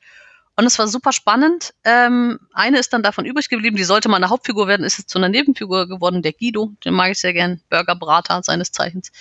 Und 0.56 0.64
es 0.64 0.78
war 0.78 0.88
super 0.88 1.12
spannend. 1.12 1.74
Ähm, 1.84 2.40
eine 2.54 2.78
ist 2.78 2.94
dann 2.94 3.02
davon 3.02 3.26
übrig 3.26 3.50
geblieben, 3.50 3.76
die 3.76 3.84
sollte 3.84 4.08
mal 4.08 4.16
eine 4.16 4.30
Hauptfigur 4.30 4.68
werden, 4.68 4.86
ist 4.86 4.96
jetzt 4.96 5.10
zu 5.10 5.18
einer 5.18 5.28
Nebenfigur 5.28 5.86
geworden, 5.86 6.22
der 6.22 6.32
Guido, 6.32 6.72
den 6.82 6.94
mag 6.94 7.10
ich 7.10 7.18
sehr 7.18 7.34
gern, 7.34 7.60
Burgerbrater 7.68 8.42
seines 8.42 8.72
Zeichens. 8.72 9.12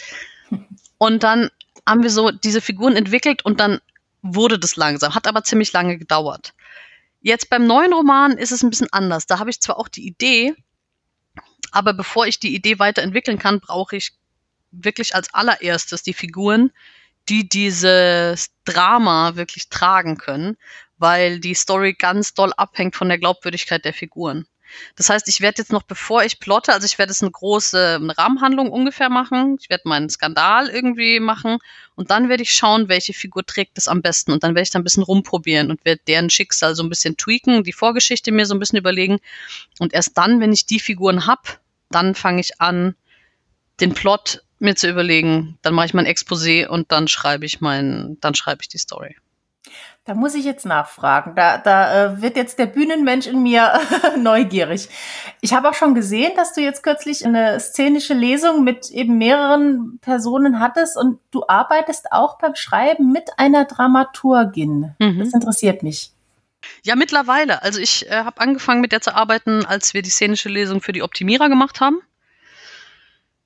Und 0.97 1.23
dann 1.23 1.49
haben 1.85 2.03
wir 2.03 2.09
so 2.09 2.31
diese 2.31 2.61
Figuren 2.61 2.95
entwickelt 2.95 3.43
und 3.43 3.59
dann 3.59 3.81
wurde 4.21 4.57
das 4.57 4.77
langsam, 4.77 5.13
hat 5.13 5.27
aber 5.27 5.43
ziemlich 5.43 5.73
lange 5.73 5.97
gedauert. 5.97 6.53
Jetzt 7.19 7.49
beim 7.49 7.67
neuen 7.67 7.91
Roman 7.91 8.37
ist 8.37 8.53
es 8.53 8.63
ein 8.63 8.69
bisschen 8.69 8.93
anders. 8.93 9.25
Da 9.27 9.39
habe 9.39 9.49
ich 9.49 9.59
zwar 9.59 9.77
auch 9.77 9.89
die 9.89 10.07
Idee, 10.07 10.55
aber 11.71 11.93
bevor 11.93 12.27
ich 12.27 12.39
die 12.39 12.53
Idee 12.53 12.79
weiterentwickeln 12.79 13.39
kann, 13.39 13.59
brauche 13.59 13.95
ich 13.95 14.13
wirklich 14.71 15.15
als 15.15 15.33
allererstes 15.33 16.03
die 16.03 16.13
Figuren, 16.13 16.71
die 17.29 17.47
dieses 17.47 18.49
Drama 18.65 19.35
wirklich 19.35 19.69
tragen 19.69 20.17
können, 20.17 20.57
weil 20.97 21.39
die 21.39 21.53
Story 21.53 21.93
ganz 21.93 22.33
doll 22.33 22.53
abhängt 22.55 22.95
von 22.95 23.09
der 23.09 23.17
Glaubwürdigkeit 23.17 23.85
der 23.85 23.93
Figuren. 23.93 24.45
Das 24.95 25.09
heißt, 25.09 25.27
ich 25.27 25.41
werde 25.41 25.61
jetzt 25.61 25.71
noch, 25.71 25.83
bevor 25.83 26.23
ich 26.23 26.39
plotte, 26.39 26.73
also 26.73 26.85
ich 26.85 26.97
werde 26.97 27.11
jetzt 27.11 27.21
eine 27.21 27.31
große 27.31 27.99
Rahmenhandlung 28.17 28.71
ungefähr 28.71 29.09
machen, 29.09 29.57
ich 29.59 29.69
werde 29.69 29.87
meinen 29.87 30.09
Skandal 30.09 30.69
irgendwie 30.69 31.19
machen. 31.19 31.57
Und 31.95 32.09
dann 32.11 32.29
werde 32.29 32.43
ich 32.43 32.53
schauen, 32.53 32.89
welche 32.89 33.13
Figur 33.13 33.45
trägt 33.45 33.77
das 33.77 33.87
am 33.87 34.01
besten. 34.01 34.31
Und 34.31 34.43
dann 34.43 34.55
werde 34.55 34.63
ich 34.63 34.69
da 34.71 34.79
ein 34.79 34.83
bisschen 34.83 35.03
rumprobieren 35.03 35.69
und 35.69 35.83
werde 35.85 36.01
deren 36.07 36.29
Schicksal 36.29 36.75
so 36.75 36.83
ein 36.83 36.89
bisschen 36.89 37.17
tweaken, 37.17 37.63
die 37.63 37.73
Vorgeschichte 37.73 38.31
mir 38.31 38.45
so 38.45 38.55
ein 38.55 38.59
bisschen 38.59 38.79
überlegen. 38.79 39.19
Und 39.79 39.93
erst 39.93 40.17
dann, 40.17 40.39
wenn 40.39 40.53
ich 40.53 40.65
die 40.65 40.79
Figuren 40.79 41.27
hab, 41.27 41.59
dann 41.91 42.15
fange 42.15 42.41
ich 42.41 42.61
an, 42.61 42.95
den 43.79 43.93
Plot 43.93 44.43
mir 44.59 44.75
zu 44.75 44.89
überlegen, 44.89 45.57
dann 45.61 45.73
mache 45.73 45.87
ich 45.87 45.93
mein 45.93 46.05
Exposé 46.05 46.67
und 46.67 46.91
dann 46.91 47.07
schreibe 47.07 47.45
ich 47.45 47.61
mein, 47.61 48.17
dann 48.21 48.35
schreibe 48.35 48.61
ich 48.61 48.69
die 48.69 48.77
Story. 48.77 49.15
Da 50.03 50.15
muss 50.15 50.33
ich 50.33 50.45
jetzt 50.45 50.65
nachfragen. 50.65 51.35
Da, 51.35 51.59
da 51.59 52.05
äh, 52.05 52.21
wird 52.23 52.35
jetzt 52.35 52.57
der 52.57 52.65
Bühnenmensch 52.65 53.27
in 53.27 53.43
mir 53.43 53.79
neugierig. 54.17 54.89
Ich 55.41 55.53
habe 55.53 55.69
auch 55.69 55.75
schon 55.75 55.93
gesehen, 55.93 56.31
dass 56.35 56.53
du 56.53 56.61
jetzt 56.61 56.81
kürzlich 56.81 57.23
eine 57.23 57.59
szenische 57.59 58.15
Lesung 58.15 58.63
mit 58.63 58.89
eben 58.89 59.19
mehreren 59.19 59.99
Personen 60.01 60.59
hattest 60.59 60.97
und 60.97 61.19
du 61.29 61.43
arbeitest 61.47 62.11
auch 62.11 62.39
beim 62.39 62.55
Schreiben 62.55 63.11
mit 63.11 63.29
einer 63.37 63.65
Dramaturgin. 63.65 64.95
Mhm. 64.97 65.19
Das 65.19 65.33
interessiert 65.33 65.83
mich. 65.83 66.10
Ja, 66.83 66.95
mittlerweile. 66.95 67.61
Also 67.63 67.79
ich 67.79 68.09
äh, 68.09 68.23
habe 68.23 68.41
angefangen 68.41 68.81
mit 68.81 68.91
der 68.91 69.01
zu 69.01 69.15
arbeiten, 69.15 69.65
als 69.65 69.93
wir 69.93 70.01
die 70.01 70.09
szenische 70.09 70.49
Lesung 70.49 70.81
für 70.81 70.93
die 70.93 71.03
Optimierer 71.03 71.49
gemacht 71.49 71.79
haben. 71.79 72.01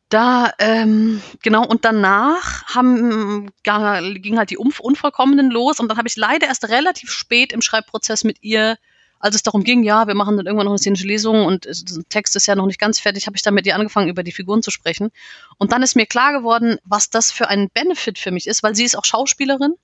Da, 0.09 0.53
ähm, 0.59 1.21
genau, 1.41 1.65
und 1.65 1.83
danach 1.83 2.63
haben, 2.75 3.51
ging 3.63 4.37
halt 4.37 4.51
die 4.51 4.57
Unvollkommenen 4.57 5.49
los 5.49 5.79
und 5.79 5.89
dann 5.89 5.97
habe 5.97 6.07
ich 6.07 6.15
leider 6.15 6.47
erst 6.47 6.69
relativ 6.69 7.11
spät 7.11 7.51
im 7.51 7.61
Schreibprozess 7.61 8.23
mit 8.23 8.43
ihr 8.43 8.77
als 9.19 9.35
es 9.35 9.43
darum 9.43 9.63
ging, 9.63 9.83
ja, 9.83 10.07
wir 10.07 10.15
machen 10.15 10.37
dann 10.37 10.45
irgendwann 10.45 10.65
noch 10.65 10.73
eine 10.73 10.79
szenische 10.79 11.07
Lesung 11.07 11.45
und 11.45 11.65
der 11.65 11.73
Text 12.09 12.35
ist 12.35 12.47
ja 12.47 12.55
noch 12.55 12.67
nicht 12.67 12.79
ganz 12.79 12.99
fertig, 12.99 13.27
habe 13.27 13.35
ich 13.35 13.43
dann 13.43 13.53
mit 13.53 13.65
ihr 13.65 13.75
angefangen, 13.75 14.09
über 14.09 14.23
die 14.23 14.31
Figuren 14.31 14.61
zu 14.61 14.71
sprechen. 14.71 15.09
Und 15.57 15.71
dann 15.71 15.81
ist 15.81 15.95
mir 15.95 16.05
klar 16.05 16.33
geworden, 16.33 16.77
was 16.83 17.09
das 17.09 17.31
für 17.31 17.47
ein 17.47 17.69
Benefit 17.73 18.19
für 18.19 18.31
mich 18.31 18.47
ist, 18.47 18.61
weil 18.61 18.75
sie 18.75 18.83
ist 18.83 18.97
auch 18.97 19.05
Schauspielerin 19.05 19.75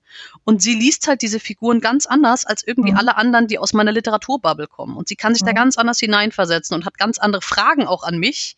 und 0.44 0.62
sie 0.62 0.74
liest 0.74 1.08
halt 1.08 1.22
diese 1.22 1.40
Figuren 1.40 1.80
ganz 1.80 2.06
anders 2.06 2.44
als 2.44 2.66
irgendwie 2.66 2.92
mhm. 2.92 2.98
alle 2.98 3.16
anderen, 3.16 3.46
die 3.46 3.58
aus 3.58 3.72
meiner 3.72 3.92
Literaturbubble 3.92 4.68
kommen. 4.68 4.96
Und 4.96 5.08
sie 5.08 5.16
kann 5.16 5.34
sich 5.34 5.42
mhm. 5.42 5.46
da 5.46 5.52
ganz 5.52 5.78
anders 5.78 5.98
hineinversetzen 5.98 6.74
und 6.74 6.84
hat 6.84 6.98
ganz 6.98 7.18
andere 7.18 7.42
Fragen 7.42 7.86
auch 7.86 8.04
an 8.04 8.18
mich. 8.18 8.56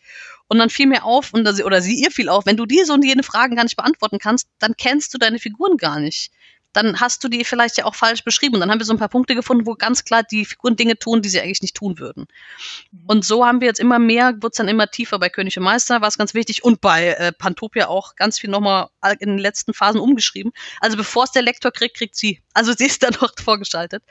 Und 0.48 0.58
dann 0.58 0.68
fiel 0.68 0.86
mir 0.86 1.04
auf, 1.04 1.32
und, 1.32 1.48
oder 1.64 1.80
sie 1.80 1.94
ihr 1.94 2.10
fiel 2.10 2.28
auf, 2.28 2.44
wenn 2.44 2.56
du 2.56 2.66
diese 2.66 2.92
und 2.92 3.04
jene 3.04 3.22
Fragen 3.22 3.56
gar 3.56 3.64
nicht 3.64 3.76
beantworten 3.76 4.18
kannst, 4.18 4.48
dann 4.58 4.74
kennst 4.76 5.14
du 5.14 5.18
deine 5.18 5.38
Figuren 5.38 5.78
gar 5.78 6.00
nicht 6.00 6.30
dann 6.74 7.00
hast 7.00 7.24
du 7.24 7.28
die 7.28 7.44
vielleicht 7.44 7.78
ja 7.78 7.84
auch 7.86 7.94
falsch 7.94 8.24
beschrieben. 8.24 8.56
Und 8.56 8.60
dann 8.60 8.70
haben 8.70 8.80
wir 8.80 8.84
so 8.84 8.92
ein 8.92 8.98
paar 8.98 9.08
Punkte 9.08 9.34
gefunden, 9.34 9.64
wo 9.64 9.74
ganz 9.74 10.04
klar 10.04 10.22
die 10.22 10.44
Figuren 10.44 10.76
Dinge 10.76 10.98
tun, 10.98 11.22
die 11.22 11.28
sie 11.28 11.40
eigentlich 11.40 11.62
nicht 11.62 11.76
tun 11.76 11.98
würden. 11.98 12.26
Mhm. 12.90 13.04
Und 13.06 13.24
so 13.24 13.46
haben 13.46 13.60
wir 13.60 13.68
jetzt 13.68 13.80
immer 13.80 13.98
mehr, 13.98 14.34
wird 14.42 14.52
es 14.52 14.58
dann 14.58 14.68
immer 14.68 14.90
tiefer 14.90 15.18
bei 15.18 15.30
König 15.30 15.56
und 15.56 15.64
Meister, 15.64 16.00
war 16.00 16.08
es 16.08 16.18
ganz 16.18 16.34
wichtig. 16.34 16.64
Und 16.64 16.80
bei 16.80 17.10
äh, 17.10 17.32
Pantopia 17.32 17.88
auch 17.88 18.16
ganz 18.16 18.38
viel 18.38 18.50
nochmal 18.50 18.88
in 19.20 19.30
den 19.30 19.38
letzten 19.38 19.72
Phasen 19.72 20.00
umgeschrieben. 20.00 20.52
Also 20.80 20.96
bevor 20.96 21.24
es 21.24 21.30
der 21.30 21.42
Lektor 21.42 21.70
kriegt, 21.70 21.96
kriegt 21.96 22.16
sie. 22.16 22.42
Also 22.52 22.72
sie 22.72 22.86
ist 22.86 23.02
dann 23.04 23.14
noch 23.20 23.32
vorgeschaltet. 23.42 24.02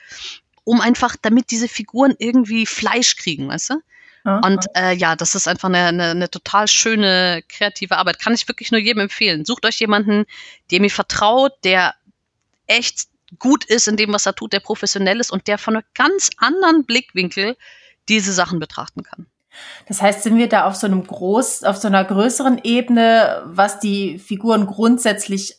Um 0.64 0.80
einfach, 0.80 1.18
damit 1.22 1.52
diese 1.52 1.68
Figuren 1.68 2.16
irgendwie 2.18 2.66
Fleisch 2.66 3.18
kriegen, 3.18 3.50
weißt 3.50 3.72
du? 3.72 3.82
Und 4.26 4.66
äh, 4.74 4.94
ja, 4.94 5.18
das 5.18 5.36
ist 5.36 5.50
einfach 5.50 5.68
eine, 5.68 5.80
eine, 5.80 6.12
eine 6.12 6.30
total 6.30 6.70
schöne 6.70 7.44
kreative 7.50 7.98
Arbeit. 7.98 8.20
Kann 8.20 8.34
ich 8.34 8.48
wirklich 8.48 8.72
nur 8.72 8.80
jedem 8.80 9.02
empfehlen. 9.02 9.44
Sucht 9.44 9.66
euch 9.66 9.80
jemanden, 9.82 10.24
dem 10.72 10.86
ihr 10.86 10.90
vertraut, 10.90 11.52
der 11.66 11.94
echt 12.68 13.08
gut 13.40 13.66
ist 13.66 13.88
in 13.88 13.98
dem, 13.98 14.14
was 14.14 14.26
er 14.26 14.36
tut, 14.36 14.54
der 14.54 14.60
professionell 14.60 15.20
ist 15.20 15.32
und 15.32 15.48
der 15.48 15.58
von 15.58 15.76
einem 15.76 15.86
ganz 15.96 16.30
anderen 16.38 16.86
Blickwinkel 16.86 17.58
diese 18.10 18.34
Sachen 18.34 18.60
betrachten 18.60 19.04
kann. 19.04 19.28
Das 19.88 20.02
heißt, 20.02 20.24
sind 20.24 20.38
wir 20.38 20.50
da 20.50 20.66
auf 20.66 20.76
so 20.76 20.88
einem 20.88 21.06
groß, 21.06 21.64
auf 21.64 21.78
so 21.78 21.88
einer 21.88 22.04
größeren 22.04 22.62
Ebene, 22.64 23.44
was 23.46 23.80
die 23.80 24.20
Figuren 24.20 24.66
grundsätzlich 24.66 25.58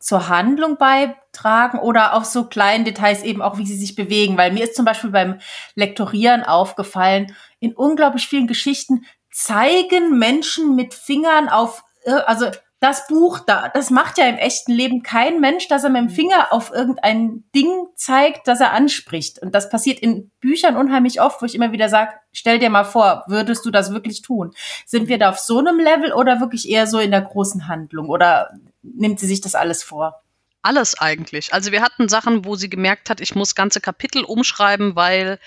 zur 0.00 0.28
Handlung 0.28 0.76
beitragen 0.76 1.78
oder 1.78 2.14
auf 2.14 2.24
so 2.24 2.44
kleinen 2.44 2.84
Details 2.84 3.22
eben 3.22 3.42
auch, 3.42 3.58
wie 3.58 3.66
sie 3.66 3.76
sich 3.76 3.94
bewegen? 3.94 4.36
Weil 4.36 4.52
mir 4.52 4.64
ist 4.64 4.76
zum 4.76 4.84
Beispiel 4.84 5.10
beim 5.10 5.40
Lektorieren 5.74 6.44
aufgefallen, 6.44 7.34
in 7.60 7.74
unglaublich 7.74 8.28
vielen 8.28 8.46
Geschichten 8.46 9.04
zeigen 9.32 10.18
Menschen 10.18 10.74
mit 10.74 10.94
Fingern 10.94 11.48
auf, 11.48 11.84
also 12.26 12.50
das 12.80 13.08
Buch 13.08 13.40
da, 13.40 13.68
das 13.68 13.90
macht 13.90 14.18
ja 14.18 14.28
im 14.28 14.36
echten 14.36 14.72
Leben 14.72 15.02
kein 15.02 15.40
Mensch, 15.40 15.66
dass 15.66 15.82
er 15.82 15.90
mit 15.90 16.02
dem 16.02 16.06
mhm. 16.06 16.14
Finger 16.14 16.52
auf 16.52 16.70
irgendein 16.70 17.44
Ding 17.54 17.86
zeigt, 17.96 18.46
das 18.46 18.60
er 18.60 18.72
anspricht. 18.72 19.40
Und 19.40 19.54
das 19.54 19.68
passiert 19.68 19.98
in 19.98 20.30
Büchern 20.40 20.76
unheimlich 20.76 21.20
oft, 21.20 21.42
wo 21.42 21.46
ich 21.46 21.56
immer 21.56 21.72
wieder 21.72 21.88
sage, 21.88 22.12
stell 22.32 22.60
dir 22.60 22.70
mal 22.70 22.84
vor, 22.84 23.24
würdest 23.26 23.64
du 23.66 23.72
das 23.72 23.92
wirklich 23.92 24.22
tun? 24.22 24.52
Sind 24.86 25.08
wir 25.08 25.18
da 25.18 25.30
auf 25.30 25.38
so 25.38 25.58
einem 25.58 25.80
Level 25.80 26.12
oder 26.12 26.40
wirklich 26.40 26.68
eher 26.68 26.86
so 26.86 27.00
in 27.00 27.10
der 27.10 27.22
großen 27.22 27.66
Handlung? 27.66 28.08
Oder 28.08 28.50
nimmt 28.82 29.18
sie 29.18 29.26
sich 29.26 29.40
das 29.40 29.56
alles 29.56 29.82
vor? 29.82 30.22
Alles 30.62 30.98
eigentlich. 30.98 31.52
Also 31.52 31.72
wir 31.72 31.82
hatten 31.82 32.08
Sachen, 32.08 32.44
wo 32.44 32.54
sie 32.54 32.70
gemerkt 32.70 33.10
hat, 33.10 33.20
ich 33.20 33.34
muss 33.34 33.56
ganze 33.56 33.80
Kapitel 33.80 34.22
umschreiben, 34.22 34.94
weil 34.94 35.40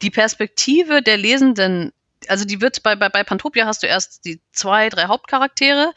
die 0.00 0.10
Perspektive 0.10 1.02
der 1.02 1.18
Lesenden 1.18 1.92
also 2.28 2.44
die 2.44 2.60
wird 2.60 2.82
bei, 2.82 2.96
bei, 2.96 3.08
bei 3.08 3.24
Pantopia 3.24 3.66
hast 3.66 3.82
du 3.82 3.86
erst 3.86 4.24
die 4.24 4.40
zwei, 4.52 4.88
drei 4.88 5.04
Hauptcharaktere 5.06 5.92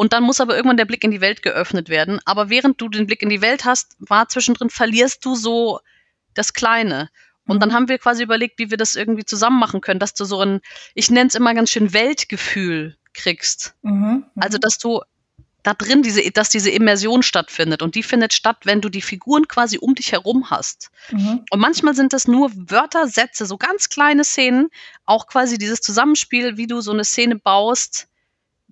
und 0.00 0.14
dann 0.14 0.22
muss 0.22 0.40
aber 0.40 0.56
irgendwann 0.56 0.78
der 0.78 0.86
Blick 0.86 1.04
in 1.04 1.10
die 1.10 1.20
Welt 1.20 1.42
geöffnet 1.42 1.90
werden. 1.90 2.20
Aber 2.24 2.48
während 2.48 2.80
du 2.80 2.88
den 2.88 3.06
Blick 3.06 3.20
in 3.20 3.28
die 3.28 3.42
Welt 3.42 3.66
hast, 3.66 3.96
war 3.98 4.30
zwischendrin 4.30 4.70
verlierst 4.70 5.22
du 5.26 5.34
so 5.34 5.80
das 6.32 6.54
Kleine. 6.54 7.10
Und 7.46 7.56
mhm. 7.56 7.60
dann 7.60 7.74
haben 7.74 7.88
wir 7.90 7.98
quasi 7.98 8.22
überlegt, 8.22 8.58
wie 8.58 8.70
wir 8.70 8.78
das 8.78 8.94
irgendwie 8.94 9.26
zusammen 9.26 9.60
machen 9.60 9.82
können, 9.82 10.00
dass 10.00 10.14
du 10.14 10.24
so 10.24 10.40
ein, 10.40 10.62
ich 10.94 11.10
nenne 11.10 11.28
es 11.28 11.34
immer 11.34 11.52
ganz 11.52 11.68
schön 11.68 11.92
Weltgefühl 11.92 12.96
kriegst. 13.12 13.74
Mhm. 13.82 13.92
Mhm. 13.92 14.24
Also, 14.36 14.56
dass 14.56 14.78
du 14.78 15.02
da 15.64 15.74
drin 15.74 16.00
diese, 16.00 16.30
dass 16.30 16.48
diese 16.48 16.70
Immersion 16.70 17.22
stattfindet. 17.22 17.82
Und 17.82 17.94
die 17.94 18.02
findet 18.02 18.32
statt, 18.32 18.60
wenn 18.64 18.80
du 18.80 18.88
die 18.88 19.02
Figuren 19.02 19.48
quasi 19.48 19.76
um 19.76 19.94
dich 19.94 20.12
herum 20.12 20.48
hast. 20.48 20.90
Mhm. 21.10 21.44
Und 21.50 21.60
manchmal 21.60 21.94
sind 21.94 22.14
das 22.14 22.26
nur 22.26 22.50
Wörter, 22.54 23.06
Sätze, 23.06 23.44
so 23.44 23.58
ganz 23.58 23.90
kleine 23.90 24.24
Szenen, 24.24 24.68
auch 25.04 25.26
quasi 25.26 25.58
dieses 25.58 25.82
Zusammenspiel, 25.82 26.56
wie 26.56 26.66
du 26.66 26.80
so 26.80 26.90
eine 26.90 27.04
Szene 27.04 27.36
baust, 27.36 28.08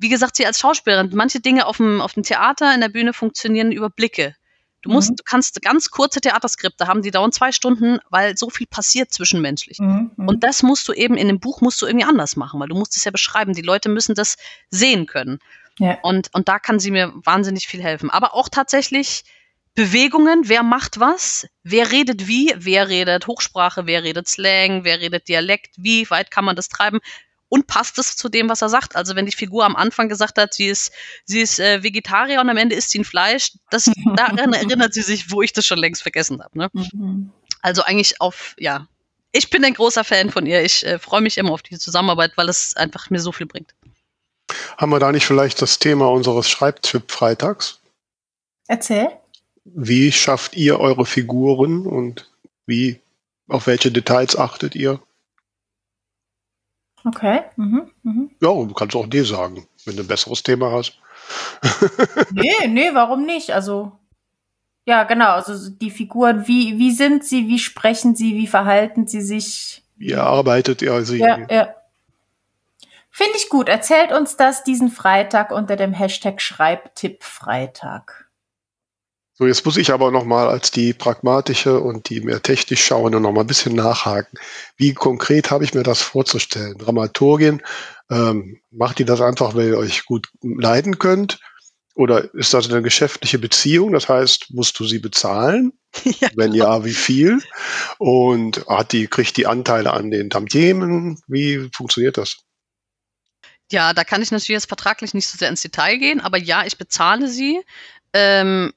wie 0.01 0.09
gesagt, 0.09 0.37
sie 0.37 0.47
als 0.47 0.61
Schauspielerin, 0.61 1.11
manche 1.15 1.41
Dinge 1.41 1.67
auf 1.67 1.79
dem, 1.79 2.01
auf 2.01 2.15
dem 2.15 2.23
Theater 2.23 2.75
in 2.75 2.81
der 2.81 2.89
Bühne 2.89 3.13
funktionieren 3.13 3.73
über 3.73 3.91
Blicke. 3.91 4.35
Du 4.83 4.91
musst, 4.91 5.11
mhm. 5.11 5.17
du 5.17 5.23
kannst 5.25 5.61
ganz 5.63 5.91
kurze 5.91 6.21
Theaterskripte 6.21 6.87
haben, 6.87 7.03
die 7.03 7.11
dauern 7.11 7.33
zwei 7.33 7.51
Stunden, 7.51 7.99
weil 8.11 8.37
so 8.37 8.49
viel 8.49 8.67
passiert 8.67 9.13
zwischenmenschlich. 9.13 9.79
Mhm. 9.81 10.13
mhm. 10.17 10.29
Und 10.29 10.45
das 10.45 10.63
musst 10.63 10.87
du 10.89 10.93
eben 10.93 11.17
in 11.17 11.27
dem 11.27 11.41
Buch 11.41 11.61
musst 11.61 11.83
du 11.83 11.87
irgendwie 11.87 12.07
anders 12.07 12.37
machen, 12.37 12.61
weil 12.61 12.69
du 12.69 12.77
musst 12.77 12.97
es 12.97 13.05
ja 13.05 13.11
beschreiben. 13.11 13.55
Die 13.55 13.63
Leute 13.63 13.89
müssen 13.89 14.15
das 14.15 14.37
sehen 14.71 15.07
können. 15.07 15.41
Ja. 15.79 15.99
Und, 16.03 16.31
und 16.33 16.49
da 16.49 16.59
kann 16.59 16.79
sie 16.79 16.91
mir 16.91 17.13
wahnsinnig 17.25 17.67
viel 17.67 17.83
helfen. 17.83 18.11
Aber 18.11 18.35
auch 18.35 18.49
tatsächlich 18.49 19.25
Bewegungen, 19.75 20.49
wer 20.49 20.63
macht 20.63 20.99
was, 20.99 21.47
wer 21.63 21.93
redet 21.93 22.27
wie, 22.27 22.53
wer 22.57 22.89
redet 22.89 23.27
Hochsprache, 23.27 23.87
wer 23.87 24.03
redet 24.03 24.27
Slang, 24.27 24.85
wer 24.85 25.01
redet 25.01 25.29
Dialekt, 25.29 25.75
wie 25.77 26.09
weit 26.11 26.31
kann 26.31 26.45
man 26.45 26.57
das 26.57 26.69
treiben 26.69 26.99
und 27.49 27.67
passt 27.67 27.99
es 27.99 28.17
zu 28.17 28.29
dem, 28.29 28.49
was 28.49 28.63
er 28.63 28.69
sagt. 28.69 28.97
Also 28.97 29.17
wenn 29.17 29.27
die 29.27 29.33
Figur 29.33 29.65
am 29.65 29.77
Anfang 29.77 30.09
gesagt 30.09 30.39
hat, 30.39 30.55
sie 30.55 30.67
ist, 30.67 30.93
sie 31.25 31.41
ist 31.41 31.59
äh, 31.59 31.83
Vegetarier 31.83 32.41
und 32.41 32.49
am 32.49 32.57
Ende 32.57 32.77
isst 32.77 32.91
sie 32.91 33.01
ein 33.01 33.05
Fleisch, 33.05 33.53
das, 33.71 33.91
daran 34.17 34.53
erinnert 34.53 34.95
sie 34.95 35.03
sich, 35.03 35.31
wo 35.31 35.43
ich 35.43 35.53
das 35.53 35.67
schon 35.67 35.79
längst 35.79 36.03
vergessen 36.03 36.43
habe. 36.43 36.59
Ne? 36.59 36.71
Mhm. 36.73 37.33
Also 37.63 37.83
eigentlich 37.83 38.21
auf, 38.21 38.55
ja, 38.59 38.87
ich 39.33 39.51
bin 39.51 39.65
ein 39.65 39.75
großer 39.75 40.05
Fan 40.05 40.31
von 40.31 40.47
ihr. 40.47 40.63
Ich 40.63 40.85
äh, 40.85 40.99
freue 40.99 41.21
mich 41.21 41.39
immer 41.39 41.53
auf 41.53 41.63
diese 41.63 41.81
Zusammenarbeit, 41.81 42.33
weil 42.37 42.49
es 42.49 42.77
einfach 42.77 43.11
mir 43.11 43.21
so 43.21 43.33
viel 43.33 43.47
bringt. 43.47 43.75
Haben 44.77 44.91
wir 44.91 44.99
da 44.99 45.13
nicht 45.13 45.27
vielleicht 45.27 45.61
das 45.61 45.79
Thema 45.79 46.11
unseres 46.11 46.49
Schreibtipp-Freitags? 46.49 47.81
Erzähl. 48.67 49.09
Wie 49.65 50.13
schafft 50.13 50.57
ihr 50.57 50.81
eure 50.81 51.05
Figuren 51.05 51.87
und 51.87 52.31
wie, 52.67 53.01
auf 53.49 53.67
welche 53.67 53.91
Details 53.91 54.37
achtet 54.37 54.75
ihr? 54.75 55.01
Okay. 57.09 57.41
Mhm. 57.57 57.91
Mhm. 58.03 58.31
Ja, 58.41 58.49
du 58.49 58.75
kannst 58.75 58.95
auch 58.97 59.07
dir 59.07 59.25
sagen, 59.25 59.67
wenn 59.85 59.97
du 59.97 60.03
ein 60.03 60.09
besseres 60.09 60.43
Thema 60.43 60.73
hast. 60.73 60.99
nee, 62.33 62.67
nee, 62.69 62.91
warum 62.93 63.25
nicht? 63.25 63.51
Also, 63.51 63.93
ja, 64.85 65.05
genau. 65.05 65.33
Also 65.33 65.71
die 65.71 65.91
Figuren, 65.91 66.47
wie, 66.47 66.79
wie 66.79 66.93
sind 66.93 67.25
sie, 67.25 67.49
wie 67.49 67.59
sprechen 67.59 68.15
sie, 68.15 68.35
wie 68.35 68.47
verhalten 68.47 69.07
sie 69.07 69.21
sich? 69.21 69.83
Wie 69.97 70.15
arbeitet 70.15 70.83
ihr 70.83 71.05
sie? 71.05 71.19
Ja, 71.19 71.39
ja. 71.51 71.75
Finde 73.11 73.37
ich 73.37 73.49
gut. 73.49 73.69
Erzählt 73.69 74.13
uns 74.13 74.37
das 74.37 74.65
diesen 74.65 74.91
Freitag 74.91 75.51
unter 75.51 75.77
dem 75.77 75.93
Hashtag 75.93 76.41
Schreibtipp 76.41 77.25
Freitag. 77.25 78.28
So, 79.39 79.47
jetzt 79.47 79.65
muss 79.65 79.77
ich 79.77 79.93
aber 79.93 80.11
nochmal 80.11 80.49
als 80.49 80.73
die 80.73 80.93
pragmatische 80.93 81.79
und 81.79 82.09
die 82.11 82.21
mehr 82.21 82.43
technisch 82.43 82.85
schauende 82.85 83.21
nochmal 83.21 83.45
ein 83.45 83.47
bisschen 83.47 83.77
nachhaken. 83.77 84.37
Wie 84.77 84.95
konkret 84.95 85.53
habe 85.53 85.63
ich 85.63 85.75
mir 85.75 85.85
das 85.85 86.03
vorzustellen? 86.03 86.77
Dramaturgin, 86.77 87.63
ähm, 88.11 88.61
macht 88.73 88.99
die 88.99 89.05
das 89.05 89.21
einfach, 89.21 89.55
weil 89.55 89.69
ihr 89.69 89.79
euch 89.79 90.07
gut 90.07 90.29
leiden 90.43 90.99
könnt? 90.99 91.39
Oder 91.95 92.35
ist 92.35 92.53
das 92.53 92.69
eine 92.69 92.83
geschäftliche 92.83 93.39
Beziehung? 93.39 93.93
Das 93.93 94.09
heißt, 94.09 94.47
musst 94.51 94.79
du 94.79 94.85
sie 94.85 94.99
bezahlen? 94.99 95.73
Ja. 96.21 96.29
Wenn 96.37 96.53
ja, 96.53 96.85
wie 96.85 96.93
viel? 96.93 97.41
Und 97.97 98.67
hat 98.69 98.93
die, 98.93 99.07
kriegt 99.07 99.37
die 99.39 99.47
Anteile 99.47 99.95
an 99.95 100.11
den 100.11 100.29
Tantiemen? 100.31 101.19
Wie 101.27 101.71
funktioniert 101.75 102.19
das? 102.19 102.37
Ja, 103.73 103.95
da 103.95 104.05
kann 104.05 104.21
ich 104.21 104.31
natürlich 104.31 104.49
jetzt 104.51 104.69
vertraglich 104.69 105.15
nicht 105.15 105.27
so 105.27 105.39
sehr 105.39 105.49
ins 105.49 105.63
Detail 105.63 105.97
gehen, 105.97 106.21
aber 106.21 106.37
ja, 106.37 106.65
ich 106.67 106.77
bezahle 106.77 107.27
sie. 107.27 107.63
Ähm, 108.13 108.73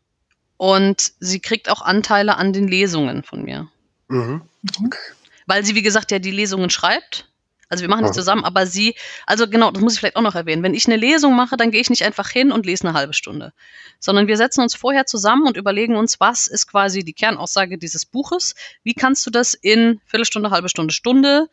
und 0.61 1.13
sie 1.19 1.39
kriegt 1.39 1.71
auch 1.71 1.81
Anteile 1.81 2.37
an 2.37 2.53
den 2.53 2.67
Lesungen 2.67 3.23
von 3.23 3.41
mir. 3.41 3.67
Mhm. 4.09 4.43
Okay. 4.85 4.99
Weil 5.47 5.65
sie, 5.65 5.73
wie 5.73 5.81
gesagt, 5.81 6.11
ja 6.11 6.19
die 6.19 6.29
Lesungen 6.29 6.69
schreibt. 6.69 7.27
Also 7.67 7.81
wir 7.81 7.89
machen 7.89 8.03
das 8.03 8.11
zusammen, 8.11 8.43
aber 8.43 8.67
sie, 8.67 8.93
also 9.25 9.47
genau, 9.47 9.71
das 9.71 9.81
muss 9.81 9.93
ich 9.93 9.99
vielleicht 9.99 10.17
auch 10.17 10.21
noch 10.21 10.35
erwähnen. 10.35 10.61
Wenn 10.61 10.75
ich 10.75 10.85
eine 10.85 10.97
Lesung 10.97 11.35
mache, 11.35 11.57
dann 11.57 11.71
gehe 11.71 11.81
ich 11.81 11.89
nicht 11.89 12.03
einfach 12.03 12.29
hin 12.29 12.51
und 12.51 12.67
lese 12.67 12.87
eine 12.87 12.95
halbe 12.95 13.13
Stunde, 13.13 13.53
sondern 13.99 14.27
wir 14.27 14.37
setzen 14.37 14.61
uns 14.61 14.75
vorher 14.75 15.07
zusammen 15.07 15.47
und 15.47 15.57
überlegen 15.57 15.95
uns, 15.95 16.19
was 16.19 16.45
ist 16.45 16.67
quasi 16.67 17.03
die 17.03 17.13
Kernaussage 17.13 17.79
dieses 17.79 18.05
Buches? 18.05 18.53
Wie 18.83 18.93
kannst 18.93 19.25
du 19.25 19.31
das 19.31 19.55
in 19.55 19.99
Viertelstunde, 20.05 20.51
halbe 20.51 20.69
Stunde, 20.69 20.93
Stunde 20.93 21.49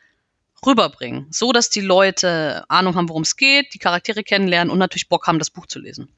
rüberbringen, 0.67 1.29
so 1.31 1.53
dass 1.53 1.71
die 1.71 1.81
Leute 1.81 2.65
Ahnung 2.69 2.95
haben, 2.95 3.09
worum 3.09 3.23
es 3.23 3.37
geht, 3.37 3.73
die 3.73 3.79
Charaktere 3.79 4.23
kennenlernen 4.23 4.71
und 4.71 4.79
natürlich 4.79 5.09
Bock 5.09 5.27
haben, 5.29 5.39
das 5.39 5.49
Buch 5.49 5.65
zu 5.67 5.79
lesen. 5.79 6.11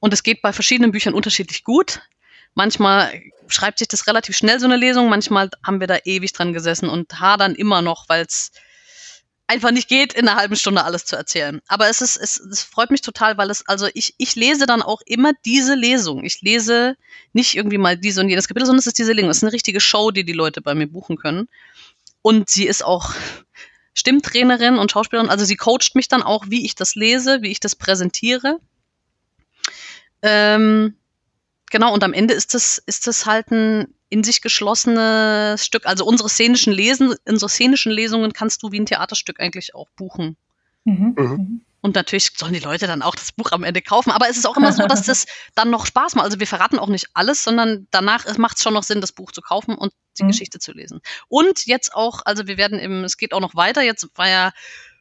Und 0.00 0.12
es 0.12 0.22
geht 0.22 0.42
bei 0.42 0.52
verschiedenen 0.52 0.92
Büchern 0.92 1.14
unterschiedlich 1.14 1.64
gut. 1.64 2.00
Manchmal 2.54 3.22
schreibt 3.48 3.78
sich 3.78 3.88
das 3.88 4.06
relativ 4.06 4.36
schnell, 4.36 4.60
so 4.60 4.66
eine 4.66 4.76
Lesung. 4.76 5.08
Manchmal 5.08 5.50
haben 5.64 5.80
wir 5.80 5.86
da 5.86 5.98
ewig 6.04 6.32
dran 6.32 6.52
gesessen 6.52 6.88
und 6.88 7.20
hadern 7.20 7.54
immer 7.54 7.82
noch, 7.82 8.08
weil 8.08 8.24
es 8.24 8.50
einfach 9.48 9.70
nicht 9.70 9.88
geht, 9.88 10.12
in 10.12 10.28
einer 10.28 10.38
halben 10.38 10.56
Stunde 10.56 10.84
alles 10.84 11.06
zu 11.06 11.16
erzählen. 11.16 11.60
Aber 11.68 11.88
es 11.88 12.02
ist, 12.02 12.16
es, 12.16 12.38
es 12.38 12.62
freut 12.62 12.90
mich 12.90 13.00
total, 13.00 13.38
weil 13.38 13.50
es, 13.50 13.66
also 13.66 13.88
ich, 13.94 14.14
ich 14.18 14.36
lese 14.36 14.66
dann 14.66 14.82
auch 14.82 15.00
immer 15.06 15.32
diese 15.44 15.74
Lesung. 15.74 16.22
Ich 16.22 16.42
lese 16.42 16.96
nicht 17.32 17.56
irgendwie 17.56 17.78
mal 17.78 17.96
diese 17.96 18.20
und 18.20 18.28
jenes 18.28 18.46
Kapitel, 18.46 18.66
sondern 18.66 18.80
es 18.80 18.86
ist 18.86 18.98
diese 18.98 19.12
Lesung. 19.12 19.30
Es 19.30 19.38
ist 19.38 19.44
eine 19.44 19.52
richtige 19.52 19.80
Show, 19.80 20.10
die 20.10 20.24
die 20.24 20.34
Leute 20.34 20.60
bei 20.60 20.74
mir 20.74 20.86
buchen 20.86 21.16
können. 21.16 21.48
Und 22.20 22.50
sie 22.50 22.66
ist 22.66 22.84
auch 22.84 23.14
Stimmtrainerin 23.94 24.78
und 24.78 24.92
Schauspielerin. 24.92 25.30
Also 25.30 25.46
sie 25.46 25.56
coacht 25.56 25.94
mich 25.94 26.08
dann 26.08 26.22
auch, 26.22 26.44
wie 26.48 26.66
ich 26.66 26.74
das 26.74 26.94
lese, 26.94 27.40
wie 27.40 27.50
ich 27.50 27.58
das 27.58 27.74
präsentiere. 27.74 28.60
Ähm, 30.22 30.96
genau, 31.70 31.92
und 31.94 32.02
am 32.04 32.12
Ende 32.12 32.34
ist 32.34 32.54
das, 32.54 32.78
ist 32.86 33.06
das 33.06 33.26
halt 33.26 33.50
ein 33.50 33.94
in 34.10 34.24
sich 34.24 34.40
geschlossenes 34.40 35.64
Stück. 35.64 35.86
Also 35.86 36.04
unsere 36.04 36.28
szenischen 36.28 36.72
Lesen, 36.72 37.14
unsere 37.26 37.48
szenischen 37.48 37.92
Lesungen 37.92 38.32
kannst 38.32 38.62
du 38.62 38.72
wie 38.72 38.80
ein 38.80 38.86
Theaterstück 38.86 39.40
eigentlich 39.40 39.74
auch 39.74 39.88
buchen. 39.96 40.36
Mhm. 40.84 41.14
Mhm. 41.16 41.60
Und 41.80 41.94
natürlich 41.94 42.32
sollen 42.36 42.54
die 42.54 42.58
Leute 42.58 42.86
dann 42.86 43.02
auch 43.02 43.14
das 43.14 43.32
Buch 43.32 43.52
am 43.52 43.62
Ende 43.62 43.82
kaufen. 43.82 44.10
Aber 44.10 44.28
es 44.28 44.36
ist 44.36 44.46
auch 44.46 44.56
immer 44.56 44.72
so, 44.72 44.86
dass 44.86 45.02
das 45.06 45.26
dann 45.54 45.70
noch 45.70 45.86
Spaß 45.86 46.14
macht. 46.14 46.24
Also 46.24 46.40
wir 46.40 46.46
verraten 46.46 46.78
auch 46.78 46.88
nicht 46.88 47.08
alles, 47.14 47.44
sondern 47.44 47.86
danach 47.90 48.36
macht 48.38 48.56
es 48.56 48.62
schon 48.62 48.74
noch 48.74 48.82
Sinn, 48.82 49.00
das 49.00 49.12
Buch 49.12 49.30
zu 49.30 49.42
kaufen 49.42 49.74
und 49.76 49.92
die 50.18 50.24
mhm. 50.24 50.28
Geschichte 50.28 50.58
zu 50.58 50.72
lesen. 50.72 51.00
Und 51.28 51.66
jetzt 51.66 51.94
auch, 51.94 52.22
also 52.24 52.46
wir 52.46 52.56
werden 52.56 52.78
im, 52.78 53.04
es 53.04 53.16
geht 53.16 53.32
auch 53.32 53.40
noch 53.40 53.54
weiter. 53.54 53.82
Jetzt 53.82 54.08
war 54.16 54.28
ja 54.28 54.52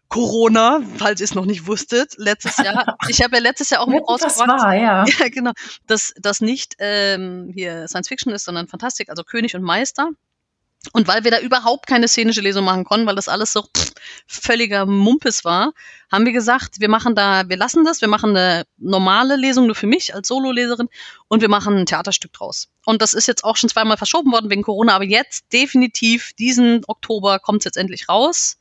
Corona, 0.10 0.82
falls 0.98 1.20
ihr 1.20 1.26
es 1.26 1.36
noch 1.36 1.46
nicht 1.46 1.68
wusstet, 1.68 2.14
letztes 2.18 2.58
Jahr. 2.58 2.98
Ich 3.10 3.22
habe 3.22 3.36
ja 3.36 3.42
letztes 3.42 3.70
Jahr 3.70 3.82
auch 3.82 3.88
mit 3.88 4.08
rausgebracht. 4.08 4.50
Das 4.50 4.64
war, 4.64 4.76
ja. 4.76 5.06
ja, 5.20 5.30
genau. 5.30 5.52
Dass 5.86 6.14
das 6.18 6.42
nicht 6.42 6.76
ähm, 6.80 7.52
hier 7.54 7.88
Science 7.88 8.08
Fiction 8.08 8.34
ist, 8.34 8.46
sondern 8.46 8.68
Fantastik, 8.68 9.10
also 9.10 9.24
König 9.24 9.56
und 9.56 9.64
Meister. 9.64 10.10
Und 10.94 11.08
weil 11.08 11.24
wir 11.24 11.32
da 11.32 11.40
überhaupt 11.40 11.88
keine 11.88 12.08
szenische 12.08 12.42
Lesung 12.42 12.64
machen 12.64 12.86
konnten, 12.86 13.08
weil 13.08 13.16
das 13.16 13.28
alles 13.28 13.52
so 13.52 13.64
pff, 13.64 13.92
völliger 14.26 14.86
Mumpes 14.86 15.44
war, 15.44 15.74
haben 16.12 16.26
wir 16.26 16.32
gesagt, 16.32 16.80
wir 16.80 16.90
machen 16.90 17.16
da, 17.16 17.50
wir 17.50 17.58
lassen 17.58 17.84
das, 17.84 18.00
wir 18.00 18.08
machen 18.08 18.30
eine 18.36 18.64
normale 18.78 19.36
Lesung 19.36 19.66
nur 19.66 19.76
für 19.76 19.88
mich 19.88 20.16
als 20.16 20.30
Sololeserin 20.30 20.88
und 21.28 21.42
wir 21.42 21.50
machen 21.50 21.76
ein 21.76 21.86
Theaterstück 21.86 22.32
draus. 22.32 22.70
Und 22.86 23.02
das 23.02 23.14
ist 23.14 23.28
jetzt 23.28 23.44
auch 23.44 23.58
schon 23.58 23.70
zweimal 23.70 23.98
verschoben 23.98 24.32
worden 24.32 24.50
wegen 24.50 24.64
Corona, 24.64 24.96
aber 24.96 25.04
jetzt 25.04 25.52
definitiv 25.52 26.32
diesen 26.34 26.84
Oktober 26.88 27.40
kommt 27.40 27.60
es 27.60 27.66
jetzt 27.66 27.78
endlich 27.78 28.08
raus. 28.08 28.58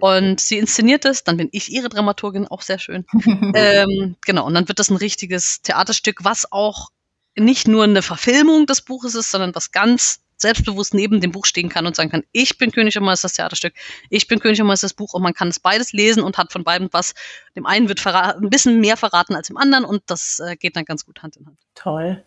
Und 0.00 0.40
sie 0.40 0.58
inszeniert 0.58 1.04
es, 1.04 1.24
dann 1.24 1.36
bin 1.36 1.48
ich 1.52 1.70
ihre 1.70 1.88
Dramaturgin, 1.88 2.48
auch 2.48 2.62
sehr 2.62 2.78
schön. 2.78 3.04
ähm, 3.54 4.16
genau, 4.24 4.46
und 4.46 4.54
dann 4.54 4.68
wird 4.68 4.78
das 4.78 4.90
ein 4.90 4.96
richtiges 4.96 5.62
Theaterstück, 5.62 6.24
was 6.24 6.50
auch 6.50 6.88
nicht 7.36 7.68
nur 7.68 7.84
eine 7.84 8.02
Verfilmung 8.02 8.66
des 8.66 8.82
Buches 8.82 9.14
ist, 9.14 9.30
sondern 9.30 9.54
was 9.54 9.70
ganz 9.72 10.20
selbstbewusst 10.36 10.94
neben 10.94 11.20
dem 11.20 11.32
Buch 11.32 11.44
stehen 11.44 11.68
kann 11.68 11.86
und 11.86 11.94
sagen 11.94 12.10
kann, 12.10 12.24
ich 12.32 12.56
bin 12.56 12.72
König 12.72 12.96
und 12.96 13.04
Meister 13.04 13.26
das 13.26 13.34
Theaterstück, 13.34 13.74
ich 14.08 14.26
bin 14.26 14.40
König 14.40 14.60
und 14.60 14.66
Meister 14.66 14.86
das 14.86 14.94
Buch 14.94 15.12
und 15.12 15.22
man 15.22 15.34
kann 15.34 15.48
es 15.48 15.60
beides 15.60 15.92
lesen 15.92 16.22
und 16.22 16.38
hat 16.38 16.52
von 16.52 16.64
beidem 16.64 16.88
was. 16.92 17.14
Dem 17.54 17.66
einen 17.66 17.88
wird 17.88 18.04
ein 18.06 18.48
bisschen 18.48 18.80
mehr 18.80 18.96
verraten 18.96 19.34
als 19.34 19.48
dem 19.48 19.58
anderen 19.58 19.84
und 19.84 20.02
das 20.06 20.40
äh, 20.40 20.56
geht 20.56 20.76
dann 20.76 20.84
ganz 20.84 21.04
gut 21.04 21.22
Hand 21.22 21.36
in 21.36 21.46
Hand. 21.46 21.58
Toll. 21.74 22.24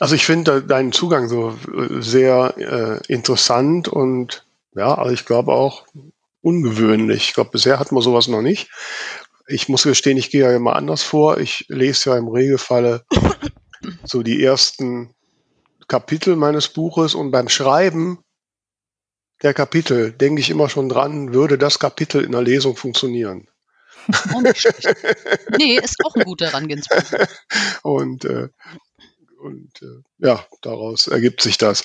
Also 0.00 0.14
ich 0.14 0.24
finde 0.24 0.62
deinen 0.62 0.92
Zugang 0.92 1.28
so 1.28 1.50
äh, 1.50 2.02
sehr 2.02 2.54
äh, 2.56 3.12
interessant 3.12 3.88
und 3.88 4.44
ja, 4.74 4.94
also 4.94 5.12
ich 5.12 5.24
glaube 5.24 5.52
auch 5.52 5.86
ungewöhnlich. 6.42 7.28
Ich 7.28 7.34
glaube, 7.34 7.50
bisher 7.50 7.78
hatten 7.78 7.94
wir 7.94 8.02
sowas 8.02 8.28
noch 8.28 8.42
nicht. 8.42 8.70
Ich 9.48 9.68
muss 9.68 9.84
gestehen, 9.84 10.18
ich 10.18 10.30
gehe 10.30 10.42
ja 10.42 10.54
immer 10.54 10.76
anders 10.76 11.02
vor. 11.02 11.38
Ich 11.38 11.66
lese 11.68 12.10
ja 12.10 12.18
im 12.18 12.28
Regelfalle 12.28 13.04
so 14.04 14.22
die 14.22 14.42
ersten 14.42 15.14
Kapitel 15.88 16.36
meines 16.36 16.68
Buches 16.68 17.14
und 17.14 17.30
beim 17.30 17.48
Schreiben 17.48 18.18
der 19.42 19.54
Kapitel 19.54 20.12
denke 20.12 20.40
ich 20.40 20.50
immer 20.50 20.68
schon 20.68 20.88
dran, 20.88 21.34
würde 21.34 21.58
das 21.58 21.78
Kapitel 21.78 22.24
in 22.24 22.32
der 22.32 22.42
Lesung 22.42 22.76
funktionieren. 22.76 23.48
Oh, 24.34 24.40
nicht 24.40 24.60
schlecht. 24.60 24.94
nee, 25.58 25.76
ist 25.76 25.96
auch 26.04 26.14
ein 26.14 26.24
guter 26.24 26.46
Herangehensweise. 26.46 27.28
und 27.82 28.24
äh, 28.24 28.48
und 29.42 29.82
äh, 29.82 30.02
ja, 30.18 30.46
daraus 30.60 31.08
ergibt 31.08 31.42
sich 31.42 31.58
das. 31.58 31.84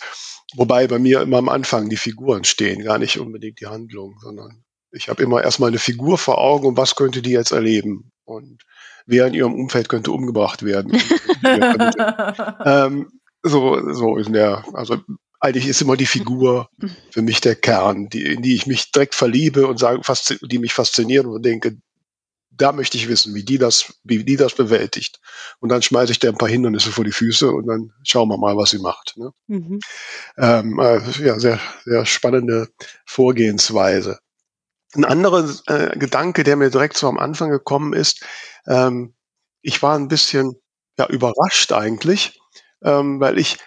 Wobei 0.55 0.87
bei 0.87 0.99
mir 0.99 1.21
immer 1.21 1.37
am 1.37 1.49
Anfang 1.49 1.89
die 1.89 1.97
Figuren 1.97 2.43
stehen, 2.43 2.83
gar 2.83 2.99
nicht 2.99 3.19
unbedingt 3.19 3.59
die 3.59 3.67
Handlung, 3.67 4.17
sondern 4.21 4.63
ich 4.91 5.09
habe 5.09 5.23
immer 5.23 5.43
erstmal 5.43 5.69
eine 5.69 5.79
Figur 5.79 6.17
vor 6.17 6.37
Augen 6.37 6.67
und 6.67 6.77
was 6.77 6.95
könnte 6.95 7.21
die 7.21 7.31
jetzt 7.31 7.51
erleben 7.51 8.11
und 8.23 8.63
wer 9.05 9.27
in 9.27 9.33
ihrem 9.33 9.53
Umfeld 9.53 9.89
könnte 9.89 10.11
umgebracht 10.11 10.63
werden. 10.63 11.01
ähm, 12.65 13.11
so, 13.43 13.93
so 13.93 14.17
in 14.17 14.33
der, 14.33 14.63
also 14.73 14.97
eigentlich 15.39 15.67
ist 15.67 15.81
immer 15.81 15.97
die 15.97 16.05
Figur 16.05 16.69
für 17.11 17.21
mich 17.21 17.41
der 17.41 17.55
Kern, 17.55 18.09
die, 18.09 18.23
in 18.23 18.41
die 18.41 18.55
ich 18.55 18.67
mich 18.67 18.91
direkt 18.91 19.15
verliebe 19.15 19.67
und 19.67 19.77
sage, 19.77 20.01
die 20.41 20.59
mich 20.59 20.73
faszinieren 20.73 21.27
und 21.27 21.45
denke, 21.45 21.77
da 22.57 22.71
möchte 22.71 22.97
ich 22.97 23.07
wissen, 23.07 23.35
wie 23.35 23.43
die 23.43 23.57
das, 23.57 23.93
wie 24.03 24.23
die 24.23 24.35
das 24.35 24.55
bewältigt. 24.55 25.19
Und 25.59 25.69
dann 25.69 25.81
schmeiße 25.81 26.11
ich 26.11 26.19
dir 26.19 26.29
ein 26.29 26.37
paar 26.37 26.49
Hindernisse 26.49 26.91
vor 26.91 27.03
die 27.03 27.11
Füße 27.11 27.51
und 27.51 27.67
dann 27.67 27.93
schauen 28.03 28.29
wir 28.29 28.37
mal, 28.37 28.57
was 28.57 28.71
sie 28.71 28.79
macht. 28.79 29.15
Ne? 29.17 29.31
Mhm. 29.47 29.79
Ähm, 30.37 30.79
äh, 30.79 30.99
ja, 31.23 31.39
sehr, 31.39 31.59
sehr 31.85 32.05
spannende 32.05 32.69
Vorgehensweise. 33.05 34.19
Ein 34.95 35.05
anderer 35.05 35.47
äh, 35.67 35.97
Gedanke, 35.97 36.43
der 36.43 36.55
mir 36.55 36.69
direkt 36.69 36.97
so 36.97 37.07
am 37.07 37.19
Anfang 37.19 37.51
gekommen 37.51 37.93
ist, 37.93 38.25
ähm, 38.65 39.13
ich 39.61 39.81
war 39.81 39.95
ein 39.95 40.07
bisschen 40.07 40.55
ja, 40.97 41.07
überrascht 41.07 41.71
eigentlich, 41.71 42.39
ähm, 42.83 43.19
weil 43.19 43.37
ich 43.37 43.57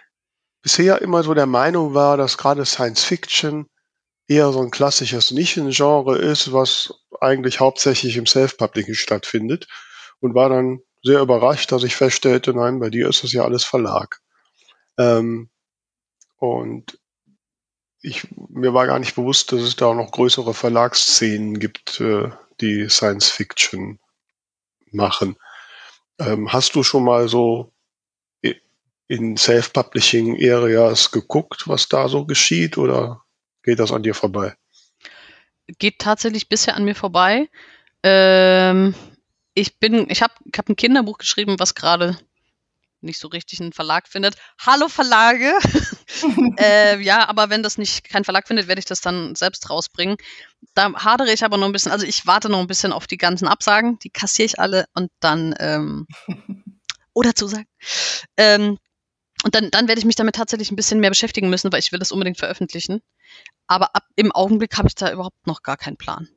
bisher 0.63 1.01
immer 1.03 1.23
so 1.23 1.35
der 1.35 1.47
Meinung 1.47 1.95
war, 1.95 2.17
dass 2.17 2.39
gerade 2.39 2.65
Science 2.65 3.05
Fiction 3.05 3.67
eher 4.31 4.53
so 4.53 4.61
ein 4.61 4.71
klassisches 4.71 5.33
Nischengenre 5.33 6.17
ist, 6.17 6.53
was 6.53 6.95
eigentlich 7.21 7.59
hauptsächlich 7.59 8.17
im 8.17 8.27
Self-Publishing 8.27 8.95
stattfindet 8.95 9.67
und 10.21 10.35
war 10.35 10.49
dann 10.49 10.81
sehr 11.03 11.21
überrascht, 11.21 11.73
dass 11.73 11.83
ich 11.83 11.97
feststellte, 11.97 12.55
nein, 12.55 12.79
bei 12.79 12.91
dir 12.91 13.09
ist 13.09 13.25
das 13.25 13.33
ja 13.33 13.43
alles 13.43 13.65
Verlag. 13.65 14.21
Ähm, 14.99 15.51
und 16.37 16.99
ich, 18.03 18.29
mir 18.49 18.73
war 18.73 18.87
gar 18.87 19.01
nicht 19.01 19.17
bewusst, 19.17 19.51
dass 19.51 19.63
es 19.63 19.75
da 19.75 19.87
auch 19.87 19.95
noch 19.95 20.13
größere 20.13 20.55
Verlagsszenen 20.55 21.59
gibt, 21.59 22.01
äh, 22.01 22.31
die 22.61 22.89
Science 22.89 23.31
Fiction 23.31 23.99
machen. 24.93 25.37
Ähm, 26.21 26.53
hast 26.53 26.77
du 26.77 26.85
schon 26.85 27.03
mal 27.03 27.29
so 27.29 27.73
in 29.09 29.37
Self-Publishing 29.37 30.37
Areas 30.37 31.11
geguckt, 31.11 31.67
was 31.67 31.89
da 31.89 32.09
so 32.09 32.27
geschieht 32.27 32.79
oder 32.79 33.25
geht 33.63 33.79
das 33.79 33.93
an 33.93 34.03
dir 34.03 34.15
vorbei? 34.15 34.55
Geht 35.79 35.99
tatsächlich 35.99 36.49
bisher 36.49 36.77
an 36.77 36.85
mir 36.85 36.95
vorbei. 36.95 37.49
Ähm, 38.03 38.95
ich 39.55 39.79
bin, 39.79 40.09
ich 40.11 40.23
habe 40.23 40.35
ich 40.45 40.59
hab 40.59 40.69
ein 40.69 40.77
Kinderbuch 40.77 41.19
geschrieben, 41.19 41.59
was 41.59 41.75
gerade 41.75 42.19
nicht 43.03 43.19
so 43.19 43.29
richtig 43.29 43.61
einen 43.61 43.73
Verlag 43.73 44.09
findet. 44.09 44.37
Hallo 44.61 44.89
Verlage! 44.89 45.53
äh, 46.59 47.01
ja, 47.01 47.29
aber 47.29 47.51
wenn 47.51 47.63
das 47.63 47.79
nicht 47.79 48.05
kein 48.09 48.25
Verlag 48.25 48.47
findet, 48.47 48.69
werde 48.69 48.79
ich 48.79 48.85
das 48.85 49.01
dann 49.01 49.35
selbst 49.35 49.71
rausbringen. 49.71 50.17
Da 50.75 50.93
hadere 50.95 51.33
ich 51.33 51.45
aber 51.45 51.57
noch 51.57 51.67
ein 51.67 51.73
bisschen, 51.73 51.93
also 51.93 52.07
ich 52.07 52.27
warte 52.27 52.49
noch 52.49 52.59
ein 52.59 52.67
bisschen 52.67 52.93
auf 52.93 53.07
die 53.07 53.17
ganzen 53.17 53.49
Absagen, 53.49 53.99
die 54.01 54.11
kassiere 54.11 54.47
ich 54.47 54.59
alle 54.59 54.87
und 54.95 55.11
dann 55.21 55.55
ähm, 55.59 56.07
oder 57.15 57.35
Zusagen. 57.35 57.69
Ähm, 58.37 58.79
und 59.43 59.55
dann, 59.55 59.71
dann 59.71 59.89
werde 59.89 59.99
ich 59.99 60.05
mich 60.05 60.17
damit 60.17 60.35
tatsächlich 60.35 60.71
ein 60.71 60.77
bisschen 60.77 61.01
mehr 61.01 61.11
beschäftigen 61.11 61.49
müssen, 61.49 61.73
weil 61.73 61.81
ich 61.81 61.93
will 61.93 61.99
das 61.99 62.13
unbedingt 62.13 62.39
veröffentlichen. 62.39 63.01
Aber 63.67 63.95
ab, 63.95 64.05
im 64.17 64.33
Augenblick 64.33 64.77
habe 64.77 64.89
ich 64.89 64.95
da 64.95 65.13
überhaupt 65.13 65.47
noch 65.47 65.63
gar 65.63 65.77
keinen 65.77 65.97
Plan. 65.97 66.29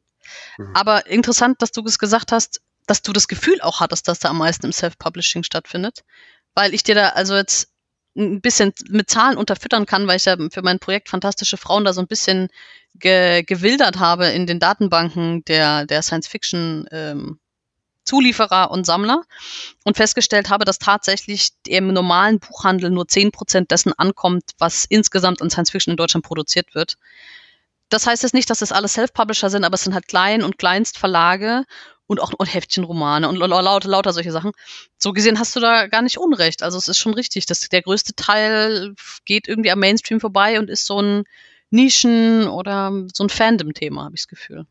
Mhm. 0.58 0.76
Aber 0.76 1.08
interessant, 1.08 1.62
dass 1.62 1.72
du 1.72 1.84
es 1.86 2.00
gesagt 2.00 2.32
hast, 2.32 2.62
dass 2.86 3.02
du 3.02 3.14
das 3.14 3.28
Gefühl 3.28 3.62
auch 3.62 3.80
hattest, 3.80 4.08
dass 4.08 4.20
da 4.20 4.30
am 4.30 4.38
meisten 4.38 4.66
im 4.68 4.74
Self-Publishing 4.74 5.44
stattfindet. 5.44 6.04
Weil 6.54 6.74
ich 6.74 6.84
dir 6.84 6.96
da 6.96 7.10
also 7.10 7.36
jetzt 7.36 7.70
ein 8.16 8.42
bisschen 8.42 8.74
mit 8.90 9.10
Zahlen 9.10 9.38
unterfüttern 9.38 9.86
kann, 9.86 10.06
weil 10.08 10.18
ich 10.18 10.26
ja 10.26 10.38
für 10.52 10.62
mein 10.62 10.80
Projekt 10.80 11.10
Fantastische 11.10 11.58
Frauen 11.58 11.86
da 11.86 11.94
so 11.94 12.02
ein 12.02 12.08
bisschen 12.08 12.50
ge 12.94 13.44
gewildert 13.44 13.98
habe 13.98 14.28
in 14.28 14.46
den 14.46 14.60
Datenbanken 14.60 15.44
der, 15.46 15.86
der 15.88 16.04
Science-Fiction 16.04 16.88
ähm, 16.92 17.40
Zulieferer 18.06 18.72
und 18.72 18.86
Sammler 18.86 19.24
und 19.84 19.98
festgestellt 19.98 20.50
habe, 20.50 20.66
dass 20.66 20.80
tatsächlich 20.80 21.50
im 21.68 21.94
normalen 21.94 22.40
Buchhandel 22.40 22.90
nur 22.90 23.08
zehn 23.08 23.32
Prozent 23.32 23.72
dessen 23.72 23.94
ankommt, 23.98 24.52
was 24.58 24.86
insgesamt 24.88 25.42
an 25.42 25.50
Science 25.50 25.72
Fiction 25.72 25.92
in 25.92 25.98
Deutschland 25.98 26.26
produziert 26.26 26.76
wird. 26.76 26.98
Das 27.90 28.08
heißt 28.08 28.24
jetzt 28.24 28.34
nicht, 28.34 28.50
dass 28.50 28.60
das 28.60 28.72
alles 28.72 28.94
Self-Publisher 28.94 29.50
sind, 29.50 29.64
aber 29.64 29.76
es 29.76 29.84
sind 29.84 29.94
halt 29.94 30.08
Klein- 30.08 30.44
und 30.44 30.58
Kleinstverlage 30.58 31.66
und 32.08 32.20
auch 32.20 32.34
und 32.38 32.46
Heftchenromane 32.48 33.30
und 33.30 33.38
lauter, 33.38 33.88
lauter 33.88 34.14
solche 34.14 34.32
Sachen. 34.32 34.52
So 34.98 35.14
gesehen 35.14 35.40
hast 35.40 35.56
du 35.56 35.60
da 35.60 35.88
gar 35.88 36.02
nicht 36.02 36.18
Unrecht. 36.18 36.64
Also 36.64 36.78
es 36.78 36.88
ist 36.88 36.98
schon 36.98 37.14
richtig, 37.14 37.46
dass 37.46 37.62
der 37.62 37.82
größte 37.82 38.14
Teil 38.16 38.96
geht 39.26 39.48
irgendwie 39.48 39.72
am 39.72 39.80
Mainstream 39.80 40.20
vorbei 40.20 40.60
und 40.60 40.70
ist 40.70 40.86
so 40.86 41.02
ein 41.02 41.24
Nischen- 41.72 42.48
oder 42.48 42.92
so 43.14 43.24
ein 43.24 43.30
Fandom-Thema, 43.30 44.04
habe 44.06 44.16
ich 44.16 44.22
das 44.22 44.28
Gefühl. 44.28 44.66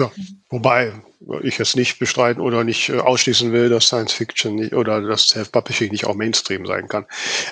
Ja, 0.00 0.10
wobei 0.48 0.94
ich 1.42 1.60
es 1.60 1.76
nicht 1.76 1.98
bestreiten 1.98 2.40
oder 2.40 2.64
nicht 2.64 2.88
äh, 2.88 2.98
ausschließen 2.98 3.52
will, 3.52 3.68
dass 3.68 3.86
Science 3.86 4.12
Fiction 4.12 4.54
nicht, 4.54 4.72
oder 4.72 5.02
dass 5.02 5.28
Self-Publishing 5.28 5.90
nicht 5.90 6.06
auch 6.06 6.14
Mainstream 6.14 6.64
sein 6.64 6.88
kann. 6.88 7.04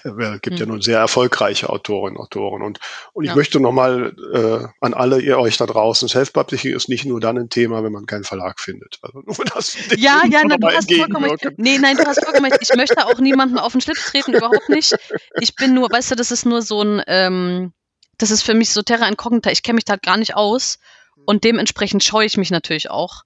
Äh, 0.05 0.37
es 0.37 0.41
gibt 0.41 0.55
mhm. 0.55 0.61
ja 0.61 0.67
nun 0.67 0.81
sehr 0.81 0.99
erfolgreiche 0.99 1.69
Autorinnen 1.69 2.17
und 2.17 2.23
Autoren. 2.23 2.63
Und, 2.63 2.81
und 3.13 3.25
ich 3.25 3.31
ja. 3.31 3.37
möchte 3.37 3.61
nochmal 3.61 4.17
äh, 4.33 4.67
an 4.81 4.95
alle 4.95 5.21
ihr 5.21 5.39
euch 5.39 5.59
da 5.59 5.67
draußen, 5.67 6.09
Self-Publishing 6.09 6.75
ist 6.75 6.89
nicht 6.89 7.05
nur 7.05 7.21
dann 7.21 7.37
ein 7.37 7.51
Thema, 7.51 7.85
wenn 7.85 7.93
man 7.93 8.07
keinen 8.07 8.25
Verlag 8.25 8.59
findet. 8.61 8.99
Also 9.03 9.21
nur 9.21 9.45
das 9.45 9.77
ja, 9.97 10.23
ja, 10.31 10.41
na, 10.47 10.57
du 10.57 10.69
hast 10.69 10.93
vollkommen. 10.93 11.37
Nee, 11.59 11.79
nein, 11.79 11.99
du 11.99 12.07
hast 12.07 12.25
vollkommen. 12.25 12.51
Ich 12.61 12.75
möchte 12.75 13.07
auch 13.07 13.19
niemanden 13.19 13.59
auf 13.59 13.73
den 13.73 13.83
Schlips 13.83 14.07
treten, 14.07 14.33
überhaupt 14.33 14.71
nicht. 14.71 14.97
Ich 15.41 15.55
bin 15.55 15.75
nur, 15.75 15.91
weißt 15.91 16.13
du, 16.13 16.15
das 16.15 16.31
ist 16.31 16.47
nur 16.47 16.63
so 16.63 16.83
ein, 16.83 17.03
ähm, 17.07 17.73
das 18.17 18.31
ist 18.31 18.43
für 18.43 18.55
mich 18.55 18.71
so 18.71 18.83
Terra 18.83 19.07
Incognita. 19.07 19.51
Ich 19.51 19.63
kenne 19.63 19.75
mich 19.75 19.85
da 19.85 19.97
gar 19.97 20.17
nicht 20.17 20.35
aus. 20.35 20.79
Und 21.27 21.45
dementsprechend 21.45 22.03
scheue 22.05 22.27
ich 22.27 22.37
mich 22.37 22.51
natürlich 22.51 22.91
auch, 22.91 23.25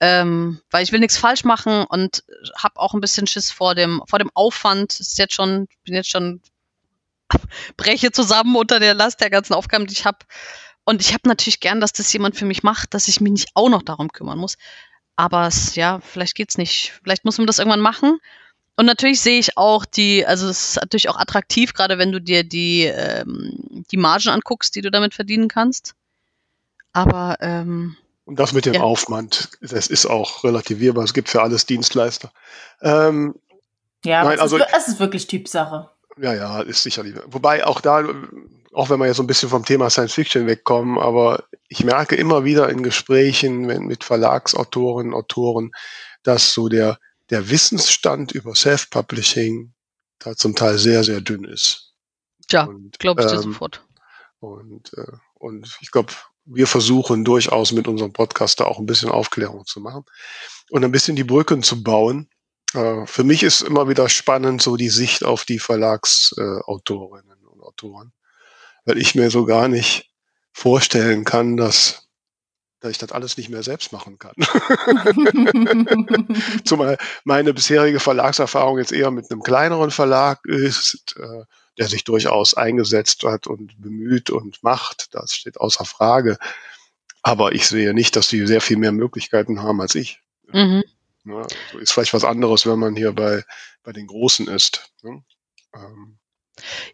ähm, 0.00 0.60
weil 0.70 0.82
ich 0.82 0.92
will 0.92 1.00
nichts 1.00 1.18
falsch 1.18 1.44
machen 1.44 1.84
und 1.84 2.24
habe 2.56 2.80
auch 2.80 2.94
ein 2.94 3.00
bisschen 3.00 3.26
Schiss 3.26 3.50
vor 3.50 3.74
dem 3.74 4.02
vor 4.08 4.18
dem 4.18 4.30
Aufwand. 4.34 4.98
ist 5.00 5.18
jetzt 5.18 5.34
schon, 5.34 5.68
bin 5.84 5.94
jetzt 5.94 6.10
schon 6.10 6.40
breche 7.76 8.12
zusammen 8.12 8.56
unter 8.56 8.80
der 8.80 8.94
Last 8.94 9.20
der 9.20 9.30
ganzen 9.30 9.54
Aufgaben, 9.54 9.86
die 9.86 9.92
ich 9.92 10.04
habe. 10.04 10.18
Und 10.84 11.00
ich 11.00 11.12
habe 11.12 11.28
natürlich 11.28 11.60
gern, 11.60 11.80
dass 11.80 11.92
das 11.92 12.12
jemand 12.12 12.36
für 12.36 12.46
mich 12.46 12.62
macht, 12.62 12.94
dass 12.94 13.08
ich 13.08 13.20
mich 13.20 13.32
nicht 13.32 13.50
auch 13.54 13.68
noch 13.68 13.82
darum 13.82 14.10
kümmern 14.10 14.38
muss. 14.38 14.56
Aber 15.16 15.46
es, 15.46 15.76
ja, 15.76 16.00
vielleicht 16.00 16.34
geht's 16.34 16.56
nicht. 16.56 16.92
Vielleicht 17.02 17.24
muss 17.24 17.38
man 17.38 17.46
das 17.46 17.58
irgendwann 17.58 17.80
machen. 17.80 18.18
Und 18.76 18.86
natürlich 18.86 19.20
sehe 19.20 19.38
ich 19.38 19.58
auch 19.58 19.84
die, 19.84 20.24
also 20.24 20.48
es 20.48 20.70
ist 20.70 20.76
natürlich 20.76 21.10
auch 21.10 21.18
attraktiv, 21.18 21.74
gerade 21.74 21.98
wenn 21.98 22.12
du 22.12 22.20
dir 22.20 22.44
die, 22.44 22.84
ähm, 22.84 23.84
die 23.90 23.98
Margen 23.98 24.30
anguckst, 24.30 24.74
die 24.74 24.80
du 24.80 24.90
damit 24.90 25.12
verdienen 25.12 25.48
kannst. 25.48 25.94
Aber 26.92 27.36
ähm, 27.40 27.96
und 28.24 28.38
das 28.38 28.52
mit 28.52 28.66
dem 28.66 28.74
ja. 28.74 28.80
Aufwand, 28.82 29.50
das 29.60 29.88
ist 29.88 30.06
auch 30.06 30.44
relativierbar. 30.44 31.04
Es 31.04 31.14
gibt 31.14 31.28
für 31.28 31.42
alles 31.42 31.66
Dienstleister. 31.66 32.32
Ähm, 32.80 33.34
ja, 34.04 34.24
nein, 34.24 34.34
es, 34.34 34.40
also, 34.40 34.56
ist, 34.56 34.66
es 34.76 34.88
ist 34.88 35.00
wirklich 35.00 35.26
Typsache. 35.26 35.90
Ja, 36.16 36.34
ja, 36.34 36.60
ist 36.60 36.82
sicherlich. 36.82 37.14
Wobei 37.26 37.66
auch 37.66 37.80
da, 37.80 38.04
auch 38.72 38.90
wenn 38.90 38.98
wir 38.98 39.06
jetzt 39.06 39.16
so 39.16 39.22
ein 39.22 39.26
bisschen 39.26 39.48
vom 39.48 39.64
Thema 39.64 39.90
Science 39.90 40.14
Fiction 40.14 40.46
wegkommen, 40.46 40.98
aber 40.98 41.44
ich 41.68 41.84
merke 41.84 42.14
immer 42.16 42.44
wieder 42.44 42.68
in 42.68 42.82
Gesprächen 42.82 43.62
mit 43.62 44.04
Verlagsautoren, 44.04 45.14
Autoren, 45.14 45.72
dass 46.22 46.52
so 46.52 46.68
der, 46.68 46.98
der 47.30 47.50
Wissensstand 47.50 48.32
über 48.32 48.54
Self-Publishing 48.54 49.72
da 50.18 50.36
zum 50.36 50.54
Teil 50.54 50.78
sehr, 50.78 51.04
sehr 51.04 51.20
dünn 51.20 51.44
ist. 51.44 51.94
Ja, 52.50 52.68
glaube 52.98 53.22
ich 53.22 53.26
dir 53.28 53.34
ähm, 53.34 53.42
sofort. 53.42 53.84
Und, 54.40 54.92
äh, 54.96 55.16
und 55.34 55.78
ich 55.80 55.90
glaube, 55.90 56.12
wir 56.52 56.66
versuchen 56.66 57.24
durchaus 57.24 57.72
mit 57.72 57.88
unserem 57.88 58.12
Podcast 58.12 58.60
da 58.60 58.64
auch 58.64 58.78
ein 58.78 58.86
bisschen 58.86 59.10
Aufklärung 59.10 59.64
zu 59.66 59.80
machen 59.80 60.04
und 60.70 60.84
ein 60.84 60.92
bisschen 60.92 61.16
die 61.16 61.24
Brücken 61.24 61.62
zu 61.62 61.82
bauen. 61.82 62.28
Äh, 62.74 63.06
für 63.06 63.24
mich 63.24 63.42
ist 63.42 63.62
immer 63.62 63.88
wieder 63.88 64.08
spannend 64.08 64.60
so 64.60 64.76
die 64.76 64.90
Sicht 64.90 65.24
auf 65.24 65.44
die 65.44 65.58
Verlagsautorinnen 65.58 67.38
äh, 67.42 67.46
und 67.46 67.62
Autoren, 67.62 68.12
weil 68.84 68.98
ich 68.98 69.14
mir 69.14 69.30
so 69.30 69.44
gar 69.44 69.68
nicht 69.68 70.10
vorstellen 70.52 71.24
kann, 71.24 71.56
dass 71.56 72.06
dass 72.80 72.92
ich 72.92 72.98
das 72.98 73.12
alles 73.12 73.36
nicht 73.36 73.50
mehr 73.50 73.62
selbst 73.62 73.92
machen 73.92 74.18
kann. 74.18 74.32
Zumal 76.64 76.96
meine 77.24 77.52
bisherige 77.52 78.00
Verlagserfahrung 78.00 78.78
jetzt 78.78 78.92
eher 78.92 79.10
mit 79.10 79.30
einem 79.30 79.42
kleineren 79.42 79.90
Verlag 79.90 80.40
ist, 80.46 81.14
äh, 81.18 81.44
der 81.78 81.88
sich 81.88 82.04
durchaus 82.04 82.54
eingesetzt 82.54 83.24
hat 83.24 83.46
und 83.46 83.80
bemüht 83.80 84.30
und 84.30 84.62
macht. 84.62 85.14
Das 85.14 85.34
steht 85.34 85.58
außer 85.58 85.84
Frage. 85.84 86.38
Aber 87.22 87.52
ich 87.52 87.68
sehe 87.68 87.94
nicht, 87.94 88.16
dass 88.16 88.28
die 88.28 88.46
sehr 88.46 88.60
viel 88.60 88.76
mehr 88.76 88.92
Möglichkeiten 88.92 89.62
haben 89.62 89.80
als 89.80 89.94
ich. 89.94 90.20
Mhm. 90.52 90.82
Ja, 91.24 91.46
so 91.72 91.78
ist 91.78 91.92
vielleicht 91.92 92.14
was 92.14 92.24
anderes, 92.24 92.66
wenn 92.66 92.78
man 92.78 92.96
hier 92.96 93.12
bei, 93.12 93.44
bei 93.82 93.92
den 93.92 94.06
Großen 94.06 94.48
ist. 94.48 94.90
Ne? 95.02 95.22
Ähm. 95.74 96.18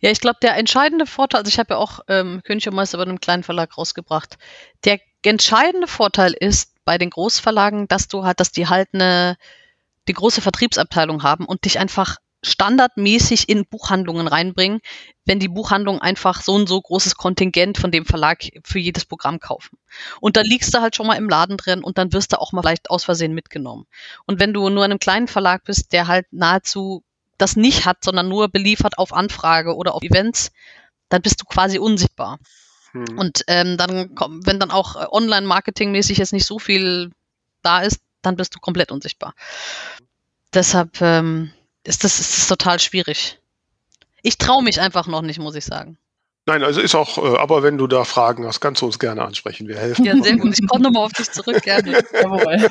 Ja, 0.01 0.11
ich 0.11 0.21
glaube, 0.21 0.39
der 0.43 0.57
entscheidende 0.57 1.07
Vorteil, 1.07 1.41
also 1.41 1.49
ich 1.49 1.59
habe 1.59 1.75
ja 1.75 1.79
auch 1.79 2.01
ähm, 2.09 2.41
König 2.45 2.67
und 2.69 2.75
Meister 2.75 2.99
bei 2.99 3.05
einem 3.05 3.21
kleinen 3.21 3.43
Verlag 3.43 3.77
rausgebracht. 3.77 4.37
Der 4.85 5.01
entscheidende 5.23 5.89
Vorteil 5.89 6.35
ist 6.39 6.73
bei 6.85 6.99
den 6.99 7.11
Großverlagen, 7.11 7.89
dass 7.89 8.09
du 8.09 8.25
halt, 8.25 8.41
dass 8.41 8.53
die 8.53 8.69
halt 8.69 8.89
eine, 8.93 9.37
die 10.09 10.13
große 10.13 10.41
Vertriebsabteilung 10.41 11.23
haben 11.23 11.47
und 11.47 11.65
dich 11.65 11.79
einfach 11.79 12.17
standardmäßig 12.47 13.49
in 13.49 13.67
Buchhandlungen 13.67 14.29
reinbringen, 14.29 14.81
wenn 15.25 15.41
die 15.41 15.49
Buchhandlungen 15.49 16.01
einfach 16.01 16.43
so 16.43 16.57
ein 16.57 16.67
so 16.67 16.81
großes 16.81 17.17
Kontingent 17.17 17.79
von 17.79 17.91
dem 17.91 18.07
Verlag 18.07 18.45
für 18.65 18.79
jedes 18.79 19.05
Programm 19.05 19.41
kaufen. 19.41 19.79
Und 20.21 20.37
dann 20.37 20.47
liegst 20.47 20.73
du 20.73 20.81
halt 20.81 20.95
schon 20.95 21.07
mal 21.07 21.17
im 21.17 21.29
Laden 21.29 21.57
drin 21.57 21.83
und 21.83 21.99
dann 21.99 22.13
wirst 22.13 22.33
du 22.33 22.41
auch 22.41 22.53
mal 22.53 22.63
vielleicht 22.63 22.91
aus 22.91 23.05
Versehen 23.05 23.35
mitgenommen. 23.35 23.87
Und 24.27 24.39
wenn 24.41 24.55
du 24.55 24.69
nur 24.69 24.85
in 24.85 24.93
einem 24.93 25.01
kleinen 25.01 25.29
Verlag 25.29 25.65
bist, 25.65 25.93
der 25.93 26.07
halt 26.07 26.27
nahezu 26.31 27.03
das 27.39 27.57
nicht 27.57 27.85
hat, 27.85 28.05
sondern 28.05 28.29
nur 28.29 28.49
beliefert 28.49 28.99
auf 28.99 29.13
Anfrage 29.13 29.75
oder 29.75 29.95
auf 29.95 30.03
Events, 30.03 30.53
dann 31.09 31.23
bist 31.23 31.41
du 31.41 31.45
quasi 31.45 31.79
unsichtbar. 31.79 32.39
Hm. 32.93 33.19
Und 33.19 33.43
ähm, 33.49 33.77
dann, 33.77 34.11
wenn 34.45 34.61
dann 34.61 34.71
auch 34.71 34.97
äh, 34.97 35.07
online-marketing-mäßig 35.11 36.19
jetzt 36.19 36.33
nicht 36.33 36.47
so 36.47 36.59
viel 36.59 37.11
da 37.63 37.81
ist, 37.81 38.01
dann 38.23 38.37
bist 38.37 38.55
du 38.55 38.61
komplett 38.61 38.93
unsichtbar. 38.93 39.35
Deshalb 40.55 41.01
ähm, 41.01 41.53
ist, 41.87 42.05
das, 42.05 42.21
ist 42.21 42.39
das 42.39 42.49
total 42.49 42.79
schwierig. 42.79 43.39
Ich 44.23 44.39
traue 44.39 44.63
mich 44.63 44.81
einfach 44.81 45.07
noch 45.07 45.23
nicht, 45.23 45.39
muss 45.39 45.55
ich 45.55 45.65
sagen. 45.65 45.99
Nein, 46.49 46.63
also 46.63 46.81
ist 46.81 46.95
auch, 46.95 47.19
äh, 47.19 47.39
aber 47.39 47.65
wenn 47.65 47.77
du 47.77 47.89
da 47.89 48.05
Fragen 48.05 48.47
hast, 48.47 48.61
kannst 48.61 48.81
du 48.81 48.87
uns 48.87 49.01
gerne 49.01 49.23
ansprechen. 49.23 49.67
Wir 49.67 49.79
helfen. 49.79 50.05
Ja, 50.05 50.17
sehr 50.23 50.37
gut. 50.37 50.57
Ich 50.57 50.69
komme 50.69 50.85
nochmal 50.85 51.05
auf 51.05 51.13
dich 51.13 51.31
zurück, 51.33 51.61
gerne. 51.63 52.05
Jawohl. 52.13 52.69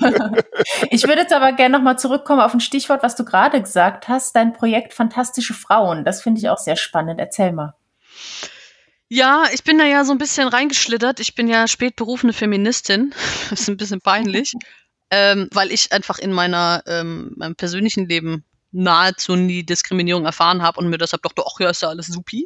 Ich 0.92 1.04
würde 1.04 1.22
jetzt 1.22 1.34
aber 1.34 1.52
gerne 1.52 1.78
nochmal 1.78 2.00
zurückkommen 2.00 2.40
auf 2.40 2.54
ein 2.54 2.62
Stichwort, 2.62 3.04
was 3.04 3.18
du 3.18 3.26
gerade 3.26 3.62
gesagt 3.62 4.08
hast, 4.08 4.34
dein 4.34 4.54
Projekt 4.54 4.94
Fantastische 4.94 5.54
Frauen. 5.54 6.06
Das 6.06 6.22
finde 6.22 6.40
ich 6.40 6.48
auch 6.48 6.58
sehr 6.58 6.78
spannend. 6.78 7.20
Erzähl 7.20 7.52
mal. 7.52 7.76
Ja, 9.10 9.44
ich 9.54 9.64
bin 9.66 9.78
da 9.78 9.86
ja 9.86 10.06
so 10.06 10.14
ein 10.14 10.20
bisschen 10.20 10.48
reingeschlittert. 10.48 11.20
Ich 11.20 11.36
bin 11.36 11.50
ja 11.50 11.68
spätberufene 11.68 12.32
Feministin. 12.32 13.14
Das 13.50 13.60
ist 13.62 13.68
ein 13.68 13.78
bisschen 13.78 14.00
peinlich, 14.00 14.54
ähm, 15.12 15.50
weil 15.52 15.72
ich 15.74 15.92
einfach 15.92 16.18
in 16.18 16.32
meiner, 16.32 16.82
ähm, 16.88 17.34
meinem 17.36 17.56
persönlichen 17.56 18.08
Leben 18.08 18.46
nahezu 18.76 19.36
nie 19.36 19.64
Diskriminierung 19.64 20.26
erfahren 20.26 20.62
habe 20.62 20.80
und 20.80 20.90
mir 20.90 20.98
deshalb 20.98 21.24
dachte, 21.24 21.44
ach 21.46 21.60
ja, 21.60 21.70
ist 21.70 21.82
ja 21.82 21.90
alles 21.90 22.08
supi. 22.08 22.46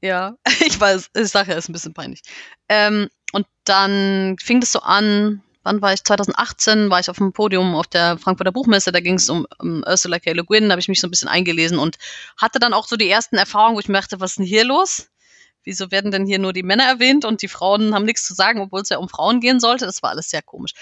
Ja, 0.00 0.36
ich 0.66 0.80
weiß, 0.80 1.10
ich 1.14 1.28
sage 1.28 1.52
ja, 1.52 1.58
ist 1.58 1.68
ein 1.68 1.72
bisschen 1.74 1.94
peinlich. 1.94 2.22
Ähm, 2.68 3.08
und 3.32 3.46
dann 3.64 4.36
fing 4.40 4.60
das 4.60 4.72
so 4.72 4.80
an, 4.80 5.42
wann 5.62 5.80
war 5.80 5.92
ich? 5.92 6.02
2018 6.04 6.90
war 6.90 7.00
ich 7.00 7.08
auf 7.08 7.18
dem 7.18 7.32
Podium 7.32 7.74
auf 7.74 7.86
der 7.86 8.18
Frankfurter 8.18 8.52
Buchmesse, 8.52 8.90
da 8.90 9.00
ging 9.00 9.14
es 9.14 9.28
um, 9.28 9.46
um 9.58 9.84
Ursula 9.86 10.18
K. 10.18 10.32
Le 10.32 10.44
Guin, 10.44 10.64
da 10.64 10.72
habe 10.72 10.80
ich 10.80 10.88
mich 10.88 11.00
so 11.00 11.06
ein 11.06 11.10
bisschen 11.10 11.28
eingelesen 11.28 11.78
und 11.78 11.96
hatte 12.36 12.58
dann 12.58 12.74
auch 12.74 12.86
so 12.86 12.96
die 12.96 13.08
ersten 13.08 13.36
Erfahrungen, 13.36 13.76
wo 13.76 13.80
ich 13.80 13.88
mir 13.88 14.00
dachte, 14.00 14.20
was 14.20 14.32
ist 14.32 14.38
denn 14.38 14.46
hier 14.46 14.64
los? 14.64 15.08
Wieso 15.64 15.90
werden 15.90 16.10
denn 16.10 16.26
hier 16.26 16.38
nur 16.38 16.52
die 16.52 16.62
Männer 16.62 16.84
erwähnt 16.84 17.24
und 17.24 17.42
die 17.42 17.48
Frauen 17.48 17.94
haben 17.94 18.04
nichts 18.04 18.26
zu 18.26 18.34
sagen, 18.34 18.60
obwohl 18.60 18.80
es 18.80 18.88
ja 18.88 18.98
um 18.98 19.08
Frauen 19.08 19.40
gehen 19.40 19.60
sollte. 19.60 19.86
Das 19.86 20.02
war 20.02 20.10
alles 20.10 20.30
sehr 20.30 20.42
komisch. 20.42 20.72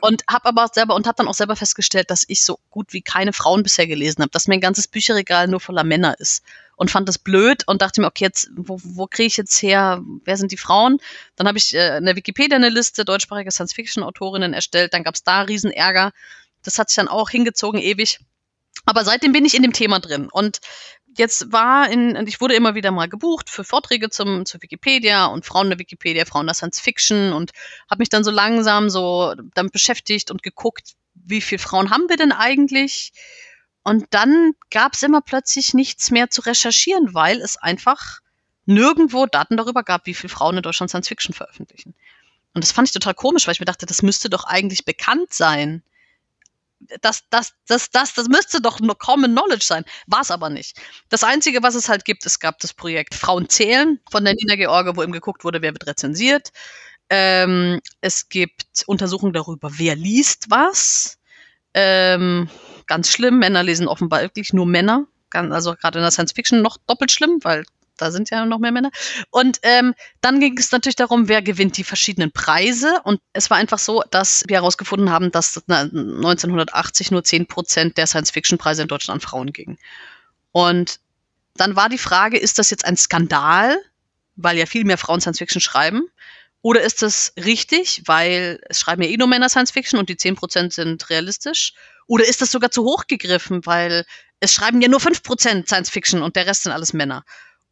Und 0.00 0.24
habe 0.28 0.46
aber 0.46 0.68
selber 0.72 0.94
und 0.94 1.06
habe 1.06 1.16
dann 1.16 1.28
auch 1.28 1.34
selber 1.34 1.56
festgestellt, 1.56 2.10
dass 2.10 2.24
ich 2.26 2.44
so 2.44 2.58
gut 2.70 2.92
wie 2.92 3.02
keine 3.02 3.32
Frauen 3.32 3.62
bisher 3.62 3.86
gelesen 3.86 4.22
habe, 4.22 4.30
dass 4.30 4.48
mein 4.48 4.60
ganzes 4.60 4.88
Bücherregal 4.88 5.48
nur 5.48 5.60
voller 5.60 5.84
Männer 5.84 6.18
ist 6.18 6.42
und 6.76 6.90
fand 6.90 7.08
das 7.08 7.18
blöd 7.18 7.62
und 7.66 7.82
dachte 7.82 8.00
mir, 8.00 8.06
okay, 8.06 8.24
jetzt 8.24 8.50
wo, 8.56 8.78
wo 8.82 9.06
kriege 9.06 9.26
ich 9.26 9.36
jetzt 9.36 9.62
her? 9.62 10.02
Wer 10.24 10.36
sind 10.36 10.52
die 10.52 10.56
Frauen? 10.56 10.98
Dann 11.36 11.46
habe 11.46 11.58
ich 11.58 11.74
äh, 11.74 11.98
in 11.98 12.04
der 12.04 12.16
Wikipedia 12.16 12.56
eine 12.56 12.68
Liste 12.68 13.04
deutschsprachiger 13.04 13.50
Science-Fiction-Autorinnen 13.50 14.52
erstellt. 14.52 14.92
Dann 14.92 15.04
gab 15.04 15.14
es 15.14 15.22
da 15.22 15.42
Riesenärger. 15.42 16.12
Das 16.62 16.78
hat 16.78 16.88
sich 16.88 16.96
dann 16.96 17.08
auch 17.08 17.30
hingezogen 17.30 17.80
ewig. 17.80 18.18
Aber 18.86 19.04
seitdem 19.04 19.32
bin 19.32 19.44
ich 19.44 19.54
in 19.54 19.62
dem 19.62 19.72
Thema 19.72 20.00
drin 20.00 20.28
und 20.30 20.60
jetzt 21.16 21.52
war 21.52 21.88
in, 21.90 22.16
ich 22.26 22.40
wurde 22.40 22.54
immer 22.54 22.74
wieder 22.74 22.90
mal 22.90 23.08
gebucht 23.08 23.50
für 23.50 23.64
Vorträge 23.64 24.10
zum, 24.10 24.46
zu 24.46 24.60
Wikipedia 24.62 25.26
und 25.26 25.44
Frauen 25.44 25.70
der 25.70 25.78
Wikipedia, 25.78 26.24
Frauen 26.24 26.46
der 26.46 26.54
Science 26.54 26.80
Fiction 26.80 27.32
und 27.32 27.52
habe 27.88 28.00
mich 28.02 28.08
dann 28.08 28.24
so 28.24 28.30
langsam 28.30 28.90
so 28.90 29.34
damit 29.54 29.72
beschäftigt 29.72 30.30
und 30.30 30.42
geguckt, 30.42 30.94
wie 31.14 31.40
viele 31.40 31.58
Frauen 31.58 31.90
haben 31.90 32.08
wir 32.08 32.16
denn 32.16 32.32
eigentlich? 32.32 33.12
Und 33.82 34.06
dann 34.10 34.52
gab 34.70 34.94
es 34.94 35.02
immer 35.02 35.20
plötzlich 35.20 35.74
nichts 35.74 36.10
mehr 36.10 36.30
zu 36.30 36.42
recherchieren, 36.42 37.14
weil 37.14 37.40
es 37.40 37.56
einfach 37.56 38.20
nirgendwo 38.66 39.26
Daten 39.26 39.56
darüber 39.56 39.82
gab, 39.82 40.06
wie 40.06 40.14
viele 40.14 40.30
Frauen 40.30 40.56
in 40.56 40.62
Deutschland 40.62 40.90
Science 40.90 41.08
Fiction 41.08 41.34
veröffentlichen. 41.34 41.94
Und 42.54 42.64
das 42.64 42.72
fand 42.72 42.88
ich 42.88 42.94
total 42.94 43.14
komisch, 43.14 43.46
weil 43.46 43.52
ich 43.52 43.60
mir 43.60 43.66
dachte, 43.66 43.86
das 43.86 44.02
müsste 44.02 44.30
doch 44.30 44.44
eigentlich 44.44 44.84
bekannt 44.84 45.32
sein 45.34 45.82
das, 47.00 47.22
das, 47.30 47.52
das, 47.66 47.90
das, 47.90 48.14
das 48.14 48.28
müsste 48.28 48.60
doch 48.60 48.80
nur 48.80 48.96
Common 48.98 49.32
Knowledge 49.32 49.64
sein. 49.64 49.84
War 50.06 50.20
es 50.20 50.30
aber 50.30 50.50
nicht. 50.50 50.80
Das 51.08 51.24
Einzige, 51.24 51.62
was 51.62 51.74
es 51.74 51.88
halt 51.88 52.04
gibt, 52.04 52.26
es 52.26 52.38
gab 52.40 52.58
das 52.60 52.74
Projekt 52.74 53.14
Frauen 53.14 53.48
zählen 53.48 54.00
von 54.10 54.24
der 54.24 54.34
Nina 54.34 54.56
George, 54.56 54.96
wo 54.96 55.02
eben 55.02 55.12
geguckt 55.12 55.44
wurde, 55.44 55.62
wer 55.62 55.72
wird 55.72 55.86
rezensiert. 55.86 56.50
Ähm, 57.10 57.80
es 58.00 58.28
gibt 58.28 58.84
Untersuchungen 58.86 59.32
darüber, 59.32 59.70
wer 59.76 59.96
liest 59.96 60.46
was. 60.48 61.18
Ähm, 61.74 62.48
ganz 62.86 63.10
schlimm, 63.10 63.38
Männer 63.38 63.62
lesen 63.62 63.88
offenbar 63.88 64.22
wirklich 64.22 64.52
nur 64.52 64.66
Männer. 64.66 65.06
Also 65.32 65.74
gerade 65.74 65.98
in 65.98 66.02
der 66.02 66.12
Science 66.12 66.32
Fiction 66.32 66.62
noch 66.62 66.78
doppelt 66.86 67.10
schlimm, 67.10 67.40
weil 67.42 67.64
da 67.96 68.10
sind 68.10 68.30
ja 68.30 68.44
noch 68.44 68.58
mehr 68.58 68.72
Männer. 68.72 68.90
Und 69.30 69.58
ähm, 69.62 69.94
dann 70.20 70.40
ging 70.40 70.56
es 70.58 70.72
natürlich 70.72 70.96
darum, 70.96 71.28
wer 71.28 71.42
gewinnt 71.42 71.76
die 71.76 71.84
verschiedenen 71.84 72.32
Preise. 72.32 73.00
Und 73.04 73.20
es 73.32 73.50
war 73.50 73.56
einfach 73.56 73.78
so, 73.78 74.02
dass 74.10 74.44
wir 74.48 74.56
herausgefunden 74.56 75.10
haben, 75.10 75.30
dass 75.30 75.62
1980 75.68 77.10
nur 77.10 77.24
10 77.24 77.46
Prozent 77.46 77.96
der 77.96 78.06
Science-Fiction-Preise 78.06 78.82
in 78.82 78.88
Deutschland 78.88 79.22
an 79.22 79.28
Frauen 79.28 79.52
gingen. 79.52 79.78
Und 80.52 81.00
dann 81.56 81.76
war 81.76 81.88
die 81.88 81.98
Frage, 81.98 82.38
ist 82.38 82.58
das 82.58 82.70
jetzt 82.70 82.84
ein 82.84 82.96
Skandal, 82.96 83.76
weil 84.36 84.58
ja 84.58 84.66
viel 84.66 84.84
mehr 84.84 84.98
Frauen 84.98 85.20
Science-Fiction 85.20 85.60
schreiben? 85.60 86.02
Oder 86.62 86.80
ist 86.80 87.02
das 87.02 87.34
richtig, 87.36 88.02
weil 88.06 88.58
es 88.68 88.80
schreiben 88.80 89.02
ja 89.02 89.08
eh 89.08 89.16
nur 89.16 89.28
Männer 89.28 89.48
Science-Fiction 89.48 90.00
und 90.00 90.08
die 90.08 90.16
10 90.16 90.34
Prozent 90.34 90.72
sind 90.72 91.10
realistisch? 91.10 91.74
Oder 92.06 92.26
ist 92.26 92.40
das 92.40 92.50
sogar 92.50 92.70
zu 92.70 92.84
hoch 92.84 93.06
gegriffen, 93.06 93.64
weil 93.66 94.04
es 94.40 94.52
schreiben 94.52 94.80
ja 94.80 94.88
nur 94.88 95.00
5 95.00 95.22
Prozent 95.22 95.68
Science-Fiction 95.68 96.22
und 96.22 96.36
der 96.36 96.46
Rest 96.46 96.64
sind 96.64 96.72
alles 96.72 96.92
Männer? 96.92 97.24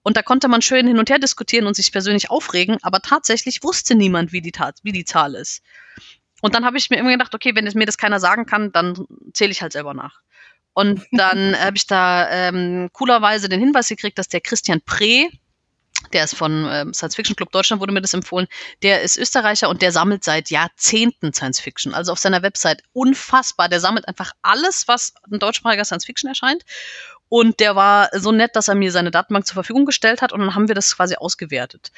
Und 0.03 0.17
da 0.17 0.23
konnte 0.23 0.49
man 0.49 0.63
schön 0.63 0.87
hin 0.87 0.99
und 0.99 1.11
her 1.11 1.19
diskutieren 1.19 1.67
und 1.67 1.77
sich 1.77 1.93
persönlich 1.93 2.31
aufregen, 2.31 2.79
aber 2.83 3.01
tatsächlich 3.01 3.63
wusste 3.63 3.95
niemand, 3.95 4.33
wie 4.33 4.41
die, 4.41 4.53
Tat, 4.53 4.79
wie 4.83 4.93
die 4.93 5.05
Zahl 5.05 5.35
ist. 5.35 5.63
Und 6.41 6.55
dann 6.55 6.65
habe 6.65 6.77
ich 6.77 6.91
mir 6.91 6.97
immer 6.97 7.13
gedacht, 7.13 7.35
okay, 7.35 7.55
wenn 7.55 7.67
es 7.67 7.75
mir 7.75 7.87
das 7.87 7.99
keiner 7.99 8.19
sagen 8.19 8.47
kann, 8.47 8.73
dann 8.73 9.07
zähle 9.33 9.53
ich 9.53 9.63
halt 9.63 9.73
selber 9.73 9.95
nach. 9.95 10.21
Und 10.75 11.07
dann 11.13 11.59
habe 11.59 11.77
ich 11.77 11.87
da 11.87 12.29
ähm, 12.31 12.91
coolerweise 12.93 13.49
den 13.49 13.61
Hinweis 13.61 13.89
gekriegt, 13.89 14.19
dass 14.19 14.29
der 14.29 14.41
Christian 14.41 14.81
Pre, 14.81 15.29
der 16.13 16.25
ist 16.25 16.35
von 16.35 16.67
ähm, 16.69 16.93
Science 16.95 17.15
Fiction 17.15 17.37
Club 17.37 17.53
Deutschland, 17.53 17.81
wurde 17.81 17.93
mir 17.93 18.01
das 18.01 18.13
empfohlen, 18.13 18.49
der 18.83 19.03
ist 19.03 19.17
Österreicher 19.17 19.69
und 19.69 19.83
der 19.83 19.93
sammelt 19.93 20.25
seit 20.25 20.51
Jahrzehnten 20.51 21.33
Science 21.33 21.61
Fiction. 21.61 21.95
Also 21.95 22.11
auf 22.11 22.19
seiner 22.19 22.43
Website 22.43 22.83
unfassbar. 22.93 23.69
Der 23.69 23.79
sammelt 23.79 24.09
einfach 24.09 24.33
alles, 24.43 24.89
was 24.89 25.15
ein 25.31 25.39
deutschsprachiger 25.39 25.85
Science 25.85 26.07
Fiction 26.07 26.29
erscheint. 26.29 26.65
Und 27.33 27.61
der 27.61 27.77
war 27.77 28.11
so 28.13 28.31
nett, 28.31 28.57
dass 28.57 28.69
er 28.69 28.75
mir 28.75 28.93
seine 28.93 29.11
Datenbank 29.11 29.47
zur 29.47 29.55
Verfügung 29.55 29.87
gestellt 29.87 30.21
hat 30.21 30.35
und 30.35 30.41
dann 30.41 30.55
haben 30.55 30.69
wir 30.69 30.75
das 30.75 30.95
quasi 30.95 31.15
ausgewertet. 31.15 31.91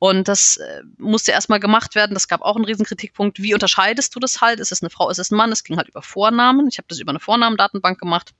Und 0.00 0.26
das 0.26 0.56
äh, 0.56 0.82
musste 0.98 1.30
erstmal 1.30 1.60
gemacht 1.60 1.94
werden. 1.94 2.14
Das 2.14 2.26
gab 2.26 2.42
auch 2.42 2.56
einen 2.56 2.64
riesen 2.64 2.84
Kritikpunkt. 2.84 3.40
Wie 3.40 3.54
unterscheidest 3.54 4.12
du 4.16 4.18
das 4.18 4.40
halt? 4.40 4.58
Ist 4.58 4.72
es 4.72 4.82
eine 4.82 4.90
Frau, 4.90 5.08
ist 5.08 5.20
es 5.20 5.30
ein 5.30 5.36
Mann? 5.36 5.52
Es 5.52 5.62
ging 5.62 5.76
halt 5.76 5.88
über 5.88 6.02
Vornamen. 6.02 6.66
Ich 6.66 6.78
habe 6.78 6.88
das 6.88 6.98
über 6.98 7.10
eine 7.10 7.20
Vornamendatenbank 7.20 8.00
gemacht. 8.00 8.34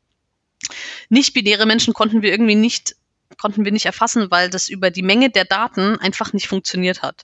Nicht-binäre 1.10 1.64
Menschen 1.64 1.94
konnten 1.94 2.22
wir 2.22 2.32
irgendwie 2.32 2.56
nicht, 2.56 2.96
konnten 3.40 3.64
wir 3.64 3.70
nicht 3.70 3.86
erfassen, 3.86 4.32
weil 4.32 4.50
das 4.50 4.68
über 4.68 4.90
die 4.90 5.02
Menge 5.04 5.30
der 5.30 5.44
Daten 5.44 5.96
einfach 6.00 6.32
nicht 6.32 6.48
funktioniert 6.48 7.02
hat. 7.02 7.22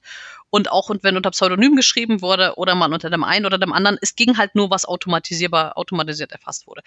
Und 0.50 0.70
auch 0.70 0.88
und 0.88 1.02
wenn 1.02 1.16
unter 1.16 1.30
Pseudonym 1.30 1.76
geschrieben 1.76 2.22
wurde 2.22 2.54
oder 2.56 2.74
man 2.74 2.92
unter 2.92 3.10
dem 3.10 3.24
einen 3.24 3.46
oder 3.46 3.58
dem 3.58 3.72
anderen, 3.72 3.98
es 4.00 4.16
ging 4.16 4.38
halt 4.38 4.54
nur, 4.54 4.70
was 4.70 4.86
automatisierbar, 4.86 5.76
automatisiert 5.76 6.32
erfasst 6.32 6.66
wurde. 6.66 6.82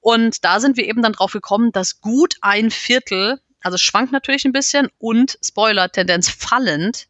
Und 0.00 0.44
da 0.44 0.60
sind 0.60 0.76
wir 0.76 0.86
eben 0.86 1.02
dann 1.02 1.12
drauf 1.12 1.32
gekommen, 1.32 1.72
dass 1.72 2.00
gut 2.00 2.36
ein 2.40 2.70
Viertel, 2.70 3.40
also 3.60 3.78
schwankt 3.78 4.12
natürlich 4.12 4.44
ein 4.44 4.52
bisschen 4.52 4.88
und 4.98 5.38
Spoiler, 5.42 5.90
Tendenz 5.90 6.28
fallend, 6.28 7.06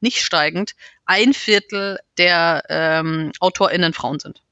nicht 0.00 0.22
steigend, 0.22 0.74
ein 1.04 1.34
Viertel 1.34 1.98
der 2.16 2.64
ähm, 2.68 3.32
AutorInnen 3.40 3.92
Frauen 3.92 4.20
sind. 4.20 4.42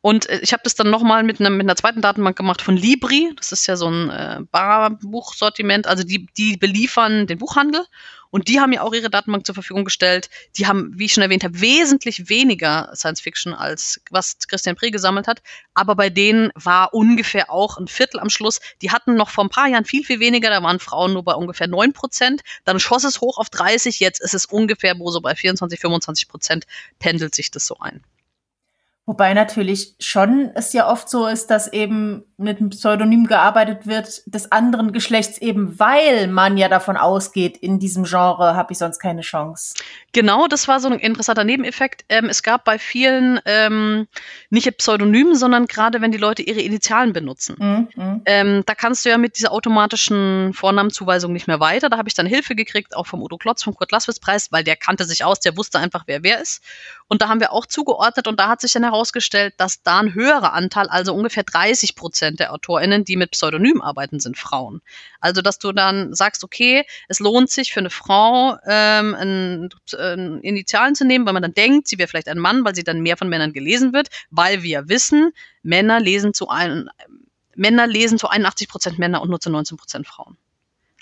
Und 0.00 0.28
äh, 0.28 0.40
ich 0.42 0.52
habe 0.52 0.62
das 0.64 0.74
dann 0.74 0.90
nochmal 0.90 1.22
mit, 1.22 1.40
mit 1.40 1.50
einer 1.50 1.76
zweiten 1.76 2.00
Datenbank 2.00 2.36
gemacht 2.36 2.62
von 2.62 2.76
Libri. 2.76 3.32
Das 3.36 3.52
ist 3.52 3.66
ja 3.66 3.76
so 3.76 3.90
ein 3.90 4.10
äh, 4.10 4.40
Barbuchsortiment. 4.50 5.86
Also 5.86 6.04
die, 6.04 6.26
die 6.36 6.56
beliefern 6.56 7.26
den 7.26 7.38
Buchhandel 7.38 7.84
und 8.30 8.48
die 8.48 8.60
haben 8.60 8.72
ja 8.72 8.82
auch 8.82 8.92
ihre 8.92 9.10
Datenbank 9.10 9.46
zur 9.46 9.54
Verfügung 9.54 9.84
gestellt. 9.84 10.28
Die 10.56 10.66
haben, 10.66 10.92
wie 10.94 11.06
ich 11.06 11.14
schon 11.14 11.22
erwähnt 11.22 11.44
habe, 11.44 11.60
wesentlich 11.60 12.28
weniger 12.28 12.90
Science 12.94 13.20
Fiction 13.20 13.54
als 13.54 14.00
was 14.10 14.38
Christian 14.46 14.76
Pré 14.76 14.90
gesammelt 14.90 15.26
hat. 15.26 15.42
Aber 15.74 15.94
bei 15.94 16.10
denen 16.10 16.50
war 16.54 16.92
ungefähr 16.92 17.50
auch 17.50 17.78
ein 17.78 17.88
Viertel 17.88 18.20
am 18.20 18.30
Schluss. 18.30 18.60
Die 18.82 18.90
hatten 18.90 19.14
noch 19.14 19.30
vor 19.30 19.44
ein 19.44 19.50
paar 19.50 19.68
Jahren 19.68 19.84
viel, 19.84 20.04
viel 20.04 20.20
weniger. 20.20 20.50
Da 20.50 20.62
waren 20.62 20.78
Frauen 20.78 21.14
nur 21.14 21.24
bei 21.24 21.34
ungefähr 21.34 21.68
neun 21.68 21.92
Prozent. 21.92 22.42
Dann 22.64 22.80
schoss 22.80 23.04
es 23.04 23.20
hoch 23.20 23.38
auf 23.38 23.48
30. 23.50 23.98
Jetzt 24.00 24.20
ist 24.20 24.34
es 24.34 24.44
ungefähr, 24.44 24.98
wo 24.98 25.10
so 25.10 25.20
bei 25.20 25.34
24, 25.34 25.80
25 25.80 26.28
Prozent 26.28 26.66
pendelt 26.98 27.34
sich 27.34 27.50
das 27.50 27.66
so 27.66 27.78
ein. 27.78 28.02
Wobei 29.08 29.32
natürlich 29.32 29.94
schon 30.00 30.50
es 30.54 30.74
ja 30.74 30.86
oft 30.86 31.08
so 31.08 31.26
ist, 31.26 31.46
dass 31.46 31.72
eben 31.72 32.24
mit 32.36 32.58
einem 32.58 32.68
Pseudonym 32.68 33.26
gearbeitet 33.26 33.86
wird 33.86 34.22
des 34.26 34.52
anderen 34.52 34.92
Geschlechts, 34.92 35.38
eben 35.38 35.78
weil 35.78 36.26
man 36.28 36.58
ja 36.58 36.68
davon 36.68 36.98
ausgeht, 36.98 37.56
in 37.56 37.78
diesem 37.78 38.04
Genre 38.04 38.54
habe 38.54 38.74
ich 38.74 38.78
sonst 38.78 38.98
keine 38.98 39.22
Chance. 39.22 39.74
Genau, 40.12 40.46
das 40.46 40.68
war 40.68 40.78
so 40.78 40.88
ein 40.88 40.98
interessanter 40.98 41.44
Nebeneffekt. 41.44 42.04
Ähm, 42.10 42.26
es 42.26 42.42
gab 42.42 42.64
bei 42.64 42.78
vielen 42.78 43.40
ähm, 43.46 44.08
nicht 44.50 44.76
Pseudonymen, 44.76 45.36
sondern 45.36 45.64
gerade 45.64 46.02
wenn 46.02 46.12
die 46.12 46.18
Leute 46.18 46.42
ihre 46.42 46.60
Initialen 46.60 47.14
benutzen. 47.14 47.56
Mhm, 47.58 47.88
mhm. 47.94 48.22
Ähm, 48.26 48.62
da 48.66 48.74
kannst 48.74 49.06
du 49.06 49.08
ja 49.08 49.16
mit 49.16 49.38
dieser 49.38 49.52
automatischen 49.52 50.52
Vornamenzuweisung 50.52 51.32
nicht 51.32 51.46
mehr 51.46 51.60
weiter. 51.60 51.88
Da 51.88 51.96
habe 51.96 52.10
ich 52.10 52.14
dann 52.14 52.26
Hilfe 52.26 52.54
gekriegt, 52.54 52.94
auch 52.94 53.06
vom 53.06 53.22
Udo 53.22 53.38
Klotz, 53.38 53.62
vom 53.62 53.74
Kurt 53.74 53.90
Laswitz 53.90 54.20
Preis, 54.20 54.52
weil 54.52 54.64
der 54.64 54.76
kannte 54.76 55.06
sich 55.06 55.24
aus, 55.24 55.40
der 55.40 55.56
wusste 55.56 55.78
einfach, 55.78 56.04
wer 56.06 56.22
wer 56.22 56.42
ist. 56.42 56.62
Und 57.08 57.22
da 57.22 57.28
haben 57.28 57.40
wir 57.40 57.52
auch 57.54 57.64
zugeordnet 57.64 58.28
und 58.28 58.38
da 58.38 58.48
hat 58.48 58.60
sich 58.60 58.74
dann 58.74 58.84
herausgestellt, 58.98 59.54
dass 59.58 59.82
da 59.82 60.00
ein 60.00 60.14
höherer 60.14 60.52
Anteil, 60.52 60.88
also 60.88 61.14
ungefähr 61.14 61.44
30 61.44 61.94
Prozent 61.94 62.40
der 62.40 62.52
AutorInnen, 62.52 63.04
die 63.04 63.16
mit 63.16 63.30
Pseudonym 63.30 63.80
arbeiten, 63.80 64.18
sind 64.18 64.36
Frauen. 64.36 64.82
Also, 65.20 65.40
dass 65.40 65.58
du 65.58 65.72
dann 65.72 66.14
sagst, 66.14 66.42
okay, 66.42 66.84
es 67.08 67.20
lohnt 67.20 67.50
sich 67.50 67.72
für 67.72 67.80
eine 67.80 67.90
Frau, 67.90 68.56
ähm, 68.66 69.14
ein, 69.14 69.68
ein 69.96 70.40
Initialen 70.40 70.94
zu 70.94 71.04
nehmen, 71.04 71.26
weil 71.26 71.32
man 71.32 71.42
dann 71.42 71.54
denkt, 71.54 71.88
sie 71.88 71.98
wäre 71.98 72.08
vielleicht 72.08 72.28
ein 72.28 72.38
Mann, 72.38 72.64
weil 72.64 72.74
sie 72.74 72.84
dann 72.84 73.00
mehr 73.00 73.16
von 73.16 73.28
Männern 73.28 73.52
gelesen 73.52 73.92
wird, 73.92 74.08
weil 74.30 74.62
wir 74.62 74.88
wissen, 74.88 75.32
Männer 75.62 76.00
lesen 76.00 76.34
zu 76.34 76.48
ein, 76.48 76.90
Männer 77.54 77.86
lesen 77.86 78.18
zu 78.18 78.28
81 78.28 78.68
Prozent 78.68 78.98
Männer 78.98 79.22
und 79.22 79.30
nur 79.30 79.40
zu 79.40 79.50
19 79.50 79.76
Prozent 79.76 80.06
Frauen. 80.06 80.36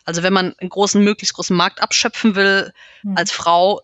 Also 0.04 0.22
wenn 0.22 0.32
man 0.32 0.54
einen 0.58 0.70
großen, 0.70 1.02
möglichst 1.02 1.34
großen 1.34 1.56
Markt 1.56 1.82
abschöpfen 1.82 2.36
will, 2.36 2.72
hm. 3.00 3.16
als 3.16 3.32
Frau 3.32 3.80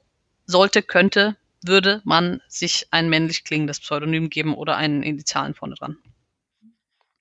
sollte, 0.46 0.82
könnte, 0.82 1.36
würde 1.64 2.02
man 2.04 2.40
sich 2.48 2.88
ein 2.90 3.08
männlich 3.08 3.44
klingendes 3.44 3.80
Pseudonym 3.80 4.30
geben 4.30 4.54
oder 4.54 4.76
einen 4.76 5.02
Initialen 5.02 5.54
vorne 5.54 5.74
dran. 5.74 5.96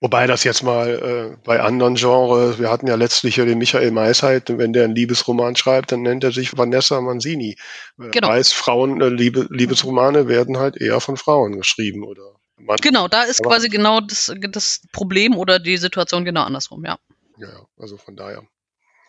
Wobei 0.04 0.26
das 0.26 0.44
jetzt 0.44 0.64
mal 0.64 0.90
äh, 0.90 1.38
bei 1.44 1.60
anderen 1.62 1.94
Genres, 1.94 2.58
wir 2.58 2.72
hatten 2.72 2.88
ja 2.88 2.96
letztlich 2.96 3.38
ja 3.38 3.46
den 3.46 3.60
Michael 3.60 3.92
Maisheit, 3.92 4.46
wenn 4.50 4.74
der 4.74 4.86
einen 4.86 4.96
Liebesroman 4.96 5.56
schreibt, 5.56 5.92
dann 5.92 6.02
nennt 6.02 6.24
er 6.24 6.32
sich 6.32 6.58
Vanessa 6.58 7.00
Manzini. 7.02 7.56
Genau. 8.00 8.30
Weiß, 8.30 8.52
Frauen, 8.52 9.00
äh, 9.00 9.10
Liebe, 9.10 9.46
Liebesromane 9.52 10.28
werden 10.28 10.58
halt 10.58 10.76
eher 10.76 11.00
von 11.02 11.18
Frauen 11.18 11.56
geschrieben, 11.56 12.04
oder? 12.04 12.34
Mann. 12.58 12.78
Genau, 12.82 13.08
da 13.08 13.24
ist 13.24 13.44
quasi 13.44 13.70
genau 13.70 14.00
das, 14.00 14.34
das 14.50 14.82
Problem 14.92 15.38
oder 15.38 15.60
die 15.60 15.78
Situation 15.78 16.26
genau 16.26 16.44
andersrum, 16.44 16.84
ja. 16.84 16.98
Ja, 17.38 17.66
also 17.78 17.98
von 17.98 18.16
daher 18.16 18.44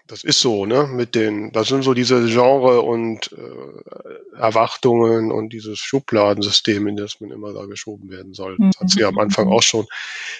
das 0.06 0.24
ist 0.24 0.40
so, 0.40 0.66
ne? 0.66 0.86
Mit 0.86 1.14
den, 1.14 1.52
das 1.52 1.68
sind 1.68 1.82
so 1.82 1.94
diese 1.94 2.26
Genre 2.26 2.82
und 2.82 3.32
äh, 3.32 4.36
Erwartungen 4.36 5.30
und 5.30 5.50
dieses 5.52 5.78
Schubladensystem, 5.78 6.86
in 6.86 6.96
das 6.96 7.20
man 7.20 7.30
immer 7.30 7.52
da 7.52 7.66
geschoben 7.66 8.10
werden 8.10 8.34
soll. 8.34 8.56
Das 8.58 8.80
hat 8.80 8.90
sie 8.90 9.00
ja 9.00 9.08
am 9.08 9.18
Anfang 9.18 9.48
auch 9.48 9.62
schon. 9.62 9.86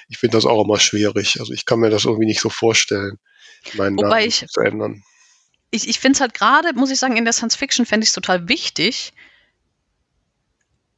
Ich 0.08 0.18
finde 0.18 0.36
das 0.36 0.46
auch 0.46 0.64
immer 0.64 0.78
schwierig. 0.78 1.38
Also 1.40 1.52
ich 1.52 1.64
kann 1.64 1.80
mir 1.80 1.90
das 1.90 2.04
irgendwie 2.04 2.26
nicht 2.26 2.40
so 2.40 2.50
vorstellen, 2.50 3.18
meinen 3.74 3.96
Wobei 3.96 4.08
Namen 4.08 4.28
ich, 4.28 4.46
zu 4.48 4.60
ändern. 4.60 5.04
Ich, 5.70 5.88
ich 5.88 6.00
finde 6.00 6.16
es 6.16 6.20
halt 6.20 6.34
gerade, 6.34 6.74
muss 6.74 6.90
ich 6.90 6.98
sagen, 6.98 7.16
in 7.16 7.24
der 7.24 7.32
Science 7.32 7.56
Fiction 7.56 7.86
fände 7.86 8.04
ich 8.04 8.10
es 8.10 8.14
total 8.14 8.48
wichtig, 8.48 9.12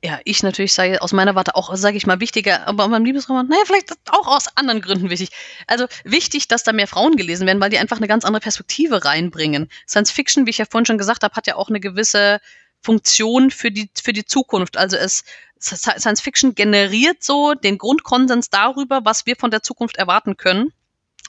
ja, 0.04 0.20
ich 0.26 0.42
natürlich 0.42 0.74
sage 0.74 1.00
aus 1.00 1.14
meiner 1.14 1.34
Warte 1.34 1.56
auch, 1.56 1.74
sage 1.76 1.96
ich 1.96 2.06
mal, 2.06 2.20
wichtiger, 2.20 2.68
aber 2.68 2.86
beim 2.90 3.06
Liebesroman, 3.06 3.48
naja, 3.48 3.62
vielleicht 3.64 3.94
auch 4.10 4.26
aus 4.26 4.54
anderen 4.54 4.82
Gründen 4.82 5.08
wichtig. 5.08 5.30
Also 5.66 5.86
wichtig, 6.04 6.46
dass 6.46 6.62
da 6.62 6.74
mehr 6.74 6.86
Frauen 6.86 7.16
gelesen 7.16 7.46
werden, 7.46 7.58
weil 7.58 7.70
die 7.70 7.78
einfach 7.78 7.96
eine 7.96 8.06
ganz 8.06 8.26
andere 8.26 8.42
Perspektive 8.42 9.06
reinbringen. 9.06 9.70
Science 9.88 10.10
Fiction, 10.10 10.44
wie 10.44 10.50
ich 10.50 10.58
ja 10.58 10.66
vorhin 10.70 10.84
schon 10.84 10.98
gesagt 10.98 11.22
habe, 11.22 11.34
hat 11.34 11.46
ja 11.46 11.56
auch 11.56 11.70
eine 11.70 11.80
gewisse 11.80 12.40
Funktion 12.82 13.50
für 13.50 13.70
die, 13.70 13.88
für 13.94 14.12
die 14.12 14.26
Zukunft. 14.26 14.76
Also 14.76 14.98
es, 14.98 15.24
Science 15.58 16.20
Fiction 16.20 16.54
generiert 16.54 17.24
so 17.24 17.54
den 17.54 17.78
Grundkonsens 17.78 18.50
darüber, 18.50 19.06
was 19.06 19.24
wir 19.24 19.36
von 19.36 19.50
der 19.50 19.62
Zukunft 19.62 19.96
erwarten 19.96 20.36
können 20.36 20.74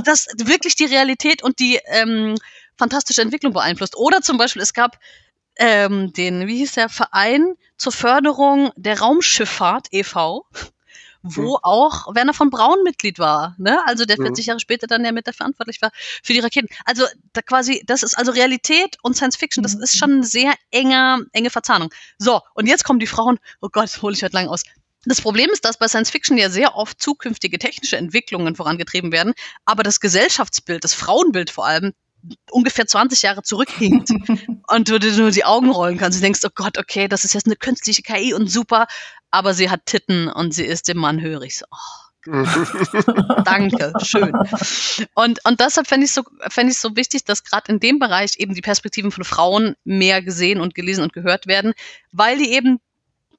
das 0.06 0.28
wirklich 0.38 0.76
die 0.76 0.86
Realität 0.86 1.44
und 1.44 1.60
die 1.60 1.80
ähm, 1.88 2.36
fantastische 2.78 3.22
Entwicklung 3.22 3.54
beeinflusst. 3.54 3.98
Oder 3.98 4.22
zum 4.22 4.38
Beispiel, 4.38 4.62
es 4.62 4.74
gab 4.74 5.00
ähm, 5.58 6.14
den, 6.14 6.48
wie 6.48 6.58
hieß 6.60 6.74
der, 6.74 6.88
Verein 6.88 7.56
zur 7.78 7.92
Förderung 7.92 8.72
der 8.78 9.00
Raumschifffahrt 9.00 9.88
e.V., 9.92 10.46
wo 11.24 11.52
mhm. 11.52 11.60
auch 11.64 12.16
Werner 12.16 12.34
von 12.34 12.50
Braun 12.50 12.84
Mitglied 12.84 13.20
war, 13.20 13.56
ne? 13.58 13.80
Also 13.86 14.06
der 14.06 14.18
40 14.18 14.46
mhm. 14.46 14.50
Jahre 14.50 14.60
später 14.60 14.88
dann 14.88 15.04
ja 15.06 15.12
mit 15.12 15.28
der 15.28 15.34
verantwortlich 15.34 15.82
war 15.82 15.92
für 16.24 16.34
die 16.34 16.40
Raketen. 16.40 16.68
Also 16.86 17.06
da 17.34 17.42
quasi, 17.42 17.84
das 17.86 18.04
ist 18.04 18.18
also 18.18 18.32
Realität 18.32 18.98
und 19.02 19.16
Science 19.16 19.36
Fiction, 19.36 19.64
das 19.64 19.74
ist 19.74 19.98
schon 19.98 20.12
eine 20.12 20.24
sehr 20.24 20.54
enge, 20.72 21.26
enge 21.34 21.50
Verzahnung. 21.50 21.90
So, 22.18 22.42
und 22.54 22.68
jetzt 22.68 22.84
kommen 22.84 23.00
die 23.00 23.08
Frauen, 23.08 23.40
oh 23.62 23.70
Gott, 23.72 24.02
hole 24.02 24.16
ich 24.16 24.24
heute 24.24 24.36
lang 24.36 24.48
aus. 24.48 24.64
Das 25.06 25.22
Problem 25.22 25.50
ist, 25.52 25.64
dass 25.64 25.78
bei 25.78 25.88
Science 25.88 26.10
Fiction 26.10 26.38
ja 26.38 26.50
sehr 26.50 26.76
oft 26.76 27.02
zukünftige 27.02 27.60
technische 27.60 27.98
Entwicklungen 27.98 28.56
vorangetrieben 28.56 29.12
werden, 29.12 29.34
aber 29.64 29.84
das 29.84 30.00
Gesellschaftsbild, 30.00 30.84
das 30.84 30.94
Frauenbild 30.94 31.50
vor 31.50 31.66
allem, 31.66 31.94
ungefähr 32.52 32.88
20 32.88 33.22
Jahre 33.22 33.44
zurückhinkt 33.44 34.10
und 34.68 34.90
du 34.90 35.00
dir 35.00 35.14
nur 35.14 35.32
die 35.32 35.46
Augen 35.46 35.70
rollen 35.70 35.98
kannst. 35.98 36.18
Du 36.18 36.22
denkst, 36.22 36.42
oh 36.46 36.50
Gott, 36.54 36.78
okay, 36.78 37.08
das 37.08 37.24
ist 37.24 37.34
jetzt 37.34 37.46
eine 37.46 37.56
künstliche 37.56 38.02
KI 38.02 38.34
und 38.34 38.50
super, 38.50 38.88
aber 39.32 39.54
sie 39.54 39.70
hat 39.70 39.86
Titten 39.86 40.28
und 40.30 40.54
sie 40.54 40.66
ist 40.66 40.88
dem 40.88 40.98
Mann 40.98 41.22
hörig. 41.22 41.58
So, 41.58 41.66
oh. 41.72 42.08
Danke, 43.46 43.94
schön. 44.04 44.34
Und, 45.14 45.40
und 45.46 45.60
deshalb 45.62 45.88
fände 45.88 46.06
ich 46.06 46.12
so, 46.12 46.24
fände 46.50 46.74
ich 46.74 46.80
so 46.80 46.96
wichtig, 46.98 47.24
dass 47.24 47.44
gerade 47.44 47.72
in 47.72 47.80
dem 47.80 48.00
Bereich 48.00 48.38
eben 48.38 48.54
die 48.54 48.62
Perspektiven 48.62 49.12
von 49.12 49.24
Frauen 49.24 49.76
mehr 49.86 50.22
gesehen 50.22 50.60
und 50.60 50.76
gelesen 50.76 51.04
und 51.04 51.14
gehört 51.14 51.48
werden, 51.48 51.74
weil 52.12 52.38
die 52.38 52.52
eben 52.52 52.80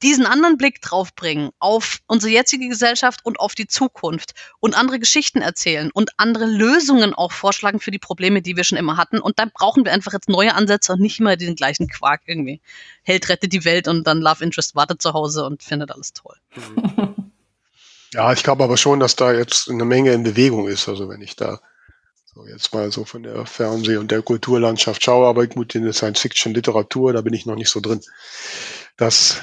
diesen 0.02 0.26
anderen 0.26 0.56
Blick 0.56 0.80
drauf 0.80 1.14
bringen 1.14 1.50
auf 1.58 2.00
unsere 2.06 2.32
jetzige 2.32 2.68
Gesellschaft 2.68 3.24
und 3.24 3.40
auf 3.40 3.54
die 3.54 3.66
Zukunft 3.66 4.34
und 4.60 4.76
andere 4.76 4.98
Geschichten 4.98 5.42
erzählen 5.42 5.90
und 5.92 6.10
andere 6.16 6.46
Lösungen 6.46 7.14
auch 7.14 7.32
vorschlagen 7.32 7.80
für 7.80 7.90
die 7.90 7.98
Probleme, 7.98 8.42
die 8.42 8.56
wir 8.56 8.64
schon 8.64 8.78
immer 8.78 8.96
hatten. 8.96 9.18
Und 9.18 9.38
da 9.38 9.44
brauchen 9.52 9.84
wir 9.84 9.92
einfach 9.92 10.12
jetzt 10.12 10.28
neue 10.28 10.54
Ansätze 10.54 10.92
und 10.92 11.00
nicht 11.00 11.18
immer 11.18 11.36
den 11.36 11.56
gleichen 11.56 11.88
Quark 11.88 12.22
irgendwie. 12.26 12.60
Held 13.02 13.28
rettet 13.28 13.52
die 13.52 13.64
Welt 13.64 13.88
und 13.88 14.06
dann 14.06 14.20
Love 14.20 14.44
Interest 14.44 14.74
wartet 14.74 15.02
zu 15.02 15.12
Hause 15.12 15.44
und 15.44 15.62
findet 15.62 15.90
alles 15.90 16.12
toll. 16.12 16.36
Ja, 18.14 18.32
ich 18.32 18.42
glaube 18.42 18.64
aber 18.64 18.76
schon, 18.76 19.00
dass 19.00 19.16
da 19.16 19.32
jetzt 19.32 19.68
eine 19.68 19.84
Menge 19.84 20.12
in 20.12 20.22
Bewegung 20.22 20.66
ist. 20.66 20.88
Also 20.88 21.08
wenn 21.08 21.20
ich 21.20 21.36
da 21.36 21.60
so 22.24 22.46
jetzt 22.46 22.72
mal 22.72 22.90
so 22.90 23.04
von 23.04 23.22
der 23.22 23.44
Fernseh- 23.44 23.98
und 23.98 24.10
der 24.10 24.22
Kulturlandschaft 24.22 25.02
schaue, 25.04 25.26
aber 25.26 25.46
gut, 25.46 25.74
in 25.74 25.84
der 25.84 25.92
Science-Fiction-Literatur, 25.92 27.12
da 27.12 27.20
bin 27.20 27.34
ich 27.34 27.44
noch 27.44 27.56
nicht 27.56 27.68
so 27.68 27.80
drin. 27.80 28.00
Das 28.96 29.42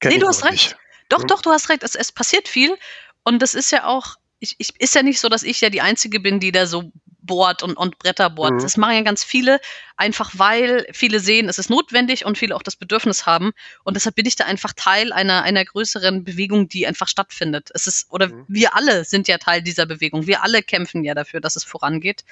kenne 0.00 0.14
Nee, 0.14 0.20
du 0.20 0.28
hast 0.28 0.44
recht. 0.44 0.52
nicht. 0.52 0.76
Doch, 1.08 1.20
Hm? 1.20 1.26
doch, 1.28 1.42
du 1.42 1.50
hast 1.50 1.68
recht. 1.68 1.82
Es, 1.82 1.94
es 1.94 2.12
passiert 2.12 2.48
viel. 2.48 2.76
Und 3.22 3.40
das 3.40 3.54
ist 3.54 3.70
ja 3.72 3.86
auch, 3.86 4.16
ich, 4.40 4.54
ich, 4.58 4.78
ist 4.80 4.94
ja 4.94 5.02
nicht 5.02 5.20
so, 5.20 5.28
dass 5.28 5.42
ich 5.42 5.60
ja 5.60 5.70
die 5.70 5.80
Einzige 5.80 6.20
bin, 6.20 6.40
die 6.40 6.52
da 6.52 6.66
so 6.66 6.90
bohrt 7.22 7.64
und, 7.64 7.76
und 7.76 7.98
Bretter 7.98 8.30
bohrt. 8.30 8.52
Mhm. 8.54 8.58
Das 8.60 8.76
machen 8.76 8.94
ja 8.94 9.00
ganz 9.02 9.24
viele, 9.24 9.58
einfach 9.96 10.30
weil 10.34 10.86
viele 10.92 11.18
sehen, 11.18 11.48
es 11.48 11.58
ist 11.58 11.70
notwendig 11.70 12.24
und 12.24 12.38
viele 12.38 12.54
auch 12.54 12.62
das 12.62 12.76
Bedürfnis 12.76 13.26
haben. 13.26 13.50
Und 13.82 13.94
deshalb 13.94 14.14
bin 14.14 14.26
ich 14.26 14.36
da 14.36 14.44
einfach 14.44 14.72
Teil 14.74 15.12
einer, 15.12 15.42
einer 15.42 15.64
größeren 15.64 16.22
Bewegung, 16.22 16.68
die 16.68 16.86
einfach 16.86 17.08
stattfindet. 17.08 17.70
Es 17.74 17.88
ist, 17.88 18.06
oder 18.12 18.28
Mhm. 18.28 18.44
wir 18.46 18.76
alle 18.76 19.04
sind 19.04 19.26
ja 19.26 19.38
Teil 19.38 19.60
dieser 19.62 19.86
Bewegung. 19.86 20.26
Wir 20.28 20.42
alle 20.44 20.62
kämpfen 20.62 21.02
ja 21.02 21.14
dafür, 21.14 21.40
dass 21.40 21.56
es 21.56 21.64
vorangeht. 21.64 22.24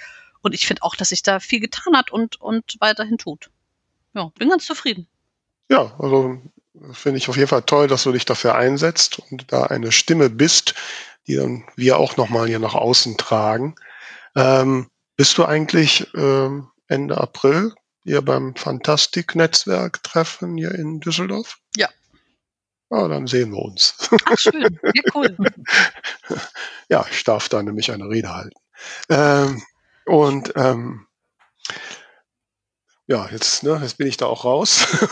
Und 0.42 0.54
ich 0.54 0.66
finde 0.66 0.82
auch, 0.82 0.94
dass 0.94 1.08
sich 1.08 1.22
da 1.22 1.40
viel 1.40 1.58
getan 1.58 1.96
hat 1.96 2.12
und, 2.12 2.40
und 2.40 2.76
weiterhin 2.78 3.18
tut. 3.18 3.50
Ja, 4.12 4.30
bin 4.38 4.48
ganz 4.50 4.64
zufrieden. 4.66 5.08
Ja, 5.70 5.92
also 5.98 6.40
finde 6.92 7.18
ich 7.18 7.28
auf 7.28 7.36
jeden 7.36 7.48
Fall 7.48 7.62
toll, 7.62 7.88
dass 7.88 8.04
du 8.04 8.12
dich 8.12 8.24
dafür 8.24 8.54
einsetzt 8.54 9.20
und 9.30 9.52
da 9.52 9.64
eine 9.64 9.92
Stimme 9.92 10.30
bist, 10.30 10.74
die 11.26 11.36
dann 11.36 11.64
wir 11.76 11.98
auch 11.98 12.16
nochmal 12.16 12.48
hier 12.48 12.58
nach 12.58 12.74
außen 12.74 13.16
tragen. 13.16 13.74
Ähm, 14.36 14.90
bist 15.16 15.38
du 15.38 15.44
eigentlich 15.44 16.08
ähm, 16.14 16.68
Ende 16.88 17.18
April 17.18 17.72
hier 18.02 18.22
beim 18.22 18.56
Fantastik-Netzwerk-Treffen 18.56 20.56
hier 20.56 20.74
in 20.74 21.00
Düsseldorf? 21.00 21.58
Ja. 21.76 21.88
Ja, 22.90 23.08
dann 23.08 23.26
sehen 23.26 23.52
wir 23.52 23.60
uns. 23.60 23.96
Ach, 24.26 24.38
schön. 24.38 24.78
Ja, 24.82 25.02
cool. 25.14 25.34
ja, 26.88 27.06
ich 27.10 27.24
darf 27.24 27.48
da 27.48 27.62
nämlich 27.62 27.90
eine 27.90 28.08
Rede 28.08 28.34
halten. 28.34 28.58
Ähm, 29.08 29.62
und 30.04 30.52
ähm, 30.56 31.06
ja, 33.06 33.28
jetzt, 33.30 33.62
ne, 33.62 33.78
jetzt 33.82 33.98
bin 33.98 34.06
ich 34.06 34.16
da 34.16 34.26
auch 34.26 34.44
raus. 34.44 34.86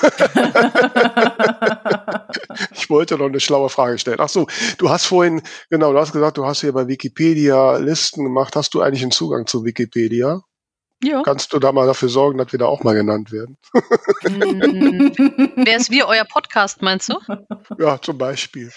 ich 2.72 2.88
wollte 2.88 3.18
noch 3.18 3.26
eine 3.26 3.40
schlaue 3.40 3.68
Frage 3.68 3.99
stellen. 3.99 4.20
Ach 4.20 4.30
so, 4.30 4.47
du 4.78 4.88
hast 4.88 5.05
vorhin, 5.05 5.43
genau, 5.68 5.93
du 5.93 5.99
hast 5.99 6.12
gesagt, 6.12 6.38
du 6.38 6.47
hast 6.47 6.62
hier 6.62 6.72
bei 6.72 6.88
Wikipedia 6.88 7.76
Listen 7.76 8.24
gemacht. 8.24 8.57
Hast 8.57 8.72
du 8.72 8.80
eigentlich 8.80 9.03
einen 9.03 9.11
Zugang 9.11 9.47
zu 9.47 9.64
Wikipedia? 9.64 10.40
Ja. 11.05 11.22
Kannst 11.22 11.53
du 11.53 11.59
da 11.59 11.72
mal 11.72 11.86
dafür 11.86 12.09
sorgen, 12.09 12.38
dass 12.38 12.53
wir 12.53 12.59
da 12.59 12.66
auch 12.66 12.82
mal 12.84 12.95
genannt 12.95 13.32
werden? 13.32 13.59
Mm, 14.22 15.11
Wer 15.57 15.76
ist 15.76 15.90
wir, 15.90 16.07
euer 16.07 16.24
Podcast, 16.24 16.80
meinst 16.80 17.09
du? 17.09 17.18
Ja, 17.78 18.01
zum 18.01 18.16
Beispiel. 18.16 18.70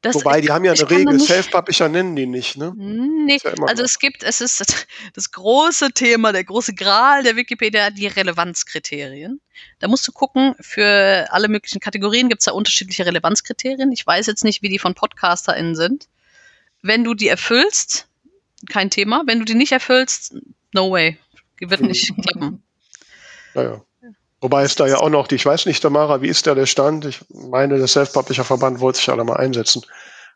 Das, 0.00 0.14
Wobei, 0.14 0.40
die 0.40 0.50
haben 0.52 0.64
ja 0.64 0.72
eine 0.72 0.90
Regel, 0.90 1.18
Self-Publisher 1.18 1.88
nennen 1.88 2.14
die 2.14 2.26
nicht, 2.26 2.56
ne? 2.56 2.72
Nee, 2.76 3.34
Ist 3.34 3.44
ja 3.44 3.50
also 3.66 3.82
so. 3.82 3.84
es 3.84 3.98
gibt, 3.98 4.22
es 4.22 4.40
ist 4.40 4.86
das 5.14 5.30
große 5.32 5.90
Thema, 5.90 6.32
der 6.32 6.44
große 6.44 6.74
Gral 6.74 7.24
der 7.24 7.34
Wikipedia, 7.34 7.90
die 7.90 8.06
Relevanzkriterien. 8.06 9.40
Da 9.80 9.88
musst 9.88 10.06
du 10.06 10.12
gucken, 10.12 10.54
für 10.60 11.26
alle 11.30 11.48
möglichen 11.48 11.80
Kategorien 11.80 12.28
gibt 12.28 12.42
es 12.42 12.44
da 12.44 12.52
unterschiedliche 12.52 13.06
Relevanzkriterien. 13.06 13.90
Ich 13.90 14.06
weiß 14.06 14.26
jetzt 14.28 14.44
nicht, 14.44 14.62
wie 14.62 14.68
die 14.68 14.78
von 14.78 14.94
PodcasterInnen 14.94 15.74
sind. 15.74 16.08
Wenn 16.80 17.02
du 17.02 17.14
die 17.14 17.26
erfüllst, 17.26 18.06
kein 18.68 18.90
Thema. 18.90 19.24
Wenn 19.26 19.40
du 19.40 19.44
die 19.44 19.54
nicht 19.54 19.72
erfüllst, 19.72 20.36
no 20.72 20.92
way. 20.92 21.18
Wird 21.60 21.80
nicht 21.80 22.12
klappen. 22.22 22.62
Naja. 23.54 23.84
Wobei 24.40 24.62
es 24.62 24.76
da 24.76 24.86
ja 24.86 24.98
auch 24.98 25.08
noch, 25.08 25.26
die, 25.26 25.34
ich 25.34 25.46
weiß 25.46 25.66
nicht, 25.66 25.82
Tamara, 25.82 26.22
wie 26.22 26.28
ist 26.28 26.46
da 26.46 26.54
der 26.54 26.66
Stand? 26.66 27.04
Ich 27.04 27.24
meine, 27.28 27.78
der 27.78 27.88
Self-Publisher-Verband 27.88 28.80
wollte 28.80 28.98
sich 28.98 29.06
ja 29.06 29.16
da 29.16 29.24
mal 29.24 29.36
einsetzen, 29.36 29.82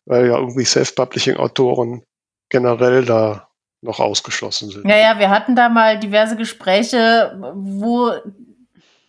weil 0.06 0.26
ja 0.26 0.36
irgendwie 0.36 0.64
Self-Publishing-Autoren 0.64 2.02
generell 2.48 3.04
da 3.04 3.48
noch 3.80 4.00
ausgeschlossen 4.00 4.70
sind. 4.70 4.88
Ja, 4.88 4.96
ja, 4.96 5.18
wir 5.18 5.30
hatten 5.30 5.54
da 5.54 5.68
mal 5.68 5.98
diverse 5.98 6.36
Gespräche, 6.36 7.36
wo 7.54 8.12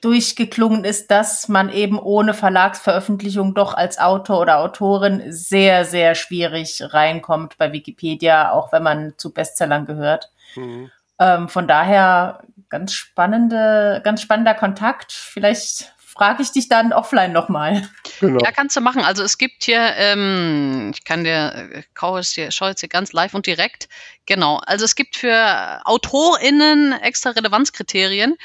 durchgeklungen 0.02 0.84
ist, 0.84 1.12
dass 1.12 1.48
man 1.48 1.70
eben 1.70 1.98
ohne 1.98 2.34
Verlagsveröffentlichung 2.34 3.54
doch 3.54 3.74
als 3.74 3.98
Autor 4.00 4.42
oder 4.42 4.60
Autorin 4.60 5.24
sehr, 5.32 5.86
sehr 5.86 6.14
schwierig 6.14 6.82
reinkommt 6.82 7.58
bei 7.58 7.72
Wikipedia, 7.72 8.52
auch 8.52 8.74
wenn 8.74 8.84
man 8.84 9.14
zu 9.18 9.34
Bestsellern 9.34 9.86
gehört. 9.86 10.30
Mhm. 10.56 10.92
Ähm, 11.24 11.48
von 11.48 11.68
daher 11.68 12.44
ganz 12.70 12.94
spannende, 12.94 14.02
ganz 14.04 14.22
spannender 14.22 14.54
Kontakt. 14.54 15.14
Vielleicht 15.14 15.94
frage 15.98 16.44
ich 16.44 16.52
dich 16.52 16.68
dann 16.68 16.92
offline 16.92 17.32
nochmal. 17.32 17.88
Genau. 18.20 18.44
Ja, 18.44 18.52
kannst 18.52 18.76
du 18.76 18.82
machen. 18.82 19.04
Also 19.04 19.24
es 19.24 19.38
gibt 19.38 19.64
hier, 19.64 19.96
ähm, 19.96 20.92
ich 20.94 21.04
kann 21.04 21.24
dir, 21.24 21.70
äh, 21.74 21.84
schau 21.98 22.18
es 22.18 22.32
hier, 22.32 22.52
schau 22.52 22.68
jetzt 22.68 22.82
hier 22.82 22.90
ganz 22.90 23.14
live 23.14 23.34
und 23.34 23.48
direkt. 23.48 23.90
Genau. 24.26 24.58
Also 24.66 24.86
es 24.86 24.96
gibt 24.96 25.16
für 25.16 25.82
AutorInnen 25.86 26.94
extra 26.94 27.32
Relevanzkriterien. 27.32 28.36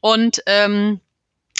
Und 0.00 0.42
ähm, 0.46 1.00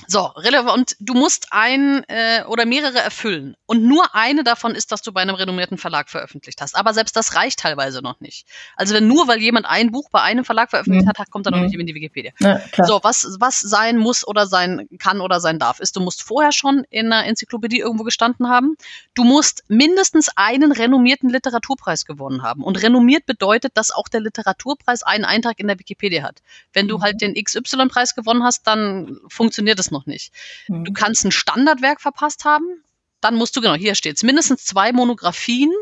so, 0.07 0.21
relevant. 0.37 0.97
Du 1.01 1.13
musst 1.15 1.49
ein 1.51 2.05
äh, 2.09 2.45
oder 2.45 2.65
mehrere 2.65 2.99
erfüllen. 2.99 3.57
Und 3.67 3.85
nur 3.85 4.15
eine 4.15 4.45
davon 4.45 4.75
ist, 4.75 4.93
dass 4.93 5.03
du 5.03 5.13
bei 5.13 5.21
einem 5.21 5.35
renommierten 5.35 5.77
Verlag 5.77 6.09
veröffentlicht 6.09 6.61
hast. 6.63 6.77
Aber 6.77 6.95
selbst 6.95 7.17
das 7.17 7.35
reicht 7.35 7.59
teilweise 7.59 8.01
noch 8.01 8.21
nicht. 8.21 8.47
Also 8.77 8.95
wenn 8.95 9.07
nur, 9.09 9.29
weil 9.29 9.41
jemand 9.41 9.67
ein 9.67 9.91
Buch 9.91 10.09
bei 10.11 10.23
einem 10.23 10.45
Verlag 10.45 10.71
veröffentlicht 10.71 11.05
Mhm. 11.07 11.11
hat, 11.19 11.31
kommt 11.31 11.47
er 11.47 11.51
noch 11.51 11.59
Mhm. 11.59 11.65
nicht 11.65 11.75
in 11.75 11.87
die 11.87 11.95
Wikipedia. 11.95 12.33
Ja. 12.39 12.61
So, 12.87 13.01
was, 13.03 13.37
was 13.41 13.61
sein 13.61 13.99
muss 13.99 14.27
oder 14.27 14.47
sein 14.47 14.89
kann 14.99 15.21
oder 15.21 15.41
sein 15.41 15.59
darf, 15.59 15.81
ist, 15.81 15.97
du 15.97 16.01
musst 16.01 16.23
vorher 16.23 16.53
schon 16.53 16.85
in 16.91 17.13
einer 17.13 17.27
Enzyklopädie 17.27 17.81
irgendwo 17.81 18.05
gestanden 18.05 18.49
haben. 18.49 18.77
Du 19.15 19.25
musst 19.25 19.65
mindestens 19.69 20.31
einen 20.37 20.73
renommierten 20.73 21.29
Literaturpreis 21.29 22.05
gewonnen 22.07 22.43
haben. 22.43 22.63
Und 22.63 22.81
renommiert 22.83 23.27
bedeutet, 23.27 23.73
dass 23.77 23.91
auch 23.91 24.09
der 24.09 24.21
Literaturpreis 24.21 25.03
einen 25.03 25.25
Eintrag 25.25 25.59
in 25.59 25.67
der 25.67 25.79
Wikipedia 25.79 26.23
hat. 26.23 26.39
Wenn 26.73 26.89
du 26.89 26.99
Mhm. 26.99 27.03
halt 27.03 27.21
den 27.21 27.35
XY-Preis 27.35 28.15
gewonnen 28.15 28.45
hast, 28.45 28.67
dann 28.67 29.19
funktioniert 29.29 29.79
es 29.89 29.93
noch 29.93 30.07
nicht. 30.07 30.33
Mhm. 30.69 30.85
Du 30.85 30.93
kannst 30.93 31.25
ein 31.25 31.33
Standardwerk 31.33 32.01
verpasst 32.01 32.45
haben. 32.45 32.83
Dann 33.21 33.35
musst 33.35 33.57
du, 33.57 33.61
genau, 33.61 33.75
hier 33.75 33.95
steht's, 33.95 34.23
mindestens 34.23 34.65
zwei 34.65 34.93
Monographien 34.93 35.73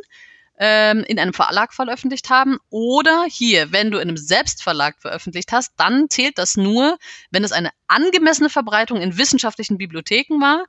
ähm, 0.59 1.05
in 1.07 1.19
einem 1.19 1.35
Verlag 1.35 1.75
veröffentlicht 1.75 2.31
haben. 2.31 2.59
Oder 2.71 3.25
hier, 3.29 3.73
wenn 3.73 3.91
du 3.91 3.99
in 3.99 4.09
einem 4.09 4.17
Selbstverlag 4.17 4.97
veröffentlicht 4.99 5.53
hast, 5.53 5.73
dann 5.77 6.09
zählt 6.09 6.39
das 6.39 6.57
nur, 6.57 6.97
wenn 7.31 7.45
es 7.45 7.53
eine 7.53 7.71
angemessene 7.89 8.49
Verbreitung 8.49 9.01
in 9.01 9.19
wissenschaftlichen 9.19 9.77
Bibliotheken 9.77 10.41
war, 10.41 10.65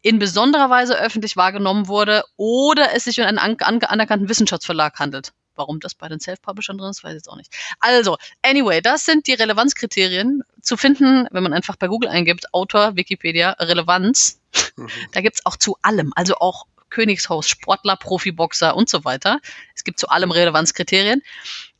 in 0.00 0.18
besonderer 0.18 0.68
Weise 0.68 0.98
öffentlich 0.98 1.36
wahrgenommen 1.36 1.88
wurde 1.88 2.24
oder 2.36 2.94
es 2.94 3.04
sich 3.04 3.20
um 3.20 3.26
einen 3.26 3.38
an 3.38 3.56
anerkannten 3.58 4.28
Wissenschaftsverlag 4.28 4.98
handelt. 4.98 5.32
Warum 5.62 5.78
das 5.78 5.94
bei 5.94 6.08
den 6.08 6.18
Self-Publishern 6.18 6.76
drin 6.76 6.90
ist, 6.90 7.04
weiß 7.04 7.12
ich 7.12 7.18
jetzt 7.18 7.28
auch 7.28 7.36
nicht. 7.36 7.54
Also, 7.78 8.16
anyway, 8.42 8.80
das 8.80 9.04
sind 9.04 9.28
die 9.28 9.34
Relevanzkriterien 9.34 10.42
zu 10.60 10.76
finden, 10.76 11.28
wenn 11.30 11.44
man 11.44 11.52
einfach 11.52 11.76
bei 11.76 11.86
Google 11.86 12.10
eingibt, 12.10 12.52
Autor, 12.52 12.96
Wikipedia, 12.96 13.50
Relevanz. 13.60 14.40
Mhm. 14.74 14.88
Da 15.12 15.20
gibt's 15.20 15.46
auch 15.46 15.56
zu 15.56 15.76
allem, 15.82 16.12
also 16.16 16.34
auch 16.34 16.66
Königshaus, 16.90 17.46
Sportler, 17.48 17.94
Profiboxer 17.94 18.74
und 18.74 18.88
so 18.88 19.04
weiter. 19.04 19.38
Es 19.76 19.84
gibt 19.84 20.00
zu 20.00 20.08
allem 20.08 20.32
Relevanzkriterien. 20.32 21.22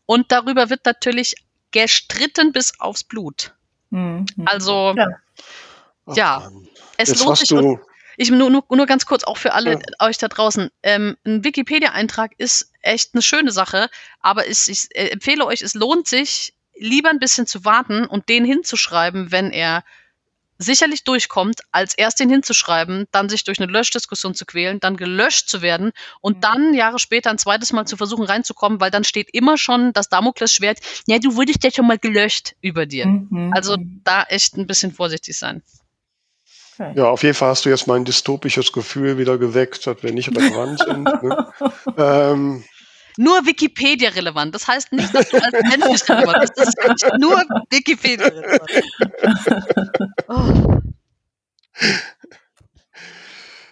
Und 0.07 0.31
darüber 0.31 0.71
wird 0.71 0.87
natürlich 0.87 1.35
gestritten 1.73 2.53
bis 2.53 2.79
aufs 2.79 3.03
Blut. 3.03 3.53
Mhm. 3.91 4.27
Also, 4.45 4.95
Ja. 4.97 5.07
Ach, 6.07 6.17
Ja. 6.17 6.53
Es 6.97 7.09
Jetzt 7.09 7.19
lohnt 7.19 7.31
hast 7.33 7.39
sich 7.41 7.49
du, 7.49 7.81
Ich 8.17 8.31
nur, 8.31 8.51
nur, 8.51 8.65
nur 8.71 8.87
ganz 8.87 9.07
kurz, 9.07 9.25
auch 9.25 9.39
für 9.39 9.53
alle 9.55 9.73
Ja. 9.73 10.07
euch 10.07 10.19
da 10.19 10.29
draußen. 10.29 10.71
Ähm, 10.83 11.17
ein 11.25 11.45
Wikipedia-Eintrag 11.45 12.33
ist 12.39 12.73
echt 12.83 13.15
eine 13.15 13.23
schöne 13.23 13.53
Sache, 13.53 13.89
aber 14.21 14.49
es, 14.49 14.69
ich 14.69 14.89
äh, 14.95 15.09
empfehle 15.09 15.47
euch, 15.47 15.63
es 15.63 15.75
lohnt 15.75 16.07
sich, 16.09 16.55
lieber 16.79 17.11
ein 17.11 17.19
bisschen 17.19 17.47
zu 17.47 17.65
warten 17.65 18.07
und 18.07 18.29
den 18.29 18.45
hinzuschreiben, 18.45 19.31
wenn 19.31 19.51
er 19.51 19.85
sicherlich 20.59 21.03
durchkommt, 21.05 21.61
als 21.73 21.95
erst 21.95 22.21
den 22.21 22.31
hinzuschreiben, 22.31 23.07
dann 23.11 23.29
sich 23.29 23.43
durch 23.45 23.59
eine 23.61 23.71
Löschdiskussion 23.71 24.35
zu 24.35 24.47
quälen, 24.47 24.79
dann 24.79 24.97
gelöscht 24.97 25.49
zu 25.49 25.61
werden 25.61 25.93
und 26.21 26.37
Mhm. 26.37 26.41
dann 26.41 26.75
Jahre 26.75 26.99
später 26.99 27.31
ein 27.31 27.39
zweites 27.39 27.73
Mal 27.73 27.87
zu 27.87 27.97
versuchen 27.97 28.25
reinzukommen, 28.25 28.81
weil 28.81 28.91
dann 28.91 29.03
steht 29.05 29.31
immer 29.33 29.59
schon 29.59 29.93
das 29.93 30.09
Damoklesschwert, 30.09 30.79
ja, 31.07 31.19
du 31.19 31.35
wurdest 31.35 31.65
ja 31.65 31.71
schon 31.73 31.87
mal 31.87 31.99
gelöscht 31.99 32.55
über 32.61 32.87
dir. 32.87 33.07
Mhm. 33.07 33.51
Also 33.55 33.77
da 34.05 34.23
echt 34.25 34.57
ein 34.57 34.67
bisschen 34.67 34.93
vorsichtig 34.93 35.37
sein. 35.37 35.63
Okay. 36.79 36.93
ja, 36.97 37.05
auf 37.05 37.23
jeden 37.23 37.35
Fall 37.35 37.51
hast 37.51 37.65
du 37.65 37.69
jetzt 37.69 37.87
mein 37.87 38.05
dystopisches 38.05 38.73
Gefühl 38.73 39.19
wieder 39.19 39.37
geweckt, 39.39 39.87
dass 39.87 40.03
wir 40.03 40.13
nicht 40.13 40.29
relevant 40.35 40.79
sind. 40.87 41.05
Ne? 41.05 41.53
ähm, 41.99 42.65
nur 43.19 43.45
Wikipedia 43.45 44.11
relevant. 44.11 44.55
Das 44.55 44.67
heißt 44.67 44.93
nicht, 44.93 45.15
dass 45.15 45.29
du 45.29 45.37
als 45.37 45.53
Mensch 45.53 45.87
nicht 45.87 46.09
relevant 46.09 46.41
bist. 46.41 46.53
Das 46.57 46.69
ist 46.69 47.19
nur 47.19 47.43
Wikipedia 47.71 48.27
relevant. 48.27 48.63
Oh. 50.29 50.79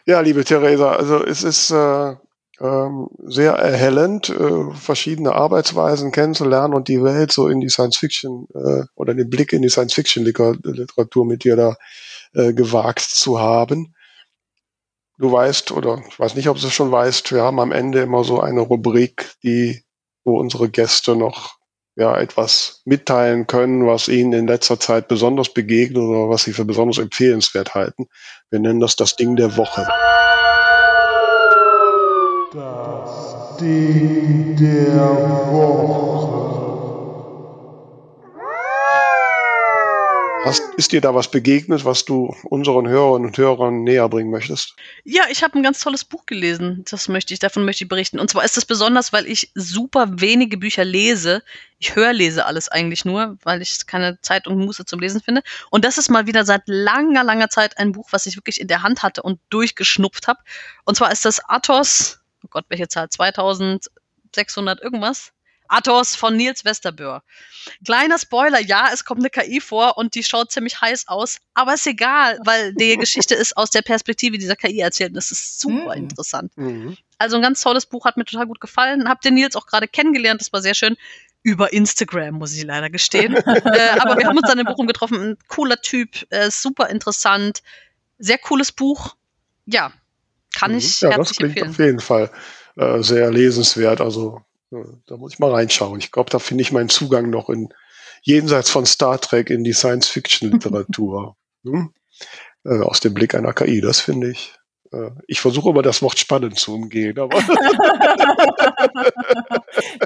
Ja, 0.07 0.20
liebe 0.20 0.44
Theresa, 0.44 0.92
also 0.92 1.24
es 1.24 1.42
ist 1.42 1.70
äh, 1.70 2.14
ähm, 2.61 3.09
sehr 3.24 3.53
erhellend, 3.53 4.28
äh, 4.28 4.74
verschiedene 4.74 5.32
Arbeitsweisen 5.32 6.12
kennenzulernen 6.12 6.74
und 6.74 6.88
die 6.88 7.03
Welt 7.03 7.32
so 7.32 7.48
in 7.48 7.61
die 7.61 7.68
Science 7.68 7.96
Fiction 7.96 8.46
äh, 8.55 8.82
oder 8.94 9.14
den 9.14 9.30
Blick 9.30 9.53
in 9.53 9.62
die 9.62 9.70
Science 9.70 9.94
Fiction 9.94 10.24
Literatur 10.24 11.24
mit 11.24 11.44
dir 11.44 11.57
da 11.57 11.76
äh, 12.35 12.53
gewagt 12.53 13.01
zu 13.01 13.41
haben. 13.41 13.95
Du 15.18 15.31
weißt, 15.31 15.72
oder 15.72 16.03
ich 16.09 16.18
weiß 16.18 16.35
nicht, 16.35 16.49
ob 16.49 16.59
du 16.59 16.66
es 16.66 16.72
schon 16.72 16.91
weißt, 16.91 17.33
wir 17.33 17.43
haben 17.43 17.61
am 17.61 17.72
Ende 17.72 18.01
immer 18.01 18.24
so 18.24 18.41
eine 18.41 18.61
Rubrik, 18.61 19.33
die, 19.43 19.85
wo 20.24 20.39
unsere 20.39 20.70
Gäste 20.70 21.14
noch 21.14 21.61
ja, 21.97 22.16
etwas 22.16 22.81
mitteilen 22.87 23.47
können, 23.47 23.87
was 23.87 24.09
Ihnen 24.09 24.33
in 24.33 24.47
letzter 24.47 24.81
Zeit 24.81 25.09
besonders 25.09 25.53
begegnet 25.53 25.99
oder 25.99 26.31
was 26.31 26.45
Sie 26.45 26.53
für 26.53 26.64
besonders 26.64 26.99
empfehlenswert 26.99 27.74
halten. 27.74 28.07
Wir 28.49 28.61
nennen 28.61 28.81
das 28.81 28.97
das 28.97 29.16
Ding 29.16 29.37
der 29.37 29.57
Woche. 29.57 29.87
Das 32.53 33.57
Ding 33.61 34.57
der 34.57 35.53
Woche. 35.53 36.41
Hast, 40.45 40.70
ist 40.81 40.93
dir 40.93 41.03
da 41.03 41.14
was 41.14 41.31
begegnet, 41.31 41.85
was 41.85 42.07
du 42.07 42.35
unseren 42.45 42.89
Hörerinnen 42.89 43.28
und 43.28 43.37
Hörern 43.37 43.85
näher 43.85 44.09
bringen 44.09 44.31
möchtest? 44.31 44.76
Ja, 45.05 45.24
ich 45.31 45.43
habe 45.43 45.59
ein 45.59 45.62
ganz 45.62 45.81
tolles 45.81 46.07
Buch 46.07 46.24
gelesen. 46.24 46.87
Das 46.91 47.07
möchte 47.07 47.35
ich, 47.35 47.39
davon 47.39 47.66
möchte 47.66 47.85
ich 47.85 47.89
berichten. 47.89 48.18
Und 48.18 48.31
zwar 48.31 48.47
ist 48.47 48.57
es 48.57 48.64
besonders, 48.64 49.12
weil 49.12 49.26
ich 49.26 49.51
super 49.55 50.09
wenige 50.22 50.57
Bücher 50.57 50.87
lese. 50.87 51.43
Ich 51.81 51.97
hörlese 51.97 52.47
alles 52.47 52.70
eigentlich 52.70 53.05
nur, 53.05 53.37
weil 53.43 53.61
ich 53.61 53.87
keine 53.87 54.22
Zeit 54.22 54.47
und 54.47 54.57
Muße 54.57 54.87
zum 54.87 55.01
Lesen 55.01 55.20
finde. 55.20 55.43
Und 55.68 55.85
das 55.85 55.99
ist 55.99 56.09
mal 56.09 56.26
wieder 56.26 56.47
seit 56.47 56.62
langer, 56.64 57.24
langer 57.24 57.51
Zeit 57.51 57.76
ein 57.76 57.93
Buch, 57.93 58.09
was 58.12 58.24
ich 58.24 58.37
wirklich 58.37 58.59
in 58.59 58.68
der 58.68 58.83
Hand 58.83 59.03
hatte 59.03 59.22
und 59.22 59.39
durchgeschnupft 59.51 60.28
habe. 60.28 60.41
Und 60.87 60.97
zwar 60.97 61.12
ist 61.12 61.26
das 61.26 61.45
Athos, 61.47 62.20
oh 62.43 62.49
Gott, 62.49 62.64
welche 62.70 62.89
Zahl? 62.89 63.11
2600 63.11 64.81
irgendwas? 64.81 65.35
Athos 65.71 66.16
von 66.16 66.37
Nils 66.37 66.64
Westerböhr. 66.64 67.23
Kleiner 67.85 68.18
Spoiler, 68.18 68.61
ja, 68.61 68.89
es 68.93 69.05
kommt 69.05 69.21
eine 69.21 69.31
KI 69.31 69.61
vor 69.61 69.97
und 69.99 70.14
die 70.14 70.25
schaut 70.25 70.51
ziemlich 70.51 70.81
heiß 70.81 71.09
aus, 71.09 71.39
aber 71.55 71.75
ist 71.75 71.87
egal, 71.87 72.39
weil 72.45 72.75
die 72.75 72.97
Geschichte 73.07 73.35
ist 73.35 73.57
aus 73.57 73.71
der 73.71 73.83
Perspektive 73.83 74.39
dieser 74.39 74.57
KI 74.57 74.81
erzählt 74.81 75.11
und 75.11 75.16
das 75.16 75.31
ist 75.31 75.61
super 75.61 75.95
Mhm. 75.97 76.03
interessant. 76.05 76.53
Mhm. 76.57 76.97
Also 77.18 77.37
ein 77.37 77.43
ganz 77.43 77.61
tolles 77.61 77.87
Buch, 77.87 78.05
hat 78.07 78.16
mir 78.16 78.25
total 78.25 78.47
gut 78.47 78.61
gefallen. 78.61 79.09
Hab 79.09 79.21
den 79.21 79.35
Nils 79.35 79.55
auch 79.57 79.66
gerade 79.66 79.87
kennengelernt, 79.89 80.41
das 80.41 80.53
war 80.53 80.62
sehr 80.62 80.75
schön. 80.75 80.97
Über 81.43 81.73
Instagram, 81.73 82.35
muss 82.35 82.53
ich 82.55 82.64
leider 82.64 82.91
gestehen. 82.91 83.35
äh, 83.64 83.91
aber 83.99 84.18
wir 84.18 84.27
haben 84.27 84.37
uns 84.37 84.47
dann 84.49 84.59
in 84.59 84.66
Bochum 84.66 84.87
getroffen. 84.87 85.21
Ein 85.21 85.39
cooler 85.49 85.81
Typ, 85.81 86.27
äh, 86.31 86.51
super 86.51 86.89
interessant, 86.91 87.62
sehr 88.18 88.37
cooles 88.39 88.73
Buch. 88.73 89.16
Ja, 89.66 89.93
kann 90.55 90.73
Mhm. 90.73 90.79
ich 90.79 91.01
ja, 91.01 91.16
das 91.16 91.31
klingt 91.33 91.57
empfehlen. 91.57 91.71
auf 91.71 91.79
jeden 91.79 92.01
Fall 92.01 92.31
äh, 92.77 93.03
sehr 93.03 93.31
lesenswert. 93.31 94.01
Also 94.01 94.43
da 94.71 95.16
muss 95.16 95.35
ich 95.35 95.39
mal 95.39 95.53
reinschauen. 95.53 95.99
Ich 95.99 96.12
glaube, 96.12 96.31
da 96.31 96.39
finde 96.39 96.62
ich 96.62 96.73
meinen 96.73 96.89
Zugang 96.89 97.31
noch 97.31 97.51
in 97.51 97.68
jenseits 98.23 98.71
von 98.71 98.87
Star 98.87 99.21
Trek 99.21 99.51
in 99.51 99.64
die 99.64 99.73
Science-Fiction-Literatur. 99.73 101.37
hm? 101.64 101.93
äh, 102.64 102.81
aus 102.81 103.01
dem 103.01 103.14
Blick 103.14 103.35
einer 103.35 103.53
KI. 103.53 103.81
Das 103.81 104.01
finde 104.01 104.31
ich. 104.31 104.55
Äh, 104.93 105.11
ich 105.26 105.41
versuche 105.41 105.70
immer 105.70 105.82
das 105.82 106.03
Wort 106.03 106.18
spannend 106.18 106.59
zu 106.59 106.74
umgehen, 106.74 107.18
aber 107.18 107.41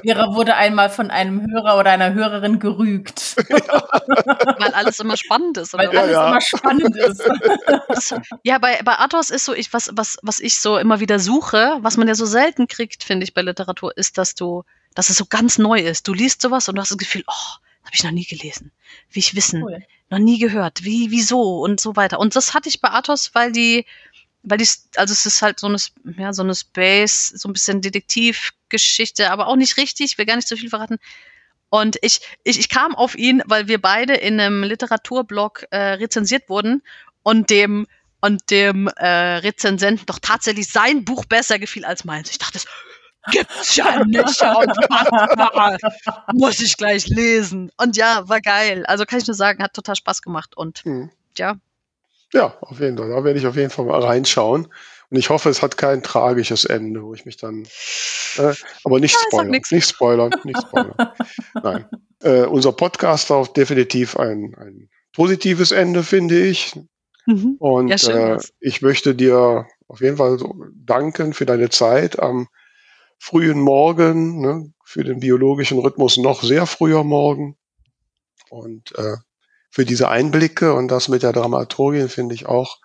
Vera 0.03 0.35
wurde 0.35 0.55
einmal 0.55 0.89
von 0.89 1.09
einem 1.09 1.41
Hörer 1.51 1.79
oder 1.79 1.91
einer 1.91 2.13
Hörerin 2.13 2.59
gerügt, 2.59 3.35
Weil 3.37 4.73
alles 4.73 4.99
immer 4.99 5.17
spannend 5.17 5.57
ist. 5.57 5.73
weil? 5.73 5.93
Ja, 5.93 6.01
alles 6.01 6.11
ja. 6.11 6.27
immer 6.29 6.41
spannend 6.41 6.95
ist. 6.95 7.23
Ja, 8.43 8.57
bei, 8.59 8.81
bei 8.83 8.99
Athos 8.99 9.29
ist 9.29 9.45
so, 9.45 9.53
ich, 9.53 9.73
was, 9.73 9.89
was, 9.93 10.17
was 10.21 10.39
ich 10.39 10.59
so 10.59 10.77
immer 10.77 10.99
wieder 10.99 11.19
suche, 11.19 11.77
was 11.81 11.97
man 11.97 12.07
ja 12.07 12.15
so 12.15 12.25
selten 12.25 12.67
kriegt, 12.67 13.03
finde 13.03 13.23
ich, 13.23 13.33
bei 13.33 13.41
Literatur, 13.41 13.95
ist, 13.97 14.17
dass 14.17 14.35
du, 14.35 14.63
dass 14.93 15.09
es 15.09 15.17
so 15.17 15.25
ganz 15.25 15.57
neu 15.57 15.79
ist. 15.79 16.07
Du 16.07 16.13
liest 16.13 16.41
sowas 16.41 16.69
und 16.69 16.75
du 16.75 16.81
hast 16.81 16.91
das 16.91 16.97
Gefühl, 16.97 17.23
oh, 17.27 17.33
habe 17.83 17.93
ich 17.93 18.03
noch 18.03 18.11
nie 18.11 18.25
gelesen. 18.25 18.71
Wie 19.09 19.19
ich 19.19 19.35
wissen, 19.35 19.63
Cool. 19.63 19.83
noch 20.09 20.19
nie 20.19 20.39
gehört. 20.39 20.83
Wie, 20.83 21.11
wieso 21.11 21.59
und 21.59 21.79
so 21.79 21.95
weiter. 21.95 22.19
Und 22.19 22.35
das 22.35 22.53
hatte 22.53 22.69
ich 22.69 22.81
bei 22.81 22.91
Athos, 22.91 23.31
weil 23.33 23.51
die, 23.51 23.85
weil 24.45 24.59
die, 24.59 24.67
also 24.95 25.11
es 25.11 25.25
ist 25.25 25.41
halt 25.41 25.59
so 25.59 25.67
eine, 25.67 25.77
ja, 26.17 26.33
so 26.33 26.43
eine 26.43 26.55
Space, 26.55 27.29
so 27.29 27.49
ein 27.49 27.53
bisschen 27.53 27.81
Detektivgeschichte, 27.81 29.31
aber 29.31 29.47
auch 29.47 29.55
nicht 29.55 29.77
richtig, 29.77 30.11
ich 30.11 30.17
will 30.17 30.25
gar 30.25 30.35
nicht 30.35 30.47
so 30.47 30.55
viel 30.55 30.69
verraten. 30.69 30.97
Und 31.69 31.97
ich, 32.01 32.21
ich, 32.43 32.59
ich 32.59 32.69
kam 32.69 32.95
auf 32.95 33.15
ihn, 33.15 33.41
weil 33.45 33.67
wir 33.67 33.81
beide 33.81 34.13
in 34.13 34.39
einem 34.39 34.63
Literaturblog 34.63 35.65
äh, 35.71 35.77
rezensiert 35.77 36.47
wurden 36.47 36.83
und 37.23 37.49
dem 37.49 37.87
und 38.21 38.49
dem 38.49 38.87
äh, 38.87 39.07
Rezensenten 39.07 40.05
doch 40.05 40.19
tatsächlich 40.19 40.71
sein 40.71 41.05
Buch 41.05 41.25
besser 41.25 41.59
gefiel 41.59 41.85
als 41.85 42.05
meins. 42.05 42.31
Ich 42.31 42.39
dachte, 42.39 42.53
das 42.53 42.65
gibt's 43.31 43.75
ja 43.75 44.03
nicht. 44.03 44.41
Unfassbar. 44.41 45.77
Muss 46.33 46.59
ich 46.59 46.77
gleich 46.77 47.07
lesen. 47.07 47.71
Und 47.77 47.97
ja, 47.97 48.27
war 48.27 48.41
geil. 48.41 48.85
Also 48.87 49.05
kann 49.05 49.19
ich 49.19 49.27
nur 49.27 49.35
sagen, 49.35 49.61
hat 49.61 49.73
total 49.73 49.95
Spaß 49.95 50.21
gemacht. 50.21 50.57
Und 50.57 50.79
hm. 50.85 51.11
ja, 51.37 51.57
ja, 52.35 52.57
auf 52.61 52.79
jeden 52.79 52.97
Fall. 52.97 53.09
Da 53.09 53.23
werde 53.23 53.39
ich 53.39 53.47
auf 53.47 53.55
jeden 53.55 53.71
Fall 53.71 53.85
mal 53.85 54.01
reinschauen. 54.01 54.67
Und 55.09 55.17
ich 55.17 55.29
hoffe, 55.29 55.49
es 55.49 55.61
hat 55.61 55.77
kein 55.77 56.03
tragisches 56.03 56.65
Ende, 56.65 57.03
wo 57.03 57.13
ich 57.13 57.25
mich 57.25 57.37
dann. 57.37 57.67
Äh, 58.37 58.53
aber 58.83 58.99
nicht 58.99 59.15
Ja, 59.15 59.19
spoilern. 59.27 59.63
Nicht 59.71 59.89
spoilern. 59.89 60.35
Nicht 60.43 60.61
spoilern. 60.61 60.97
Nein. 61.63 61.85
Äh, 62.23 62.45
unser 62.45 62.73
Podcast 62.73 63.29
hat 63.29 63.55
definitiv 63.57 64.17
ein, 64.17 64.55
ein 64.59 64.89
positives 65.13 65.71
Ende, 65.71 66.03
finde 66.03 66.41
ich. 66.45 66.73
mhm. 67.25 67.59
Und 67.59 67.89
Ja, 67.89 67.97
schön 67.97 68.37
äh, 68.37 68.39
ich 68.59 68.81
möchte 68.81 69.15
dir 69.15 69.67
auf 69.87 70.01
jeden 70.01 70.17
Fall 70.17 70.39
so 70.39 70.55
danken 70.75 71.33
für 71.33 71.45
deine 71.45 71.69
Zeit 71.69 72.19
am 72.19 72.47
frühen 73.19 73.59
Morgen, 73.59 74.41
ne, 74.41 74.73
für 74.83 75.03
den 75.03 75.19
biologischen 75.19 75.79
Rhythmus 75.79 76.17
noch 76.17 76.43
sehr 76.43 76.65
früher 76.67 77.03
Morgen. 77.03 77.57
Und 78.49 78.93
äh, 78.97 79.17
für 79.75 79.83
diese 79.83 80.07
Einblicke 80.07 80.73
und 80.73 80.87
das 80.87 81.09
mit 81.09 81.21
der 81.21 81.33
Dramaturgin 81.33 82.07
finde 82.07 82.33
ich 82.33 82.45
auch 82.45 82.77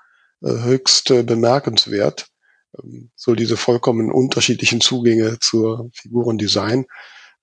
äh, 0.42 0.50
höchst 0.50 1.12
äh, 1.12 1.22
bemerkenswert. 1.22 2.26
Ähm, 2.76 3.12
so 3.14 3.36
diese 3.36 3.56
vollkommen 3.56 4.10
unterschiedlichen 4.10 4.80
Zugänge 4.80 5.38
zur 5.38 5.88
Figurendesign. 5.94 6.86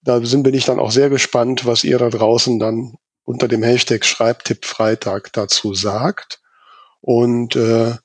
Da 0.02 0.20
sind, 0.26 0.44
bin 0.44 0.54
ich 0.54 0.66
dann 0.66 0.80
auch 0.80 0.92
sehr 0.92 1.10
gespannt, 1.10 1.66
was 1.66 1.86
ihr 1.86 1.98
da 1.98 2.10
draußen 2.10 2.60
dann 2.60 2.96
unter 3.24 3.48
dem 3.48 3.64
Hashtag 3.64 4.04
Schreibtipp 4.04 4.66
Freitag 4.66 5.32
dazu 5.32 5.74
sagt. 5.74 6.42
Und 7.00 7.56
äh, 7.56 7.96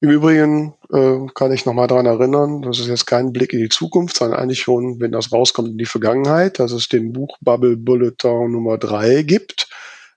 im 0.00 0.08
Übrigen 0.08 0.72
äh, 0.90 1.26
kann 1.34 1.52
ich 1.52 1.66
nochmal 1.66 1.88
daran 1.88 2.06
erinnern, 2.06 2.62
das 2.62 2.78
ist 2.78 2.86
jetzt 2.86 3.06
kein 3.06 3.34
Blick 3.34 3.52
in 3.52 3.60
die 3.60 3.68
Zukunft, 3.68 4.16
sondern 4.16 4.40
eigentlich 4.40 4.60
schon, 4.62 5.00
wenn 5.00 5.12
das 5.12 5.32
rauskommt, 5.32 5.68
in 5.68 5.76
die 5.76 5.84
Vergangenheit, 5.84 6.58
dass 6.58 6.72
es 6.72 6.88
den 6.88 7.12
Buchbubble 7.12 7.76
Bulletin 7.76 8.52
Nummer 8.52 8.78
drei 8.78 9.22
gibt. 9.22 9.68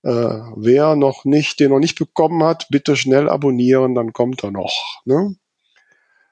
Äh, 0.04 0.40
wer 0.56 0.96
noch 0.96 1.26
nicht, 1.26 1.60
den 1.60 1.70
noch 1.70 1.80
nicht 1.80 1.98
bekommen 1.98 2.44
hat, 2.44 2.68
bitte 2.70 2.96
schnell 2.96 3.30
abonnieren, 3.30 3.94
dann 3.94 4.14
kommt 4.14 4.44
er 4.44 4.52
noch. 4.52 5.02
Ne? 5.06 5.36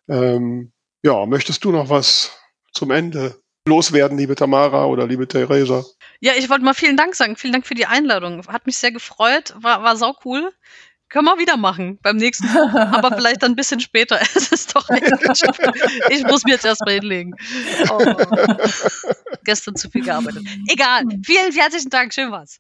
Ähm, 0.08 0.72
ja, 1.04 1.26
möchtest 1.26 1.64
du 1.64 1.72
noch 1.72 1.90
was 1.90 2.32
zum 2.74 2.92
Ende 2.92 3.40
loswerden, 3.68 4.18
liebe 4.18 4.36
Tamara 4.36 4.86
oder 4.86 5.06
liebe 5.08 5.28
Theresa? 5.28 5.86
Ja, 6.20 6.34
ich 6.38 6.50
wollte 6.50 6.66
mal 6.66 6.74
vielen 6.74 6.98
Dank 6.98 7.16
sagen. 7.16 7.36
Vielen 7.36 7.54
Dank 7.54 7.68
für 7.68 7.76
die 7.76 7.86
Einladung. 7.86 8.46
Hat 8.48 8.66
mich 8.66 8.78
sehr 8.78 8.92
gefreut. 8.92 9.54
War, 9.58 9.84
war 9.84 9.96
sau 9.96 10.16
cool. 10.26 10.52
Können 11.08 11.26
wir 11.26 11.40
wieder 11.40 11.58
machen 11.58 11.98
beim 12.02 12.18
nächsten 12.18 12.52
Mal. 12.54 12.70
Aber 12.94 13.16
vielleicht 13.16 13.42
dann 13.44 13.54
ein 13.54 13.56
bisschen 13.56 13.80
später. 13.80 14.20
Es 14.36 14.52
ist 14.52 14.76
doch 14.76 14.90
echt. 14.90 15.12
Ich 16.10 16.24
muss 16.24 16.44
mir 16.44 16.54
jetzt 16.54 16.66
erstmal 16.66 16.96
hinlegen. 16.96 17.36
Oh. 17.90 18.00
Gestern 19.44 19.76
zu 19.76 19.90
viel 19.90 20.04
gearbeitet. 20.04 20.44
Egal. 20.68 21.04
Vielen 21.24 21.52
herzlichen 21.54 21.90
Dank. 21.90 22.14
Schön 22.14 22.32
war's. 22.32 22.60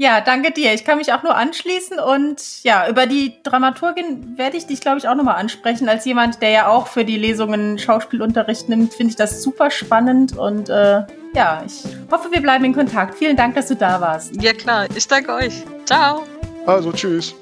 Ja, 0.00 0.22
danke 0.22 0.50
dir. 0.50 0.72
Ich 0.72 0.86
kann 0.86 0.96
mich 0.96 1.12
auch 1.12 1.22
nur 1.22 1.34
anschließen 1.36 1.98
und 1.98 2.64
ja, 2.64 2.88
über 2.88 3.04
die 3.04 3.34
Dramaturgin 3.42 4.38
werde 4.38 4.56
ich 4.56 4.66
dich, 4.66 4.80
glaube 4.80 4.96
ich, 4.96 5.06
auch 5.06 5.14
nochmal 5.14 5.36
ansprechen. 5.36 5.90
Als 5.90 6.06
jemand, 6.06 6.40
der 6.40 6.48
ja 6.48 6.68
auch 6.68 6.86
für 6.86 7.04
die 7.04 7.18
Lesungen 7.18 7.78
Schauspielunterricht 7.78 8.70
nimmt, 8.70 8.94
finde 8.94 9.10
ich 9.10 9.16
das 9.16 9.42
super 9.42 9.70
spannend 9.70 10.38
und 10.38 10.70
äh, 10.70 11.02
ja, 11.34 11.62
ich 11.66 11.84
hoffe, 12.10 12.32
wir 12.32 12.40
bleiben 12.40 12.64
in 12.64 12.72
Kontakt. 12.72 13.18
Vielen 13.18 13.36
Dank, 13.36 13.56
dass 13.56 13.66
du 13.66 13.76
da 13.76 14.00
warst. 14.00 14.42
Ja, 14.42 14.54
klar. 14.54 14.86
Ich 14.94 15.06
danke 15.06 15.34
euch. 15.34 15.52
Ciao. 15.84 16.22
Also, 16.64 16.92
tschüss. 16.92 17.34